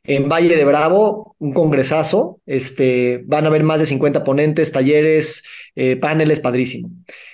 en 0.07 0.29
Valle 0.29 0.55
de 0.55 0.65
Bravo, 0.65 1.35
un 1.39 1.53
congresazo. 1.53 2.39
Este, 2.45 3.23
van 3.25 3.45
a 3.45 3.47
haber 3.47 3.63
más 3.63 3.79
de 3.79 3.85
50 3.85 4.23
ponentes, 4.23 4.71
talleres, 4.71 5.43
eh, 5.75 5.95
paneles, 5.95 6.39
padrísimo. 6.39 6.89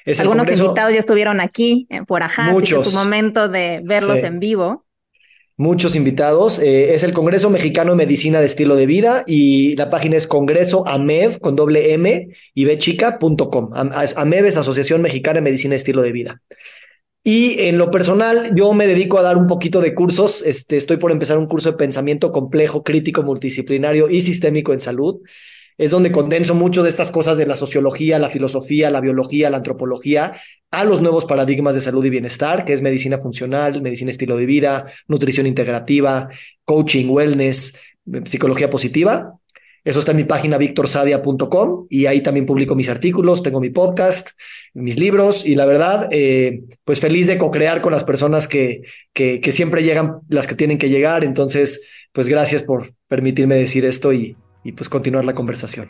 Es 0.06 0.20
Algunos 0.20 0.48
invitados 0.48 0.94
ya 0.94 1.00
estuvieron 1.00 1.40
aquí 1.40 1.88
eh, 1.90 2.02
por 2.06 2.24
Ajá, 2.24 2.52
Muchos. 2.52 2.88
es 2.88 2.94
tu 2.94 2.98
momento 2.98 3.48
de 3.48 3.82
verlos 3.84 4.20
sí. 4.20 4.26
en 4.26 4.40
vivo 4.40 4.86
muchos 5.62 5.96
invitados. 5.96 6.60
Eh, 6.60 6.96
es 6.96 7.04
el 7.04 7.14
Congreso 7.14 7.52
Mexicano 7.52 7.92
de 7.92 7.98
Medicina 7.98 8.40
de 8.40 8.48
Estilo 8.48 8.76
de 8.76 8.88
Vida 8.88 9.24
y 9.28 9.76
la 9.76 9.92
página 9.92 10.18
es 10.18 10.26
Congreso 10.26 10.88
AMEV 10.88 11.40
con 11.40 11.56
doble 11.56 11.94
M 11.94 12.30
y 12.56 12.66
bechica.com. 12.66 13.70
AMEV 13.74 14.46
es 14.46 14.58
Asociación 14.58 15.04
Mexicana 15.04 15.36
de 15.36 15.44
Medicina 15.44 15.74
de 15.74 15.78
Estilo 15.78 16.02
de 16.02 16.12
Vida. 16.12 16.42
Y 17.24 17.60
en 17.62 17.78
lo 17.78 17.92
personal, 17.92 18.56
yo 18.56 18.74
me 18.74 18.88
dedico 18.88 19.20
a 19.20 19.22
dar 19.22 19.38
un 19.38 19.46
poquito 19.46 19.80
de 19.80 19.94
cursos. 19.94 20.42
Este, 20.42 20.78
estoy 20.78 20.98
por 20.98 21.12
empezar 21.12 21.38
un 21.38 21.46
curso 21.46 21.72
de 21.72 21.78
pensamiento 21.78 22.32
complejo, 22.32 22.84
crítico, 22.84 23.22
multidisciplinario 23.22 24.10
y 24.10 24.22
sistémico 24.22 24.74
en 24.74 24.80
salud. 24.80 25.20
Es 25.78 25.92
donde 25.92 26.12
condenso 26.12 26.56
mucho 26.56 26.84
de 26.84 26.90
estas 26.90 27.12
cosas 27.12 27.38
de 27.38 27.46
la 27.46 27.56
sociología, 27.56 28.20
la 28.20 28.30
filosofía, 28.30 28.90
la 28.90 29.02
biología, 29.02 29.50
la 29.50 29.58
antropología 29.58 30.34
a 30.72 30.84
los 30.84 31.02
nuevos 31.02 31.26
paradigmas 31.26 31.76
de 31.76 31.82
salud 31.82 32.04
y 32.06 32.10
bienestar, 32.10 32.66
que 32.66 32.74
es 32.74 32.82
medicina 32.82 33.20
funcional, 33.20 33.82
medicina 33.82 34.10
estilo 34.10 34.38
de 34.38 34.46
vida, 34.46 34.86
nutrición 35.08 35.46
integrativa, 35.46 36.30
coaching, 36.66 37.08
wellness, 37.10 37.80
psicología 38.26 38.70
positiva. 38.70 39.34
Eso 39.84 40.00
está 40.00 40.12
en 40.12 40.18
mi 40.18 40.24
página 40.26 40.58
victorsadia.com 40.58 41.88
y 41.90 42.06
ahí 42.06 42.22
también 42.22 42.46
publico 42.46 42.76
mis 42.76 42.90
artículos, 42.90 43.42
tengo 43.42 43.60
mi 43.60 43.70
podcast, 43.70 44.30
mis 44.74 45.00
libros 45.00 45.46
y 45.46 45.56
la 45.56 45.66
verdad, 45.66 46.08
eh, 46.12 46.64
pues 46.84 47.00
feliz 47.00 47.28
de 47.28 47.38
co-crear 47.38 47.82
con 47.82 47.92
las 47.92 48.04
personas 48.04 48.48
que, 48.48 48.84
que, 49.14 49.42
que, 49.42 49.52
siempre 49.52 49.84
llegan, 49.84 50.20
las 50.30 50.46
que 50.46 50.56
tienen 50.56 50.78
que 50.78 50.90
llegar. 50.90 51.24
Entonces, 51.24 51.90
pues 52.12 52.30
gracias 52.30 52.62
por 52.62 52.94
permitirme 53.08 53.56
decir 53.56 53.86
esto 53.86 54.14
y, 54.14 54.38
y 54.64 54.74
pues 54.74 54.88
continuar 54.88 55.26
la 55.26 55.34
conversación. 55.34 55.90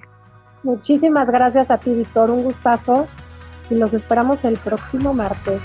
Muchísimas 0.63 1.29
gracias 1.29 1.71
a 1.71 1.77
ti, 1.77 1.91
Víctor. 1.91 2.31
Un 2.31 2.43
gustazo 2.43 3.07
y 3.69 3.75
los 3.75 3.93
esperamos 3.93 4.45
el 4.45 4.57
próximo 4.57 5.13
martes. 5.13 5.61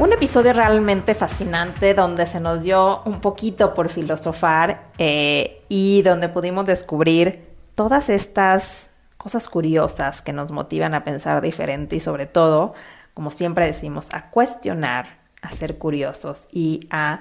Un 0.00 0.14
episodio 0.14 0.54
realmente 0.54 1.14
fascinante 1.14 1.92
donde 1.92 2.24
se 2.24 2.40
nos 2.40 2.62
dio 2.62 3.02
un 3.02 3.20
poquito 3.20 3.74
por 3.74 3.90
filosofar 3.90 4.84
eh, 4.96 5.62
y 5.68 6.00
donde 6.00 6.30
pudimos 6.30 6.64
descubrir 6.64 7.50
todas 7.74 8.08
estas 8.08 8.88
cosas 9.18 9.46
curiosas 9.46 10.22
que 10.22 10.32
nos 10.32 10.52
motivan 10.52 10.94
a 10.94 11.04
pensar 11.04 11.42
diferente 11.42 11.96
y 11.96 12.00
sobre 12.00 12.24
todo, 12.24 12.72
como 13.12 13.30
siempre 13.30 13.66
decimos, 13.66 14.08
a 14.14 14.30
cuestionar, 14.30 15.18
a 15.42 15.50
ser 15.50 15.76
curiosos 15.76 16.48
y 16.50 16.88
a 16.90 17.20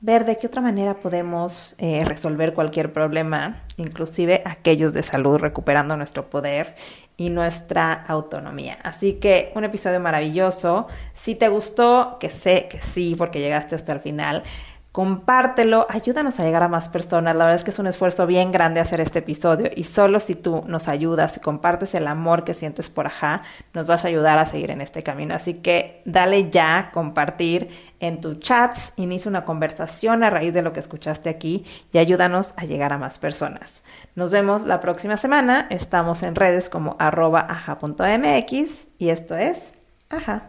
ver 0.00 0.24
de 0.24 0.36
qué 0.36 0.48
otra 0.48 0.62
manera 0.62 0.94
podemos 0.94 1.76
eh, 1.78 2.04
resolver 2.04 2.54
cualquier 2.54 2.92
problema, 2.92 3.62
inclusive 3.76 4.42
aquellos 4.46 4.92
de 4.94 5.04
salud, 5.04 5.38
recuperando 5.38 5.96
nuestro 5.96 6.28
poder 6.28 6.74
y 7.20 7.28
nuestra 7.28 7.92
autonomía. 7.92 8.78
Así 8.82 9.20
que 9.20 9.52
un 9.54 9.64
episodio 9.64 10.00
maravilloso. 10.00 10.86
Si 11.12 11.34
te 11.34 11.48
gustó, 11.48 12.16
que 12.18 12.30
sé 12.30 12.66
que 12.70 12.80
sí, 12.80 13.14
porque 13.14 13.40
llegaste 13.40 13.74
hasta 13.74 13.92
el 13.92 14.00
final, 14.00 14.42
compártelo, 14.90 15.86
ayúdanos 15.90 16.40
a 16.40 16.44
llegar 16.44 16.62
a 16.62 16.68
más 16.68 16.88
personas. 16.88 17.36
La 17.36 17.44
verdad 17.44 17.58
es 17.58 17.64
que 17.64 17.72
es 17.72 17.78
un 17.78 17.88
esfuerzo 17.88 18.26
bien 18.26 18.52
grande 18.52 18.80
hacer 18.80 19.02
este 19.02 19.18
episodio 19.18 19.68
y 19.76 19.82
solo 19.82 20.18
si 20.18 20.34
tú 20.34 20.64
nos 20.66 20.88
ayudas 20.88 21.36
y 21.36 21.40
compartes 21.40 21.94
el 21.94 22.06
amor 22.06 22.42
que 22.42 22.54
sientes 22.54 22.88
por 22.88 23.06
Ajá, 23.06 23.42
nos 23.74 23.86
vas 23.86 24.06
a 24.06 24.08
ayudar 24.08 24.38
a 24.38 24.46
seguir 24.46 24.70
en 24.70 24.80
este 24.80 25.02
camino. 25.02 25.34
Así 25.34 25.52
que 25.52 26.00
dale 26.06 26.48
ya, 26.50 26.88
compartir 26.90 27.68
en 28.00 28.22
tus 28.22 28.40
chats, 28.40 28.94
inicia 28.96 29.28
una 29.28 29.44
conversación 29.44 30.24
a 30.24 30.30
raíz 30.30 30.54
de 30.54 30.62
lo 30.62 30.72
que 30.72 30.80
escuchaste 30.80 31.28
aquí 31.28 31.66
y 31.92 31.98
ayúdanos 31.98 32.54
a 32.56 32.64
llegar 32.64 32.94
a 32.94 32.98
más 32.98 33.18
personas. 33.18 33.82
Nos 34.14 34.30
vemos 34.30 34.66
la 34.66 34.80
próxima 34.80 35.16
semana. 35.16 35.66
Estamos 35.70 36.22
en 36.22 36.34
redes 36.34 36.68
como 36.68 36.96
arroba 36.98 37.46
aja.mx 37.48 38.86
y 38.98 39.10
esto 39.10 39.36
es 39.36 39.72
Ajá. 40.10 40.42